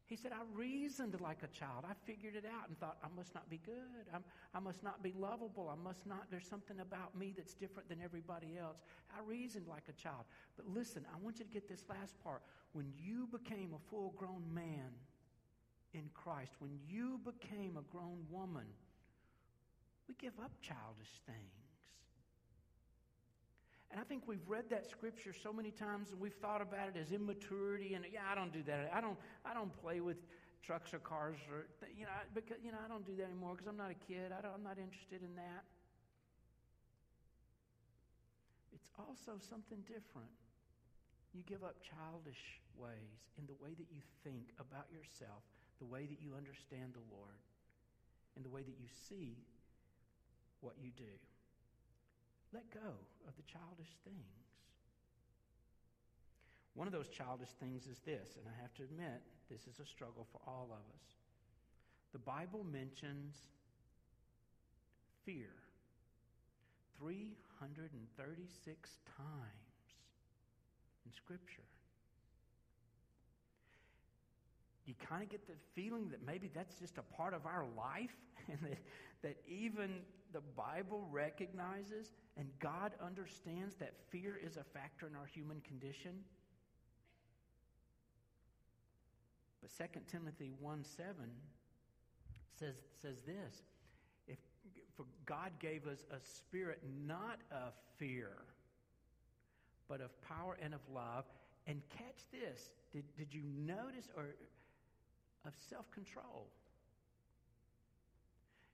He 0.08 0.16
said, 0.16 0.32
I 0.32 0.40
reasoned 0.58 1.20
like 1.20 1.44
a 1.44 1.48
child. 1.48 1.84
I 1.84 1.94
figured 2.06 2.34
it 2.34 2.46
out 2.46 2.70
and 2.70 2.80
thought, 2.80 2.98
I 3.04 3.08
must 3.14 3.36
not 3.36 3.50
be 3.50 3.60
good. 3.66 4.08
I'm, 4.14 4.24
I 4.56 4.60
must 4.60 4.82
not 4.82 5.04
be 5.04 5.14
lovable. 5.20 5.70
I 5.70 5.76
must 5.76 6.08
not, 6.08 6.28
there's 6.32 6.48
something 6.48 6.80
about 6.80 7.18
me 7.18 7.34
that's 7.36 7.54
different 7.54 7.90
than 7.90 8.02
everybody 8.02 8.58
else. 8.58 8.78
I 9.14 9.20
reasoned 9.28 9.68
like 9.68 9.84
a 9.90 10.02
child. 10.02 10.24
But 10.56 10.66
listen, 10.74 11.06
I 11.14 11.22
want 11.22 11.40
you 11.40 11.46
to 11.46 11.52
get 11.52 11.68
this 11.68 11.84
last 11.90 12.18
part. 12.24 12.42
When 12.72 12.94
you 12.98 13.28
became 13.28 13.74
a 13.74 13.90
full 13.90 14.14
grown 14.16 14.44
man 14.54 14.96
in 15.94 16.10
Christ, 16.14 16.54
when 16.60 16.80
you 16.88 17.20
became 17.26 17.76
a 17.76 17.84
grown 17.92 18.26
woman, 18.32 18.66
we 20.08 20.16
give 20.16 20.40
up 20.40 20.52
childish 20.62 21.20
things. 21.26 21.67
And 23.92 24.00
I 24.02 24.04
think 24.04 24.24
we've 24.28 24.48
read 24.48 24.66
that 24.70 24.90
scripture 24.90 25.34
so 25.34 25.54
many 25.54 25.72
times 25.72 26.12
and 26.12 26.20
we've 26.20 26.36
thought 26.36 26.62
about 26.62 26.90
it 26.90 27.00
as 27.00 27.12
immaturity 27.12 27.94
and 27.94 28.06
yeah, 28.12 28.28
I 28.30 28.36
don't 28.36 28.52
do 28.52 28.64
that. 28.64 28.92
I 28.94 29.00
don't 29.00 29.18
I 29.46 29.54
don't 29.54 29.72
play 29.82 30.02
with 30.02 30.18
trucks 30.62 30.94
or 30.94 31.00
cars 31.00 31.38
or 31.50 31.68
you 31.96 32.04
know 32.04 32.12
because 32.36 32.58
you 32.64 32.72
know 32.72 32.80
I 32.84 32.88
don't 32.90 33.06
do 33.06 33.16
that 33.16 33.24
anymore 33.24 33.56
because 33.56 33.68
I'm 33.68 33.78
not 33.78 33.92
a 33.92 34.00
kid. 34.12 34.32
I 34.32 34.44
am 34.44 34.64
not 34.64 34.78
interested 34.78 35.24
in 35.24 35.36
that. 35.36 35.64
It's 38.76 38.90
also 39.00 39.40
something 39.40 39.80
different. 39.88 40.36
You 41.34 41.44
give 41.48 41.64
up 41.64 41.80
childish 41.80 42.60
ways 42.76 43.32
in 43.40 43.48
the 43.48 43.56
way 43.64 43.72
that 43.74 43.88
you 43.90 44.02
think 44.24 44.52
about 44.60 44.86
yourself, 44.92 45.42
the 45.80 45.86
way 45.86 46.06
that 46.06 46.22
you 46.22 46.36
understand 46.36 46.94
the 46.94 47.06
Lord, 47.10 47.40
and 48.36 48.44
the 48.44 48.50
way 48.50 48.62
that 48.62 48.76
you 48.78 48.88
see 49.10 49.38
what 50.62 50.76
you 50.82 50.92
do. 50.98 51.16
Let 52.54 52.70
go 52.72 52.96
of 53.28 53.36
the 53.36 53.44
childish 53.44 53.96
things. 54.04 54.48
One 56.76 56.88
of 56.88 56.94
those 56.94 57.10
childish 57.10 57.50
things 57.60 57.88
is 57.88 58.00
this, 58.06 58.38
and 58.38 58.46
I 58.48 58.62
have 58.62 58.74
to 58.76 58.84
admit, 58.84 59.22
this 59.50 59.62
is 59.68 59.80
a 59.80 59.86
struggle 59.86 60.28
for 60.32 60.40
all 60.48 60.70
of 60.72 60.78
us. 60.78 61.04
The 62.14 62.20
Bible 62.20 62.64
mentions 62.64 63.36
fear 65.26 65.50
336 67.00 68.98
times 69.18 69.78
in 71.06 71.12
Scripture. 71.12 71.64
You 74.86 74.94
kind 75.10 75.22
of 75.22 75.30
get 75.30 75.48
the 75.48 75.54
feeling 75.76 76.10
that 76.10 76.26
maybe 76.26 76.50
that's 76.54 76.76
just 76.76 76.98
a 76.98 77.04
part 77.16 77.34
of 77.34 77.46
our 77.46 77.66
life, 77.76 78.16
and 78.48 78.60
that, 78.62 78.78
that 79.24 79.38
even 79.48 80.02
the 80.32 80.42
Bible 80.56 81.08
recognizes 81.12 82.12
and 82.38 82.48
God 82.60 82.94
understands 83.04 83.76
that 83.76 83.94
fear 84.10 84.40
is 84.42 84.58
a 84.58 84.64
factor 84.64 85.08
in 85.08 85.16
our 85.16 85.26
human 85.26 85.60
condition. 85.62 86.14
But 89.62 89.72
2 89.76 90.00
Timothy 90.12 90.54
1 90.60 90.84
7 90.84 91.14
says, 92.60 92.76
says 93.02 93.18
this 93.26 93.64
if, 94.28 94.38
For 94.96 95.06
God 95.26 95.52
gave 95.60 95.88
us 95.88 96.06
a 96.12 96.20
spirit 96.20 96.80
not 97.06 97.40
of 97.52 97.74
fear, 97.98 98.30
but 99.90 100.02
of 100.02 100.22
power 100.22 100.58
and 100.62 100.74
of 100.74 100.82
love. 100.94 101.26
And 101.66 101.82
catch 101.90 102.24
this 102.32 102.70
did, 102.94 103.04
did 103.18 103.34
you 103.34 103.42
notice, 103.44 104.10
or 104.16 104.36
of 105.46 105.54
self 105.70 105.90
control? 105.92 106.48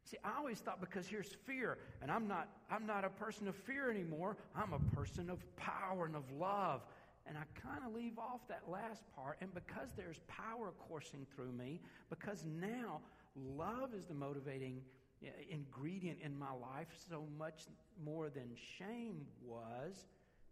See, 0.06 0.18
I 0.24 0.38
always 0.38 0.60
thought 0.60 0.82
because 0.82 1.08
here's 1.08 1.30
fear, 1.46 1.78
and 2.02 2.12
I'm 2.12 2.28
not, 2.28 2.50
I'm 2.70 2.86
not 2.86 3.06
a 3.06 3.10
person 3.10 3.48
of 3.48 3.56
fear 3.56 3.90
anymore. 3.90 4.38
I'm 4.56 4.74
a 4.74 4.96
person 4.96 5.30
of 5.30 5.40
power 5.56 6.06
and 6.06 6.16
of 6.16 6.30
love. 6.32 6.82
And 7.26 7.38
I 7.38 7.44
kind 7.60 7.80
of 7.88 7.94
leave 7.94 8.20
off 8.20 8.42
that 8.50 8.64
last 8.68 9.04
part. 9.16 9.38
And 9.40 9.54
because 9.54 9.92
there's 9.96 10.20
power 10.28 10.74
coursing 10.90 11.26
through 11.34 11.54
me, 11.54 11.80
because 12.10 12.46
now 12.46 13.00
love 13.36 13.94
is 13.94 14.06
the 14.06 14.14
motivating 14.14 14.82
uh, 15.24 15.30
ingredient 15.50 16.18
in 16.22 16.38
my 16.38 16.52
life 16.52 16.90
so 17.10 17.24
much 17.40 17.64
more 18.04 18.30
than 18.30 18.50
shame 18.78 19.26
was, 19.42 20.06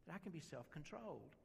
that 0.07 0.15
I 0.15 0.17
can 0.19 0.31
be 0.31 0.39
self 0.39 0.71
controlled. 0.71 1.35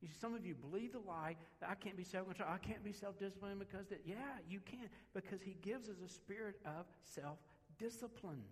You 0.00 0.08
see, 0.08 0.14
some 0.18 0.34
of 0.34 0.46
you 0.46 0.54
believe 0.54 0.92
the 0.92 1.00
lie 1.00 1.36
that 1.60 1.68
I 1.68 1.74
can't 1.74 1.96
be 1.96 2.04
self 2.04 2.26
controlled, 2.26 2.52
I 2.54 2.58
can't 2.58 2.82
be 2.82 2.92
self 2.92 3.18
disciplined 3.18 3.58
because 3.58 3.88
that, 3.88 4.00
yeah, 4.06 4.38
you 4.48 4.60
can, 4.60 4.88
because 5.14 5.40
He 5.42 5.56
gives 5.62 5.88
us 5.88 5.96
a 6.04 6.08
spirit 6.08 6.56
of 6.64 6.86
self 7.14 7.38
discipline. 7.78 8.42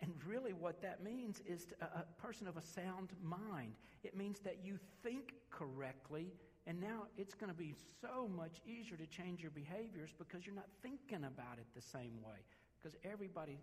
And 0.00 0.12
really, 0.26 0.52
what 0.52 0.82
that 0.82 1.02
means 1.02 1.40
is 1.46 1.66
a, 1.80 1.84
a 1.84 2.04
person 2.20 2.46
of 2.46 2.56
a 2.56 2.62
sound 2.62 3.10
mind. 3.22 3.72
It 4.02 4.16
means 4.16 4.38
that 4.40 4.58
you 4.62 4.78
think 5.02 5.34
correctly, 5.50 6.32
and 6.66 6.80
now 6.80 7.04
it's 7.16 7.34
going 7.34 7.50
to 7.50 7.56
be 7.56 7.74
so 8.00 8.28
much 8.28 8.60
easier 8.66 8.96
to 8.96 9.06
change 9.06 9.40
your 9.40 9.50
behaviors 9.50 10.10
because 10.18 10.46
you're 10.46 10.54
not 10.54 10.68
thinking 10.82 11.24
about 11.24 11.58
it 11.58 11.66
the 11.74 11.82
same 11.82 12.22
way. 12.22 12.44
Because 12.78 12.96
everybody, 13.04 13.58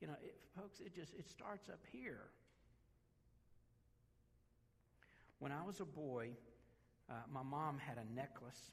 you 0.00 0.06
know, 0.06 0.14
it, 0.22 0.36
folks, 0.56 0.80
it 0.80 0.94
just 0.94 1.14
it 1.14 1.28
starts 1.28 1.68
up 1.68 1.80
here. 1.90 2.30
When 5.38 5.52
I 5.52 5.62
was 5.62 5.80
a 5.80 5.84
boy, 5.84 6.30
uh, 7.08 7.14
my 7.32 7.42
mom 7.42 7.78
had 7.78 7.96
a 7.98 8.14
necklace, 8.14 8.70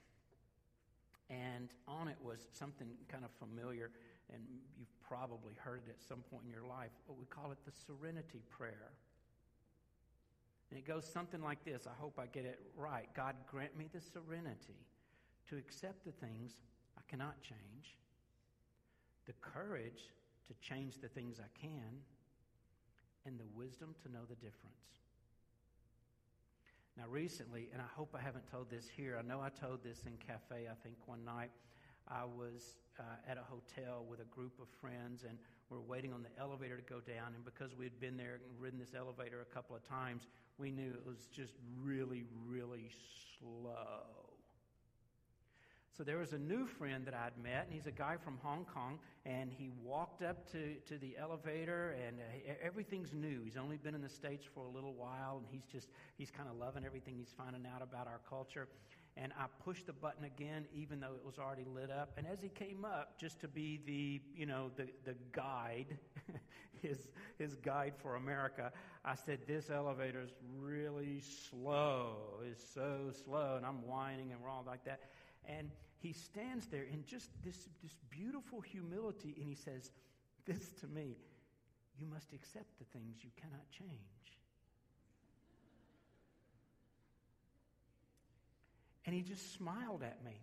and 1.29 1.69
on 1.87 2.07
it 2.07 2.17
was 2.21 2.47
something 2.51 2.87
kind 3.07 3.23
of 3.23 3.31
familiar, 3.31 3.91
and 4.33 4.41
you've 4.77 4.99
probably 5.07 5.53
heard 5.57 5.81
it 5.87 5.91
at 5.91 6.01
some 6.07 6.23
point 6.31 6.43
in 6.45 6.51
your 6.51 6.65
life. 6.65 6.91
We 7.07 7.25
call 7.25 7.51
it 7.51 7.59
the 7.65 7.71
Serenity 7.85 8.41
Prayer. 8.49 8.91
And 10.69 10.79
it 10.79 10.85
goes 10.85 11.05
something 11.05 11.41
like 11.41 11.63
this. 11.63 11.85
I 11.85 11.93
hope 12.01 12.19
I 12.19 12.25
get 12.25 12.45
it 12.45 12.59
right. 12.75 13.07
God, 13.15 13.35
grant 13.49 13.77
me 13.77 13.87
the 13.93 14.01
serenity 14.01 14.81
to 15.49 15.57
accept 15.57 16.03
the 16.03 16.11
things 16.11 16.53
I 16.97 17.01
cannot 17.07 17.41
change, 17.43 17.95
the 19.27 19.33
courage 19.41 20.09
to 20.47 20.53
change 20.67 20.97
the 20.99 21.07
things 21.07 21.39
I 21.39 21.59
can, 21.59 22.01
and 23.25 23.39
the 23.39 23.45
wisdom 23.55 23.95
to 24.03 24.11
know 24.11 24.25
the 24.27 24.35
difference. 24.35 25.04
Now, 26.97 27.03
recently, 27.09 27.67
and 27.73 27.81
I 27.81 27.91
hope 27.93 28.15
I 28.17 28.21
haven't 28.21 28.49
told 28.49 28.69
this 28.69 28.87
here, 28.95 29.17
I 29.19 29.21
know 29.21 29.41
I 29.41 29.49
told 29.49 29.83
this 29.83 30.03
in 30.05 30.13
cafe, 30.17 30.67
I 30.71 30.75
think, 30.81 30.95
one 31.05 31.25
night. 31.25 31.51
I 32.07 32.23
was 32.23 32.75
uh, 32.99 33.03
at 33.29 33.37
a 33.37 33.41
hotel 33.41 34.05
with 34.09 34.21
a 34.21 34.25
group 34.25 34.53
of 34.61 34.67
friends, 34.79 35.25
and 35.27 35.37
we 35.69 35.77
are 35.77 35.81
waiting 35.81 36.13
on 36.13 36.23
the 36.23 36.29
elevator 36.39 36.77
to 36.77 36.83
go 36.83 37.01
down. 37.01 37.33
And 37.35 37.43
because 37.43 37.75
we 37.75 37.83
had 37.83 37.99
been 37.99 38.15
there 38.15 38.35
and 38.35 38.61
ridden 38.61 38.79
this 38.79 38.93
elevator 38.97 39.41
a 39.41 39.53
couple 39.53 39.75
of 39.75 39.83
times, 39.83 40.27
we 40.57 40.71
knew 40.71 40.91
it 40.91 41.05
was 41.05 41.27
just 41.33 41.53
really, 41.83 42.23
really 42.47 42.89
slow. 43.39 44.24
So 45.97 46.03
there 46.03 46.17
was 46.17 46.33
a 46.33 46.37
new 46.37 46.67
friend 46.67 47.05
that 47.05 47.13
I'd 47.13 47.41
met, 47.41 47.65
and 47.65 47.73
he's 47.73 47.87
a 47.87 47.91
guy 47.91 48.17
from 48.21 48.37
Hong 48.43 48.65
Kong, 48.65 48.99
and 49.25 49.49
he 49.49 49.69
walked 49.81 50.21
up 50.23 50.51
to, 50.51 50.75
to 50.87 50.97
the 50.97 51.15
elevator, 51.17 51.95
and 52.05 52.17
uh, 52.19 52.53
everything's 52.61 53.13
new. 53.13 53.43
He's 53.45 53.55
only 53.55 53.77
been 53.77 53.95
in 53.95 54.01
the 54.01 54.09
States 54.09 54.45
for 54.53 54.65
a 54.65 54.69
little 54.69 54.93
while, 54.93 55.37
and 55.37 55.45
he's 55.49 55.63
just, 55.71 55.87
he's 56.17 56.29
kind 56.29 56.49
of 56.49 56.57
loving 56.57 56.83
everything 56.83 57.15
he's 57.17 57.33
finding 57.37 57.65
out 57.65 57.81
about 57.81 58.07
our 58.07 58.19
culture. 58.29 58.67
and 59.15 59.31
I 59.39 59.45
pushed 59.63 59.87
the 59.87 59.93
button 59.93 60.25
again, 60.25 60.65
even 60.73 60.99
though 60.99 61.13
it 61.15 61.25
was 61.25 61.39
already 61.39 61.63
lit 61.63 61.89
up. 61.89 62.11
And 62.17 62.27
as 62.27 62.41
he 62.41 62.49
came 62.49 62.83
up, 62.83 63.17
just 63.17 63.39
to 63.39 63.47
be 63.47 63.79
the, 63.85 64.19
you 64.37 64.45
know, 64.45 64.71
the, 64.75 64.87
the 65.05 65.15
guide, 65.31 65.97
his, 66.81 67.07
his 67.39 67.55
guide 67.55 67.93
for 67.95 68.17
America, 68.17 68.73
I 69.05 69.15
said, 69.15 69.39
this 69.47 69.69
elevator's 69.69 70.31
really 70.59 71.21
slow. 71.49 72.17
It's 72.51 72.61
so 72.73 73.11
slow. 73.23 73.55
And 73.55 73.65
I'm 73.65 73.87
whining 73.87 74.33
and 74.33 74.41
we're 74.41 74.49
all 74.49 74.65
like 74.67 74.83
that. 74.83 74.99
And 75.47 75.71
he 75.99 76.13
stands 76.13 76.67
there 76.67 76.83
in 76.83 77.03
just 77.05 77.29
this, 77.43 77.57
this 77.81 77.95
beautiful 78.09 78.61
humility, 78.61 79.35
and 79.37 79.47
he 79.47 79.55
says, 79.55 79.91
this 80.45 80.69
to 80.81 80.87
me, 80.87 81.17
you 81.99 82.07
must 82.07 82.33
accept 82.33 82.77
the 82.77 82.85
things 82.97 83.17
you 83.23 83.29
cannot 83.41 83.69
change. 83.71 83.89
And 89.05 89.15
he 89.15 89.21
just 89.21 89.53
smiled 89.55 90.03
at 90.03 90.23
me. 90.23 90.41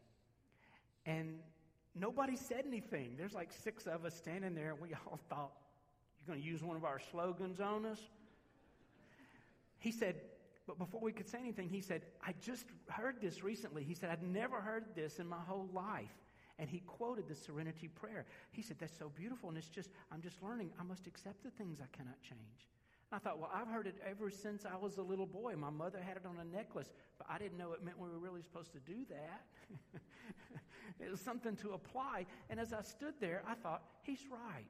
And 1.04 1.40
nobody 1.94 2.36
said 2.36 2.64
anything. 2.66 3.14
There's 3.18 3.34
like 3.34 3.50
six 3.64 3.86
of 3.86 4.04
us 4.04 4.14
standing 4.16 4.54
there, 4.54 4.70
and 4.70 4.80
we 4.80 4.94
all 5.06 5.18
thought, 5.28 5.52
You're 6.20 6.34
going 6.34 6.42
to 6.42 6.48
use 6.48 6.62
one 6.62 6.76
of 6.76 6.84
our 6.84 7.00
slogans 7.10 7.60
on 7.60 7.86
us? 7.86 7.98
He 9.78 9.90
said, 9.90 10.14
but 10.72 10.86
before 10.86 11.02
we 11.02 11.12
could 11.12 11.28
say 11.28 11.38
anything, 11.38 11.68
he 11.68 11.82
said, 11.82 12.02
I 12.26 12.32
just 12.40 12.64
heard 12.88 13.16
this 13.20 13.42
recently. 13.42 13.84
He 13.84 13.92
said, 13.92 14.08
I'd 14.08 14.22
never 14.22 14.58
heard 14.58 14.84
this 14.94 15.18
in 15.18 15.26
my 15.26 15.40
whole 15.46 15.68
life. 15.74 16.14
And 16.58 16.70
he 16.70 16.80
quoted 16.80 17.28
the 17.28 17.34
serenity 17.34 17.88
prayer. 17.88 18.24
He 18.52 18.62
said, 18.62 18.78
That's 18.78 18.96
so 18.96 19.10
beautiful. 19.14 19.50
And 19.50 19.58
it's 19.58 19.68
just, 19.68 19.90
I'm 20.10 20.22
just 20.22 20.42
learning. 20.42 20.70
I 20.80 20.82
must 20.82 21.06
accept 21.06 21.42
the 21.42 21.50
things 21.50 21.78
I 21.82 21.94
cannot 21.94 22.22
change. 22.22 22.70
I 23.10 23.18
thought, 23.18 23.38
well, 23.38 23.50
I've 23.52 23.68
heard 23.68 23.86
it 23.86 23.96
ever 24.08 24.30
since 24.30 24.64
I 24.64 24.74
was 24.76 24.96
a 24.96 25.02
little 25.02 25.26
boy. 25.26 25.54
My 25.54 25.68
mother 25.68 25.98
had 26.00 26.16
it 26.16 26.24
on 26.24 26.38
a 26.38 26.44
necklace, 26.44 26.90
but 27.18 27.26
I 27.28 27.36
didn't 27.36 27.58
know 27.58 27.72
it 27.72 27.84
meant 27.84 27.98
we 27.98 28.08
were 28.08 28.18
really 28.18 28.40
supposed 28.40 28.72
to 28.72 28.78
do 28.80 29.04
that. 29.10 30.00
it 31.00 31.10
was 31.10 31.20
something 31.20 31.54
to 31.56 31.72
apply. 31.72 32.24
And 32.48 32.58
as 32.58 32.72
I 32.72 32.80
stood 32.80 33.14
there, 33.20 33.42
I 33.46 33.52
thought, 33.52 33.82
he's 34.02 34.24
right. 34.30 34.64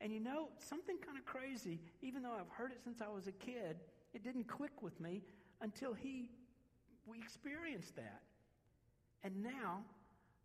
And 0.00 0.12
you 0.12 0.20
know, 0.20 0.48
something 0.58 0.96
kind 0.98 1.18
of 1.18 1.24
crazy, 1.24 1.80
even 2.02 2.22
though 2.22 2.32
I've 2.32 2.50
heard 2.50 2.70
it 2.70 2.78
since 2.84 3.02
I 3.02 3.08
was 3.08 3.26
a 3.26 3.32
kid, 3.32 3.80
it 4.14 4.22
didn't 4.22 4.48
click 4.48 4.82
with 4.82 4.98
me 5.00 5.22
until 5.60 5.92
he 5.94 6.30
we 7.06 7.18
experienced 7.18 7.96
that. 7.96 8.22
And 9.22 9.42
now 9.42 9.82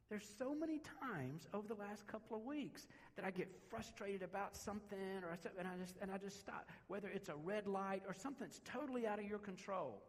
there's 0.09 0.28
so 0.38 0.53
many 0.53 0.82
times 1.01 1.47
over 1.53 1.68
the 1.68 1.76
last 1.76 2.05
couple 2.07 2.38
of 2.38 2.43
weeks 2.43 2.88
that 3.16 3.26
I 3.26 3.32
get 3.32 3.49
frustrated 3.70 4.22
about 4.22 4.55
something 4.55 5.24
or 5.24 5.32
I, 5.32 5.38
and 5.59 5.68
I 5.68 5.78
just 5.82 5.95
and 6.01 6.11
I 6.11 6.18
just 6.18 6.39
stop. 6.39 6.70
Whether 6.88 7.09
it's 7.09 7.30
a 7.30 7.36
red 7.43 7.68
light 7.68 8.03
or 8.07 8.13
something 8.13 8.45
that's 8.45 8.61
totally 8.66 9.07
out 9.07 9.20
of 9.20 9.26
your 9.26 9.39
control. 9.39 10.01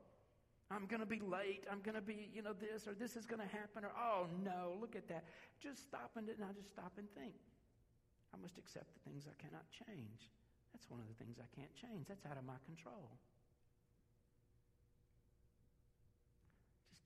I'm 0.68 0.86
going 0.86 0.98
to 0.98 1.06
be 1.06 1.22
late. 1.22 1.62
I'm 1.70 1.78
going 1.78 1.94
to 1.94 2.02
be, 2.02 2.28
you 2.34 2.42
know, 2.42 2.52
this 2.52 2.88
or 2.88 2.94
this 2.94 3.14
is 3.14 3.24
going 3.24 3.38
to 3.38 3.46
happen 3.46 3.84
or 3.84 3.92
oh 3.94 4.26
no, 4.44 4.74
look 4.80 4.96
at 4.96 5.06
that. 5.08 5.24
Just 5.62 5.82
stop 5.82 6.10
and, 6.16 6.28
and 6.28 6.42
I 6.42 6.52
just 6.52 6.68
stop 6.68 6.92
and 6.98 7.06
think. 7.14 7.34
I 8.34 8.36
must 8.42 8.58
accept 8.58 8.90
the 8.92 9.00
things 9.08 9.24
I 9.30 9.36
cannot 9.40 9.64
change. 9.70 10.34
That's 10.74 10.90
one 10.90 11.00
of 11.00 11.06
the 11.08 11.14
things 11.14 11.38
I 11.38 11.48
can't 11.54 11.72
change. 11.72 12.08
That's 12.08 12.26
out 12.26 12.36
of 12.36 12.44
my 12.44 12.58
control. 12.66 13.14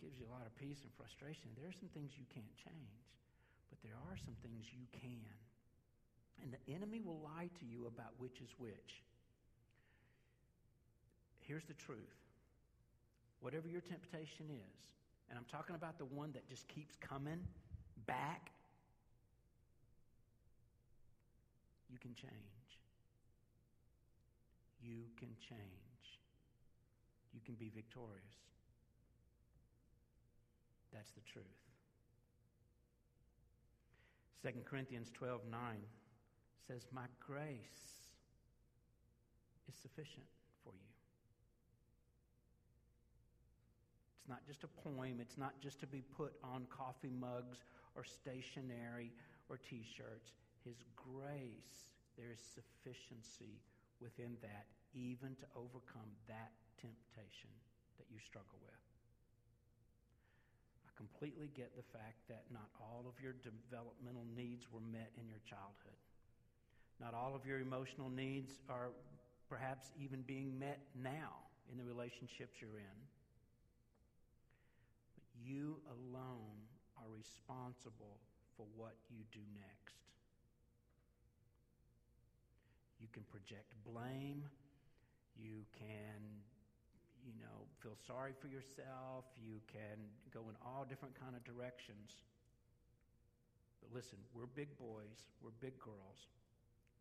Gives 0.00 0.16
you 0.18 0.24
a 0.24 0.32
lot 0.32 0.48
of 0.48 0.52
peace 0.56 0.80
and 0.82 0.92
frustration. 0.96 1.52
There 1.54 1.68
are 1.68 1.76
some 1.76 1.92
things 1.92 2.16
you 2.16 2.24
can't 2.32 2.56
change, 2.56 3.04
but 3.68 3.78
there 3.84 4.00
are 4.08 4.16
some 4.16 4.34
things 4.40 4.66
you 4.72 4.88
can. 4.96 5.28
And 6.42 6.48
the 6.48 6.62
enemy 6.72 7.04
will 7.04 7.20
lie 7.20 7.52
to 7.60 7.64
you 7.68 7.86
about 7.86 8.16
which 8.16 8.40
is 8.40 8.48
which. 8.56 9.04
Here's 11.44 11.64
the 11.64 11.74
truth 11.74 12.16
whatever 13.40 13.68
your 13.68 13.80
temptation 13.80 14.48
is, 14.48 14.80
and 15.28 15.38
I'm 15.38 15.48
talking 15.50 15.74
about 15.74 15.98
the 15.98 16.04
one 16.04 16.32
that 16.32 16.48
just 16.48 16.68
keeps 16.68 16.96
coming 16.96 17.40
back, 18.06 18.50
you 21.90 21.98
can 21.98 22.14
change. 22.14 22.32
You 24.82 25.04
can 25.18 25.28
change. 25.40 25.60
You 27.32 27.40
can 27.44 27.54
be 27.54 27.70
victorious. 27.74 28.40
That's 30.92 31.10
the 31.12 31.22
truth. 31.32 31.44
2 34.42 34.48
Corinthians 34.64 35.10
12 35.14 35.42
9 35.50 35.60
says, 36.66 36.86
My 36.92 37.06
grace 37.20 38.08
is 39.68 39.74
sufficient 39.80 40.26
for 40.64 40.72
you. 40.72 40.90
It's 44.18 44.28
not 44.28 44.40
just 44.46 44.64
a 44.64 44.70
poem, 44.82 45.20
it's 45.20 45.38
not 45.38 45.54
just 45.60 45.80
to 45.80 45.86
be 45.86 46.02
put 46.16 46.32
on 46.42 46.66
coffee 46.70 47.12
mugs 47.12 47.64
or 47.94 48.04
stationery 48.04 49.12
or 49.48 49.58
t 49.58 49.84
shirts. 49.84 50.32
His 50.64 50.76
grace, 50.96 51.92
there 52.16 52.32
is 52.32 52.40
sufficiency 52.40 53.60
within 54.00 54.36
that, 54.40 54.66
even 54.94 55.36
to 55.36 55.46
overcome 55.54 56.08
that 56.28 56.52
temptation 56.80 57.52
that 57.98 58.06
you 58.10 58.18
struggle 58.18 58.58
with 58.64 58.79
completely 61.00 61.48
get 61.56 61.72
the 61.76 61.86
fact 61.96 62.20
that 62.28 62.44
not 62.52 62.68
all 62.76 63.08
of 63.08 63.16
your 63.24 63.32
developmental 63.40 64.28
needs 64.36 64.68
were 64.68 64.84
met 64.92 65.08
in 65.16 65.24
your 65.32 65.40
childhood. 65.48 65.96
Not 67.00 67.14
all 67.14 67.32
of 67.34 67.46
your 67.48 67.58
emotional 67.58 68.10
needs 68.10 68.60
are 68.68 68.92
perhaps 69.48 69.92
even 69.96 70.20
being 70.28 70.58
met 70.58 70.78
now 70.92 71.48
in 71.72 71.78
the 71.78 71.84
relationships 71.84 72.60
you're 72.60 72.76
in. 72.76 72.98
But 75.16 75.24
you 75.40 75.80
alone 75.88 76.68
are 76.98 77.08
responsible 77.08 78.20
for 78.56 78.66
what 78.76 78.92
you 79.08 79.24
do 79.32 79.40
next. 79.56 79.96
You 83.00 83.08
can 83.10 83.24
project 83.32 83.72
blame. 83.88 84.44
You 85.40 85.64
can 85.72 86.44
you 87.24 87.34
know, 87.40 87.68
feel 87.82 87.96
sorry 88.06 88.32
for 88.38 88.48
yourself. 88.48 89.24
You 89.36 89.60
can 89.70 89.98
go 90.32 90.48
in 90.48 90.56
all 90.64 90.86
different 90.88 91.14
kind 91.18 91.36
of 91.36 91.42
directions. 91.44 92.22
But 93.80 93.94
listen, 93.94 94.18
we're 94.34 94.50
big 94.50 94.76
boys, 94.76 95.28
we're 95.40 95.56
big 95.60 95.78
girls. 95.80 96.28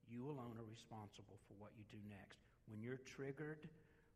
You 0.10 0.26
alone 0.26 0.58
are 0.58 0.66
responsible 0.66 1.38
for 1.46 1.54
what 1.60 1.72
you 1.78 1.86
do 1.92 2.02
next. 2.10 2.42
When 2.68 2.82
you're 2.82 3.02
triggered, 3.06 3.68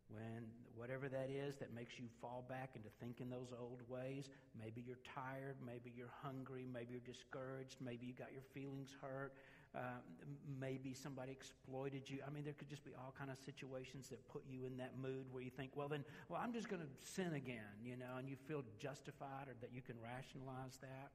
when 0.10 0.49
whatever 0.76 1.08
that 1.08 1.30
is 1.30 1.56
that 1.58 1.74
makes 1.74 1.99
you 1.99 2.06
fall 2.22 2.43
back 2.49 2.72
into 2.76 2.89
thinking 2.99 3.30
those 3.30 3.54
old 3.54 3.82
ways, 3.88 4.30
maybe 4.58 4.82
you're 4.86 5.01
tired, 5.06 5.56
maybe 5.64 5.93
you're 5.95 6.14
hungry, 6.22 6.66
maybe 6.66 6.97
you're 6.97 7.08
discouraged, 7.08 7.78
maybe 7.80 8.06
you 8.06 8.14
got 8.14 8.34
your 8.34 8.45
feelings 8.54 8.89
hurt, 9.01 9.34
uh, 9.76 10.01
maybe 10.59 10.93
somebody 10.93 11.32
exploited 11.32 12.07
you. 12.07 12.19
I 12.28 12.30
mean, 12.30 12.43
there 12.43 12.53
could 12.53 12.69
just 12.69 12.86
be 12.86 12.91
all 12.93 13.13
kind 13.17 13.32
of 13.32 13.38
situations 13.43 14.07
that 14.09 14.21
put 14.30 14.43
you 14.47 14.65
in 14.65 14.78
that 14.78 14.93
mood 15.01 15.26
where 15.32 15.41
you 15.41 15.49
think, 15.49 15.71
well, 15.76 15.88
then, 15.88 16.05
well, 16.30 16.39
I'm 16.43 16.53
just 16.53 16.69
going 16.69 16.82
to 16.82 16.88
sin 17.01 17.34
again, 17.34 17.74
you 17.84 17.97
know, 17.97 18.17
and 18.19 18.30
you 18.30 18.36
feel 18.47 18.63
justified 18.78 19.49
or 19.49 19.55
that 19.61 19.71
you 19.74 19.82
can 19.82 19.95
rationalize 19.97 20.78
that. 20.82 21.09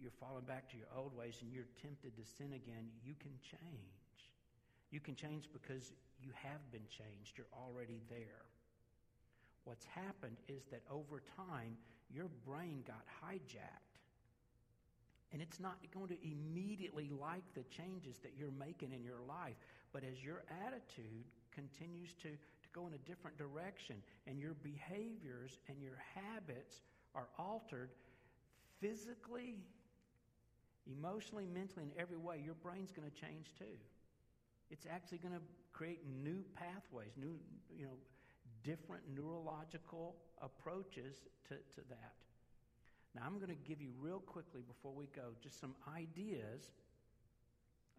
You're 0.00 0.16
falling 0.16 0.44
back 0.44 0.70
to 0.70 0.76
your 0.78 0.88
old 0.96 1.14
ways 1.14 1.36
and 1.42 1.52
you're 1.52 1.68
tempted 1.82 2.16
to 2.16 2.24
sin 2.24 2.56
again. 2.56 2.88
You 3.04 3.12
can 3.20 3.32
change. 3.44 4.32
You 4.90 5.00
can 5.00 5.14
change 5.14 5.48
because 5.52 5.92
you 6.22 6.32
have 6.34 6.64
been 6.72 6.88
changed. 6.88 7.36
You're 7.36 7.52
already 7.52 8.00
there. 8.08 8.48
What's 9.64 9.84
happened 9.84 10.36
is 10.48 10.64
that 10.70 10.80
over 10.90 11.20
time, 11.36 11.76
your 12.08 12.28
brain 12.46 12.82
got 12.86 13.04
hijacked 13.22 13.89
and 15.32 15.40
it's 15.40 15.60
not 15.60 15.76
going 15.94 16.08
to 16.08 16.16
immediately 16.22 17.10
like 17.20 17.44
the 17.54 17.62
changes 17.64 18.18
that 18.22 18.32
you're 18.38 18.50
making 18.50 18.92
in 18.92 19.04
your 19.04 19.20
life. 19.28 19.54
But 19.92 20.02
as 20.04 20.22
your 20.22 20.42
attitude 20.66 21.24
continues 21.52 22.14
to, 22.22 22.30
to 22.30 22.68
go 22.72 22.86
in 22.86 22.94
a 22.94 22.98
different 22.98 23.38
direction 23.38 23.96
and 24.26 24.38
your 24.38 24.54
behaviors 24.62 25.58
and 25.68 25.80
your 25.80 25.98
habits 26.14 26.82
are 27.14 27.28
altered 27.38 27.90
physically, 28.80 29.58
emotionally, 30.86 31.46
mentally, 31.46 31.84
in 31.84 31.92
every 32.00 32.16
way, 32.16 32.40
your 32.44 32.54
brain's 32.54 32.90
going 32.90 33.08
to 33.08 33.20
change 33.20 33.54
too. 33.58 33.78
It's 34.70 34.86
actually 34.90 35.18
going 35.18 35.34
to 35.34 35.42
create 35.72 36.00
new 36.22 36.44
pathways, 36.54 37.12
new, 37.16 37.38
you 37.76 37.86
know, 37.86 37.98
different 38.62 39.02
neurological 39.14 40.16
approaches 40.40 41.16
to, 41.48 41.54
to 41.54 41.88
that. 41.88 42.14
Now, 43.14 43.22
I'm 43.26 43.36
going 43.36 43.50
to 43.50 43.62
give 43.66 43.82
you 43.82 43.90
real 43.98 44.20
quickly 44.20 44.62
before 44.62 44.92
we 44.94 45.06
go 45.14 45.34
just 45.42 45.58
some 45.58 45.74
ideas 45.96 46.70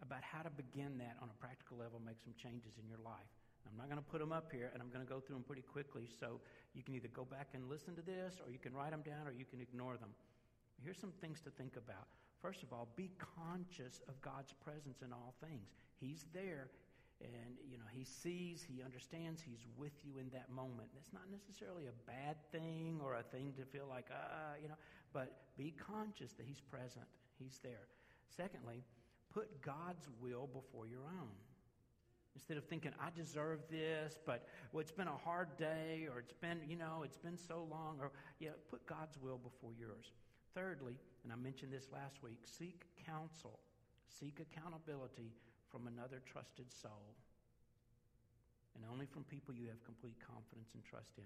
about 0.00 0.22
how 0.22 0.42
to 0.42 0.50
begin 0.50 0.98
that 0.98 1.16
on 1.22 1.28
a 1.28 1.36
practical 1.38 1.76
level, 1.76 2.00
make 2.04 2.18
some 2.18 2.32
changes 2.34 2.74
in 2.80 2.88
your 2.88 2.98
life. 3.04 3.30
I'm 3.68 3.78
not 3.78 3.86
going 3.86 4.02
to 4.02 4.10
put 4.10 4.18
them 4.18 4.32
up 4.32 4.50
here, 4.50 4.70
and 4.72 4.82
I'm 4.82 4.90
going 4.90 5.04
to 5.04 5.08
go 5.08 5.20
through 5.20 5.36
them 5.36 5.44
pretty 5.44 5.62
quickly 5.62 6.08
so 6.18 6.40
you 6.74 6.82
can 6.82 6.94
either 6.94 7.08
go 7.14 7.24
back 7.24 7.54
and 7.54 7.68
listen 7.68 7.94
to 7.94 8.02
this, 8.02 8.40
or 8.44 8.50
you 8.50 8.58
can 8.58 8.74
write 8.74 8.90
them 8.90 9.02
down, 9.02 9.26
or 9.26 9.32
you 9.32 9.44
can 9.44 9.60
ignore 9.60 9.96
them. 9.96 10.10
Here's 10.82 10.98
some 10.98 11.12
things 11.20 11.40
to 11.42 11.50
think 11.50 11.76
about. 11.76 12.08
First 12.40 12.64
of 12.64 12.72
all, 12.72 12.88
be 12.96 13.10
conscious 13.38 14.00
of 14.08 14.20
God's 14.20 14.52
presence 14.52 14.98
in 15.02 15.12
all 15.12 15.34
things. 15.40 15.70
He's 16.00 16.26
there. 16.34 16.70
And 17.22 17.56
you 17.70 17.78
know 17.78 17.84
he 17.92 18.04
sees 18.04 18.62
he 18.62 18.82
understands 18.82 19.40
he's 19.40 19.64
with 19.76 19.92
you 20.04 20.18
in 20.18 20.28
that 20.30 20.50
moment. 20.50 20.88
It's 20.96 21.12
not 21.12 21.30
necessarily 21.30 21.86
a 21.86 21.96
bad 22.06 22.36
thing 22.50 23.00
or 23.02 23.14
a 23.14 23.22
thing 23.22 23.52
to 23.58 23.64
feel 23.64 23.86
like 23.88 24.06
ah 24.10 24.14
uh, 24.14 24.54
you 24.60 24.68
know 24.68 24.78
but 25.12 25.54
be 25.56 25.74
conscious 25.76 26.32
that 26.32 26.46
he's 26.46 26.60
present. 26.60 27.06
He's 27.38 27.58
there. 27.62 27.86
Secondly 28.36 28.84
put 29.32 29.62
god's 29.62 30.08
will 30.20 30.48
before 30.52 30.86
your 30.86 31.04
own. 31.20 31.34
Instead 32.34 32.56
of 32.56 32.64
thinking 32.64 32.92
i 33.00 33.08
deserve 33.14 33.60
this 33.70 34.18
but 34.26 34.46
well 34.72 34.80
it's 34.80 34.92
been 34.92 35.08
a 35.08 35.16
hard 35.24 35.56
day 35.56 36.08
or 36.10 36.18
it's 36.18 36.32
been 36.32 36.60
you 36.68 36.76
know 36.76 37.02
it's 37.04 37.18
been 37.18 37.36
so 37.36 37.66
long 37.70 37.98
or 38.00 38.10
yeah 38.40 38.50
put 38.70 38.84
god's 38.86 39.18
will 39.18 39.38
before 39.38 39.72
yours. 39.78 40.12
Thirdly 40.54 40.98
and 41.24 41.32
i 41.32 41.36
mentioned 41.36 41.72
this 41.72 41.88
last 41.92 42.22
week 42.22 42.40
seek 42.44 42.84
counsel. 43.06 43.58
Seek 44.08 44.40
accountability 44.40 45.32
from 45.72 45.88
another 45.88 46.20
trusted 46.30 46.70
soul, 46.70 47.16
and 48.76 48.84
only 48.92 49.06
from 49.06 49.24
people 49.24 49.54
you 49.54 49.66
have 49.68 49.82
complete 49.82 50.16
confidence 50.20 50.68
and 50.74 50.84
trust 50.84 51.16
in. 51.16 51.24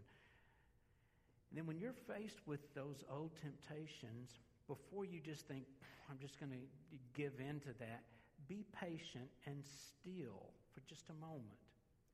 And 1.51 1.59
then 1.59 1.67
when 1.67 1.79
you're 1.79 1.99
faced 2.07 2.39
with 2.47 2.63
those 2.75 3.03
old 3.11 3.35
temptations, 3.43 4.39
before 4.67 5.05
you 5.05 5.21
just 5.21 5.47
think, 5.47 5.65
I'm 6.11 6.19
just 6.19 6.39
going 6.39 6.53
to 6.53 6.63
give 7.15 7.35
in 7.43 7.61
to 7.61 7.75
that, 7.79 8.03
be 8.49 8.65
patient 8.81 9.31
and 9.47 9.63
still 9.63 10.55
for 10.75 10.81
just 10.89 11.11
a 11.11 11.15
moment. 11.15 11.59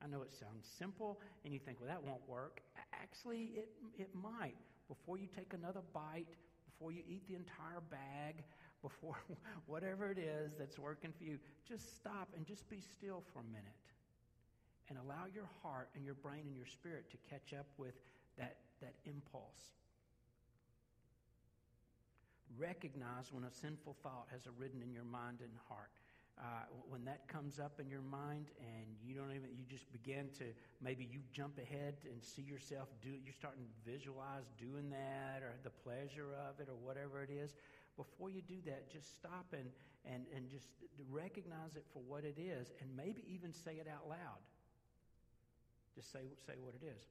I 0.02 0.08
know 0.08 0.22
it 0.22 0.32
sounds 0.32 0.66
simple, 0.66 1.20
and 1.44 1.54
you 1.54 1.60
think, 1.60 1.78
well, 1.80 1.88
that 1.88 2.02
won't 2.02 2.26
work. 2.26 2.60
Actually, 2.92 3.52
it, 3.54 3.68
it 3.98 4.10
might. 4.14 4.58
Before 4.88 5.16
you 5.16 5.28
take 5.30 5.54
another 5.54 5.80
bite, 5.94 6.26
before 6.66 6.90
you 6.90 7.02
eat 7.06 7.22
the 7.28 7.36
entire 7.36 7.80
bag, 7.88 8.42
before 8.82 9.16
whatever 9.66 10.10
it 10.10 10.18
is 10.18 10.52
that's 10.58 10.78
working 10.78 11.12
for 11.16 11.24
you, 11.24 11.38
just 11.66 11.96
stop 11.96 12.28
and 12.36 12.46
just 12.46 12.68
be 12.68 12.80
still 12.80 13.22
for 13.32 13.40
a 13.40 13.44
minute 13.44 13.82
and 14.88 14.98
allow 14.98 15.24
your 15.32 15.48
heart 15.62 15.88
and 15.94 16.04
your 16.04 16.14
brain 16.14 16.42
and 16.46 16.56
your 16.56 16.66
spirit 16.66 17.10
to 17.10 17.16
catch 17.30 17.54
up 17.58 17.66
with 17.78 17.94
that, 18.36 18.56
that 18.80 18.94
impulse. 19.04 19.72
Recognize 22.58 23.32
when 23.32 23.44
a 23.44 23.50
sinful 23.50 23.96
thought 24.02 24.26
has 24.30 24.42
arisen 24.46 24.82
in 24.82 24.92
your 24.92 25.04
mind 25.04 25.38
and 25.40 25.50
heart. 25.68 25.90
Uh, 26.40 26.64
when 26.88 27.04
that 27.04 27.28
comes 27.28 27.60
up 27.60 27.78
in 27.78 27.88
your 27.88 28.00
mind 28.00 28.46
and 28.58 28.88
you 29.04 29.14
don't 29.14 29.30
even 29.36 29.52
you 29.52 29.64
just 29.68 29.84
begin 29.92 30.28
to 30.32 30.44
maybe 30.80 31.06
you 31.12 31.20
jump 31.30 31.58
ahead 31.58 31.94
and 32.08 32.24
see 32.24 32.40
yourself 32.40 32.88
do 33.02 33.10
you're 33.10 33.36
starting 33.36 33.60
to 33.60 33.90
visualize 33.92 34.48
doing 34.58 34.88
that 34.88 35.44
or 35.44 35.52
the 35.62 35.70
pleasure 35.84 36.32
of 36.48 36.58
it 36.58 36.72
or 36.72 36.74
whatever 36.80 37.22
it 37.22 37.28
is 37.28 37.52
before 37.96 38.30
you 38.30 38.42
do 38.42 38.58
that, 38.66 38.90
just 38.90 39.12
stop 39.12 39.52
and, 39.52 39.68
and, 40.04 40.24
and 40.34 40.48
just 40.48 40.66
recognize 41.10 41.76
it 41.76 41.84
for 41.92 42.00
what 42.04 42.24
it 42.24 42.40
is 42.40 42.72
and 42.80 42.88
maybe 42.96 43.24
even 43.28 43.52
say 43.52 43.76
it 43.76 43.88
out 43.88 44.08
loud. 44.08 44.42
Just 45.94 46.12
say, 46.12 46.24
say 46.46 46.56
what 46.60 46.72
it 46.72 46.84
is. 46.84 47.04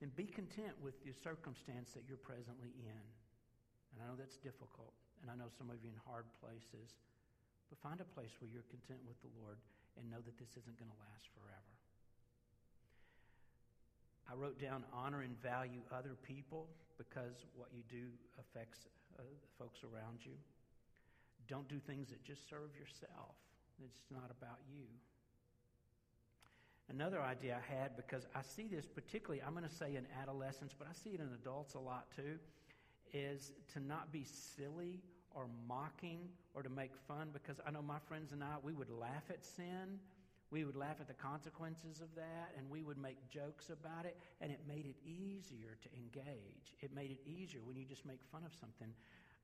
And 0.00 0.08
be 0.16 0.24
content 0.24 0.72
with 0.80 0.96
the 1.04 1.12
circumstance 1.12 1.92
that 1.92 2.08
you're 2.08 2.20
presently 2.20 2.72
in. 2.80 3.04
And 3.92 3.96
I 4.00 4.08
know 4.08 4.16
that's 4.16 4.40
difficult, 4.40 4.96
and 5.20 5.28
I 5.28 5.36
know 5.36 5.52
some 5.52 5.68
of 5.68 5.76
you 5.84 5.92
in 5.92 6.00
hard 6.08 6.24
places, 6.40 6.96
but 7.68 7.76
find 7.84 8.00
a 8.00 8.08
place 8.16 8.32
where 8.40 8.48
you're 8.48 8.66
content 8.72 9.04
with 9.04 9.20
the 9.20 9.28
Lord 9.36 9.60
and 9.98 10.08
know 10.08 10.22
that 10.24 10.40
this 10.40 10.56
isn't 10.56 10.76
going 10.80 10.88
to 10.88 11.00
last 11.04 11.28
forever. 11.36 11.74
I 14.30 14.36
wrote 14.36 14.60
down 14.60 14.84
honor 14.94 15.22
and 15.22 15.40
value 15.42 15.80
other 15.90 16.16
people 16.22 16.68
because 16.98 17.34
what 17.56 17.68
you 17.74 17.82
do 17.90 18.06
affects 18.38 18.86
uh, 19.18 19.22
folks 19.58 19.80
around 19.82 20.18
you. 20.24 20.32
Don't 21.48 21.68
do 21.68 21.78
things 21.78 22.10
that 22.10 22.22
just 22.22 22.48
serve 22.48 22.70
yourself. 22.78 23.34
It's 23.84 24.02
not 24.10 24.30
about 24.30 24.58
you. 24.72 24.84
Another 26.88 27.20
idea 27.20 27.56
I 27.58 27.74
had, 27.80 27.96
because 27.96 28.26
I 28.34 28.42
see 28.42 28.66
this 28.66 28.86
particularly, 28.86 29.42
I'm 29.42 29.52
going 29.54 29.68
to 29.68 29.74
say 29.74 29.96
in 29.96 30.06
adolescence, 30.20 30.74
but 30.78 30.86
I 30.88 30.92
see 30.92 31.10
it 31.10 31.20
in 31.20 31.30
adults 31.40 31.74
a 31.74 31.78
lot 31.78 32.06
too, 32.14 32.38
is 33.12 33.52
to 33.74 33.80
not 33.80 34.12
be 34.12 34.24
silly 34.24 35.00
or 35.34 35.46
mocking 35.68 36.28
or 36.54 36.62
to 36.62 36.68
make 36.68 36.90
fun. 37.08 37.30
Because 37.32 37.60
I 37.66 37.70
know 37.70 37.82
my 37.82 37.98
friends 38.06 38.32
and 38.32 38.44
I, 38.44 38.56
we 38.62 38.74
would 38.74 38.90
laugh 38.90 39.24
at 39.28 39.44
sin 39.44 39.98
we 40.50 40.64
would 40.64 40.76
laugh 40.76 40.98
at 41.00 41.06
the 41.06 41.14
consequences 41.14 42.00
of 42.00 42.10
that 42.16 42.50
and 42.58 42.68
we 42.68 42.82
would 42.82 42.98
make 42.98 43.16
jokes 43.30 43.70
about 43.70 44.04
it, 44.04 44.16
and 44.40 44.50
it 44.50 44.60
made 44.66 44.86
it 44.86 44.96
easier 45.06 45.78
to 45.80 45.88
engage. 45.94 46.74
It 46.80 46.94
made 46.94 47.10
it 47.10 47.20
easier 47.24 47.60
when 47.62 47.76
you 47.76 47.84
just 47.84 48.04
make 48.04 48.20
fun 48.32 48.42
of 48.44 48.52
something 48.58 48.92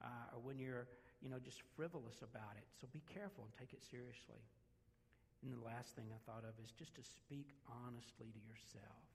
uh, 0.03 0.35
or 0.35 0.41
when 0.43 0.59
you're, 0.59 0.87
you 1.23 1.31
know, 1.31 1.39
just 1.39 1.63
frivolous 1.77 2.23
about 2.23 2.59
it. 2.59 2.67
So 2.81 2.89
be 2.93 3.03
careful 3.07 3.47
and 3.47 3.53
take 3.55 3.73
it 3.73 3.83
seriously. 3.87 4.43
And 5.43 5.55
the 5.55 5.63
last 5.63 5.95
thing 5.95 6.11
I 6.11 6.19
thought 6.27 6.43
of 6.43 6.59
is 6.59 6.75
just 6.75 6.95
to 6.97 7.05
speak 7.07 7.55
honestly 7.71 8.35
to 8.35 8.41
yourself. 8.43 9.07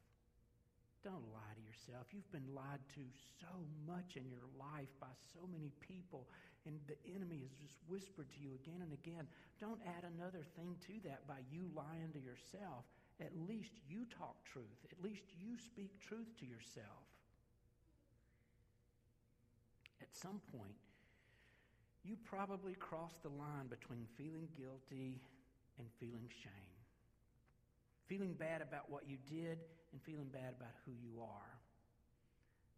Don't 1.04 1.26
lie 1.34 1.54
to 1.58 1.64
yourself. 1.66 2.08
You've 2.14 2.30
been 2.32 2.54
lied 2.54 2.80
to 2.94 3.04
so 3.42 3.66
much 3.90 4.16
in 4.16 4.30
your 4.30 4.46
life 4.54 4.94
by 5.02 5.10
so 5.34 5.50
many 5.50 5.74
people 5.82 6.30
and 6.66 6.80
the 6.88 6.98
enemy 7.16 7.42
has 7.42 7.54
just 7.58 7.78
whispered 7.88 8.30
to 8.32 8.40
you 8.40 8.54
again 8.54 8.82
and 8.82 8.94
again. 8.94 9.28
Don't 9.60 9.82
add 9.86 10.06
another 10.06 10.46
thing 10.56 10.76
to 10.88 10.94
that 11.10 11.28
by 11.28 11.42
you 11.50 11.70
lying 11.76 12.14
to 12.14 12.20
yourself. 12.20 12.86
At 13.20 13.32
least 13.48 13.74
you 13.90 14.06
talk 14.18 14.44
truth. 14.46 14.86
At 14.92 15.04
least 15.04 15.24
you 15.38 15.58
speak 15.58 16.00
truth 16.00 16.30
to 16.40 16.46
yourself. 16.46 17.06
At 20.02 20.14
some 20.14 20.42
point, 20.52 20.78
you 22.04 22.18
probably 22.26 22.74
crossed 22.74 23.22
the 23.22 23.30
line 23.30 23.68
between 23.70 24.08
feeling 24.18 24.48
guilty 24.58 25.22
and 25.78 25.88
feeling 26.00 26.30
shame. 26.42 26.78
Feeling 28.08 28.34
bad 28.34 28.62
about 28.62 28.90
what 28.90 29.08
you 29.08 29.18
did 29.30 29.60
and 29.94 30.02
feeling 30.02 30.30
bad 30.32 30.54
about 30.58 30.74
who 30.86 30.92
you 30.92 31.22
are. 31.22 31.61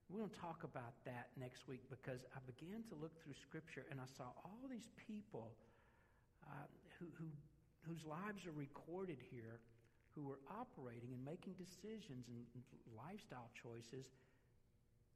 We're 0.10 0.20
going 0.20 0.30
to 0.30 0.40
talk 0.40 0.64
about 0.64 0.94
that 1.06 1.30
next 1.40 1.68
week 1.68 1.82
because 1.90 2.22
I 2.36 2.40
began 2.46 2.84
to 2.90 2.96
look 2.96 3.16
through 3.24 3.34
Scripture 3.42 3.86
and 3.90 4.00
I 4.00 4.08
saw 4.18 4.30
all 4.44 4.64
these 4.70 4.90
people 5.08 5.56
uh, 6.46 6.68
who, 7.00 7.08
who, 7.18 7.30
whose 7.88 8.06
lives 8.06 8.46
are 8.46 8.54
recorded 8.54 9.18
here 9.32 9.60
who 10.16 10.22
were 10.22 10.40
operating 10.50 11.10
and 11.14 11.26
making 11.26 11.54
decisions 11.58 12.30
and 12.30 12.46
lifestyle 12.94 13.50
choices, 13.58 14.14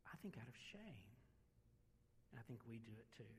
I 0.09 0.17
think, 0.21 0.37
out 0.41 0.47
of 0.47 0.57
shame. 0.73 1.05
And 2.31 2.39
I 2.39 2.43
think 2.47 2.59
we 2.67 2.77
do 2.81 2.93
it 2.97 3.05
too. 3.15 3.29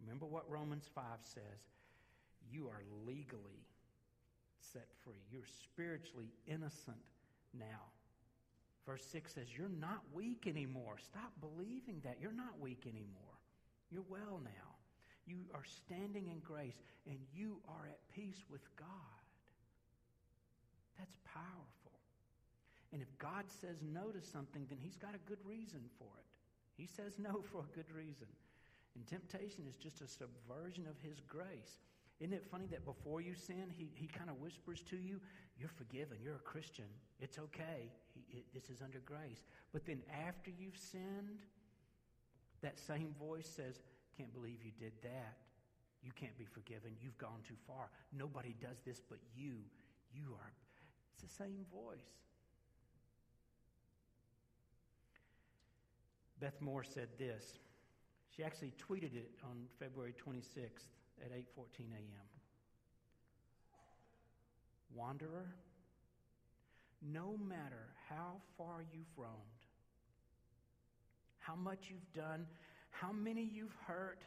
Remember 0.00 0.26
what 0.26 0.48
Romans 0.50 0.88
5 0.94 1.02
says 1.22 1.60
you 2.50 2.68
are 2.68 2.82
legally 3.04 3.66
set 4.60 4.86
free, 5.02 5.22
you're 5.30 5.48
spiritually 5.62 6.30
innocent 6.46 7.02
now. 7.52 7.90
Verse 8.86 9.04
6 9.10 9.34
says, 9.34 9.46
You're 9.56 9.68
not 9.68 10.02
weak 10.14 10.46
anymore. 10.46 10.96
Stop 11.04 11.32
believing 11.40 12.00
that. 12.04 12.18
You're 12.20 12.32
not 12.32 12.60
weak 12.60 12.84
anymore. 12.86 13.36
You're 13.90 14.06
well 14.08 14.40
now. 14.42 14.76
You 15.26 15.38
are 15.54 15.64
standing 15.64 16.28
in 16.28 16.38
grace 16.38 16.78
and 17.06 17.18
you 17.34 17.58
are 17.68 17.86
at 17.86 17.98
peace 18.14 18.44
with 18.48 18.62
God. 18.76 18.86
That's 20.98 21.16
powerful. 21.24 21.98
And 22.92 23.02
if 23.02 23.18
God 23.18 23.44
says 23.60 23.82
no 23.82 24.10
to 24.10 24.22
something, 24.22 24.66
then 24.68 24.78
He's 24.80 24.96
got 24.96 25.14
a 25.14 25.28
good 25.28 25.42
reason 25.44 25.80
for 25.98 26.08
it. 26.18 26.26
He 26.80 26.86
says 26.86 27.18
no 27.18 27.42
for 27.52 27.64
a 27.66 27.74
good 27.74 27.90
reason. 27.90 28.28
And 28.94 29.06
temptation 29.06 29.66
is 29.68 29.76
just 29.76 30.00
a 30.00 30.08
subversion 30.08 30.86
of 30.86 30.96
His 31.02 31.20
grace. 31.26 31.82
Isn't 32.18 32.32
it 32.32 32.44
funny 32.50 32.66
that 32.70 32.84
before 32.84 33.20
you 33.20 33.34
sin, 33.34 33.70
he, 33.76 33.90
he 33.94 34.06
kind 34.06 34.30
of 34.30 34.40
whispers 34.40 34.80
to 34.90 34.96
you, 34.96 35.20
You're 35.58 35.68
forgiven. 35.68 36.18
You're 36.22 36.36
a 36.36 36.50
Christian. 36.50 36.86
It's 37.20 37.38
okay. 37.38 37.92
He, 38.14 38.38
it, 38.38 38.44
this 38.54 38.70
is 38.70 38.80
under 38.82 39.00
grace. 39.00 39.44
But 39.72 39.84
then 39.84 40.00
after 40.26 40.50
you've 40.50 40.78
sinned, 40.78 41.42
that 42.62 42.78
same 42.78 43.14
voice 43.18 43.46
says, 43.46 43.80
Can't 44.16 44.32
believe 44.32 44.62
you 44.64 44.72
did 44.78 44.92
that. 45.02 45.36
You 46.02 46.12
can't 46.12 46.36
be 46.38 46.46
forgiven. 46.46 46.92
You've 47.00 47.18
gone 47.18 47.40
too 47.46 47.56
far. 47.66 47.90
Nobody 48.12 48.54
does 48.60 48.78
this 48.86 49.00
but 49.00 49.18
you. 49.34 49.56
You 50.14 50.36
are. 50.40 50.52
It's 51.12 51.22
the 51.22 51.44
same 51.44 51.66
voice. 51.70 51.98
Beth 56.40 56.60
Moore 56.60 56.84
said 56.84 57.08
this. 57.18 57.58
She 58.34 58.44
actually 58.44 58.72
tweeted 58.78 59.14
it 59.14 59.30
on 59.44 59.66
February 59.78 60.14
26th 60.14 60.92
at 61.24 61.32
8:14 61.32 61.92
a.m. 61.92 62.28
Wanderer, 64.94 65.54
no 67.02 67.36
matter 67.36 67.94
how 68.08 68.40
far 68.56 68.84
you've 68.92 69.16
roamed, 69.16 69.66
how 71.38 71.54
much 71.54 71.90
you've 71.90 72.12
done, 72.12 72.46
how 72.90 73.12
many 73.12 73.42
you've 73.42 73.76
hurt, 73.86 74.22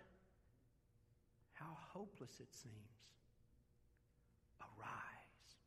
how 1.54 1.78
hopeless 1.94 2.40
it 2.40 2.54
seems, 2.54 2.76
arise. 4.62 5.58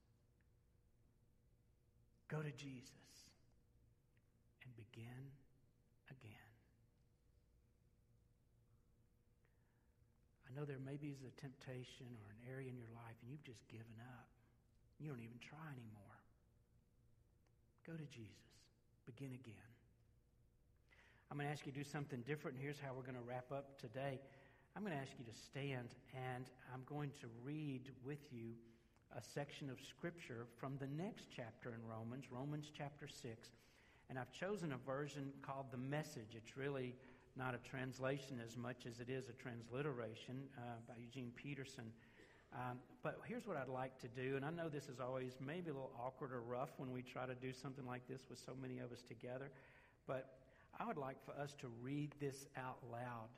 Go 2.28 2.40
to 2.42 2.50
Jesus 2.52 3.30
and 4.64 4.74
begin 4.76 5.32
there 10.64 10.80
maybe 10.82 11.08
is 11.08 11.22
a 11.22 11.32
temptation 11.40 12.10
or 12.22 12.26
an 12.30 12.40
area 12.50 12.68
in 12.68 12.76
your 12.76 12.92
life 12.94 13.16
and 13.22 13.30
you've 13.30 13.44
just 13.44 13.66
given 13.68 13.96
up. 14.16 14.28
You 14.98 15.10
don't 15.10 15.22
even 15.22 15.38
try 15.42 15.66
anymore. 15.74 16.18
Go 17.86 17.94
to 17.98 18.06
Jesus. 18.10 18.46
Begin 19.06 19.34
again. 19.34 19.70
I'm 21.30 21.36
going 21.36 21.48
to 21.48 21.52
ask 21.52 21.66
you 21.66 21.72
to 21.72 21.78
do 21.78 21.84
something 21.84 22.22
different. 22.22 22.58
Here's 22.60 22.78
how 22.78 22.92
we're 22.94 23.08
going 23.08 23.18
to 23.18 23.26
wrap 23.26 23.50
up 23.50 23.80
today. 23.80 24.20
I'm 24.76 24.84
going 24.84 24.94
to 24.94 25.00
ask 25.00 25.12
you 25.18 25.24
to 25.24 25.38
stand, 25.38 25.96
and 26.14 26.46
I'm 26.72 26.84
going 26.86 27.10
to 27.20 27.26
read 27.42 27.90
with 28.04 28.20
you 28.30 28.52
a 29.16 29.20
section 29.20 29.68
of 29.68 29.76
Scripture 29.80 30.46
from 30.60 30.76
the 30.78 30.86
next 30.86 31.28
chapter 31.34 31.74
in 31.74 31.80
Romans, 31.88 32.24
Romans 32.30 32.70
chapter 32.76 33.08
6. 33.08 33.48
And 34.08 34.18
I've 34.18 34.32
chosen 34.32 34.72
a 34.72 34.76
version 34.76 35.32
called 35.42 35.66
The 35.72 35.78
Message. 35.78 36.36
It's 36.36 36.56
really 36.56 36.94
not 37.36 37.54
a 37.54 37.58
translation 37.68 38.40
as 38.44 38.56
much 38.56 38.86
as 38.86 39.00
it 39.00 39.08
is 39.08 39.28
a 39.28 39.32
transliteration 39.32 40.42
uh, 40.58 40.60
by 40.86 40.94
Eugene 41.00 41.32
Peterson. 41.34 41.84
Um, 42.54 42.78
but 43.02 43.18
here's 43.26 43.46
what 43.46 43.56
I'd 43.56 43.68
like 43.68 43.98
to 44.00 44.08
do, 44.08 44.36
and 44.36 44.44
I 44.44 44.50
know 44.50 44.68
this 44.68 44.88
is 44.88 45.00
always 45.00 45.32
maybe 45.40 45.70
a 45.70 45.72
little 45.72 45.92
awkward 45.98 46.32
or 46.32 46.42
rough 46.42 46.70
when 46.76 46.92
we 46.92 47.00
try 47.00 47.24
to 47.24 47.34
do 47.34 47.52
something 47.52 47.86
like 47.86 48.06
this 48.06 48.20
with 48.28 48.38
so 48.38 48.52
many 48.60 48.78
of 48.78 48.92
us 48.92 49.02
together, 49.02 49.50
but 50.06 50.34
I 50.78 50.86
would 50.86 50.98
like 50.98 51.16
for 51.24 51.32
us 51.40 51.54
to 51.60 51.68
read 51.82 52.14
this 52.20 52.46
out 52.56 52.78
loud 52.90 53.28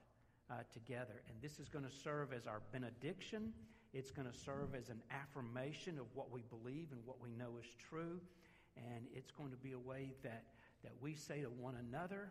uh, 0.51 0.63
together. 0.73 1.23
And 1.29 1.37
this 1.41 1.59
is 1.59 1.69
going 1.69 1.85
to 1.85 1.91
serve 1.91 2.33
as 2.33 2.47
our 2.47 2.61
benediction. 2.73 3.53
It's 3.93 4.11
going 4.11 4.31
to 4.31 4.37
serve 4.37 4.75
as 4.75 4.89
an 4.89 5.03
affirmation 5.11 5.99
of 5.99 6.07
what 6.15 6.33
we 6.33 6.43
believe 6.43 6.89
and 6.91 7.01
what 7.05 7.21
we 7.23 7.31
know 7.31 7.57
is 7.61 7.69
true. 7.89 8.21
And 8.77 9.07
it's 9.15 9.31
going 9.31 9.51
to 9.51 9.57
be 9.57 9.73
a 9.73 9.79
way 9.79 10.13
that, 10.23 10.45
that 10.83 10.93
we 11.01 11.15
say 11.15 11.43
to 11.43 11.49
one 11.49 11.77
another 11.89 12.31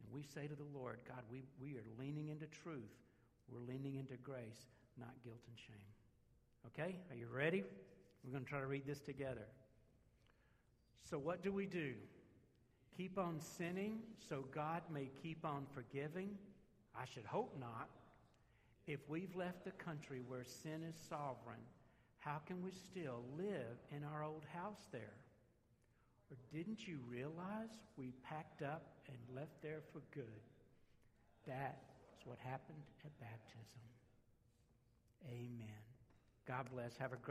and 0.00 0.12
we 0.12 0.22
say 0.22 0.46
to 0.46 0.54
the 0.54 0.78
Lord, 0.78 0.98
God, 1.06 1.22
we, 1.30 1.44
we 1.60 1.76
are 1.76 1.84
leaning 1.98 2.28
into 2.28 2.46
truth. 2.46 2.94
We're 3.48 3.60
leaning 3.60 3.96
into 3.96 4.16
grace, 4.16 4.66
not 4.98 5.12
guilt 5.24 5.40
and 5.48 5.58
shame. 5.58 5.76
Okay? 6.66 6.96
Are 7.10 7.16
you 7.16 7.28
ready? 7.32 7.64
We're 8.24 8.32
going 8.32 8.44
to 8.44 8.50
try 8.50 8.60
to 8.60 8.66
read 8.66 8.86
this 8.86 9.00
together. 9.00 9.46
So, 11.08 11.18
what 11.18 11.42
do 11.42 11.52
we 11.52 11.66
do? 11.66 11.94
Keep 12.96 13.18
on 13.18 13.40
sinning 13.40 14.00
so 14.28 14.44
God 14.52 14.82
may 14.92 15.10
keep 15.22 15.44
on 15.44 15.66
forgiving? 15.74 16.30
I 16.98 17.04
should 17.04 17.26
hope 17.26 17.54
not. 17.60 17.88
If 18.86 19.00
we've 19.08 19.34
left 19.36 19.64
the 19.64 19.72
country 19.72 20.22
where 20.26 20.44
sin 20.44 20.82
is 20.88 20.96
sovereign, 21.08 21.60
how 22.18 22.40
can 22.46 22.62
we 22.62 22.70
still 22.70 23.22
live 23.36 23.78
in 23.92 24.02
our 24.02 24.24
old 24.24 24.44
house 24.52 24.88
there? 24.90 25.14
Or 26.30 26.36
didn't 26.52 26.88
you 26.88 26.98
realize 27.08 27.70
we 27.96 28.12
packed 28.28 28.62
up 28.62 28.95
and 29.08 29.36
left 29.36 29.62
there 29.62 29.80
for 29.92 30.00
good? 30.14 30.40
That 31.46 31.78
is 32.18 32.26
what 32.26 32.38
happened 32.38 32.82
at 33.04 33.12
baptism. 33.20 33.84
Amen. 35.30 35.82
God 36.46 36.66
bless. 36.72 36.96
Have 36.98 37.12
a 37.12 37.16
great 37.16 37.24